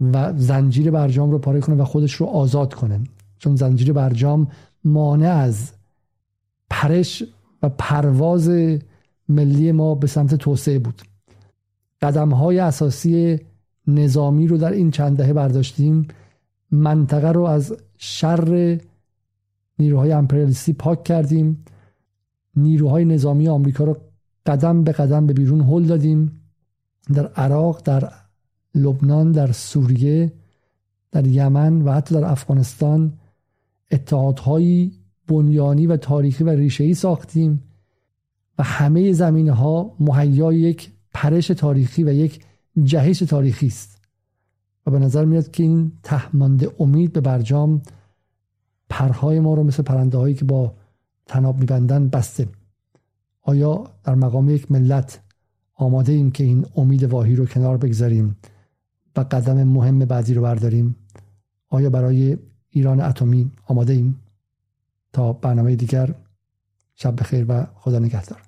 و 0.00 0.32
زنجیر 0.36 0.90
برجام 0.90 1.30
رو 1.30 1.38
پاره 1.38 1.60
کنه 1.60 1.76
و 1.76 1.84
خودش 1.84 2.14
رو 2.14 2.26
آزاد 2.26 2.74
کنه. 2.74 3.00
چون 3.38 3.56
زنجیر 3.56 3.92
برجام 3.92 4.48
مانع 4.84 5.28
از 5.28 5.72
پرش 6.70 7.24
و 7.62 7.68
پرواز 7.68 8.50
ملی 9.28 9.72
ما 9.72 9.94
به 9.94 10.06
سمت 10.06 10.34
توسعه 10.34 10.78
بود. 10.78 11.02
قدم 12.02 12.28
های 12.28 12.58
اساسی 12.58 13.40
نظامی 13.86 14.46
رو 14.46 14.56
در 14.56 14.72
این 14.72 14.90
چند 14.90 15.16
دهه 15.16 15.32
برداشتیم. 15.32 16.08
منطقه 16.70 17.32
رو 17.32 17.42
از 17.42 17.76
شر 17.98 18.78
نیروهای 19.78 20.12
امپریالیستی 20.12 20.72
پاک 20.72 21.04
کردیم. 21.04 21.64
نیروهای 22.56 23.04
نظامی 23.04 23.48
آمریکا 23.48 23.84
رو 23.84 23.96
قدم 24.46 24.84
به 24.84 24.92
قدم 24.92 25.26
به 25.26 25.32
بیرون 25.32 25.60
هل 25.60 25.82
دادیم. 25.82 26.40
در 27.14 27.26
عراق 27.26 27.82
در 27.82 28.12
لبنان 28.74 29.32
در 29.32 29.52
سوریه 29.52 30.32
در 31.12 31.26
یمن 31.26 31.82
و 31.82 31.92
حتی 31.92 32.14
در 32.14 32.24
افغانستان 32.24 33.12
اتحادهایی 33.90 34.92
بنیانی 35.28 35.86
و 35.86 35.96
تاریخی 35.96 36.44
و 36.44 36.48
ریشه‌ای 36.48 36.94
ساختیم 36.94 37.62
و 38.58 38.62
همه 38.62 39.12
زمینه 39.12 39.52
ها 39.52 39.94
مهیای 40.00 40.56
یک 40.56 40.90
پرش 41.14 41.46
تاریخی 41.46 42.04
و 42.04 42.12
یک 42.12 42.44
جهش 42.82 43.18
تاریخی 43.18 43.66
است. 43.66 43.98
و 44.86 44.90
به 44.90 44.98
نظر 44.98 45.24
میاد 45.24 45.50
که 45.50 45.62
این 45.62 45.92
تهمانده 46.02 46.70
امید 46.78 47.12
به 47.12 47.20
برجام 47.20 47.82
پرهای 48.88 49.40
ما 49.40 49.54
رو 49.54 49.62
مثل 49.64 49.82
پرنده 49.82 50.18
هایی 50.18 50.34
که 50.34 50.44
با 50.44 50.74
تناب 51.26 51.58
میبندن 51.58 52.08
بسته. 52.08 52.48
آیا 53.48 53.84
در 54.04 54.14
مقام 54.14 54.50
یک 54.50 54.72
ملت 54.72 55.20
آماده 55.74 56.12
ایم 56.12 56.30
که 56.30 56.44
این 56.44 56.66
امید 56.76 57.04
واهی 57.04 57.36
رو 57.36 57.46
کنار 57.46 57.76
بگذاریم 57.76 58.36
و 59.16 59.20
قدم 59.20 59.62
مهم 59.62 59.98
بعدی 59.98 60.34
رو 60.34 60.42
برداریم؟ 60.42 60.96
آیا 61.68 61.90
برای 61.90 62.38
ایران 62.70 63.00
اتمی 63.00 63.50
آماده 63.66 63.92
ایم؟ 63.92 64.20
تا 65.12 65.32
برنامه 65.32 65.76
دیگر 65.76 66.14
شب 66.94 67.20
بخیر 67.20 67.46
و 67.48 67.66
خدا 67.74 67.98
نگهدار. 67.98 68.45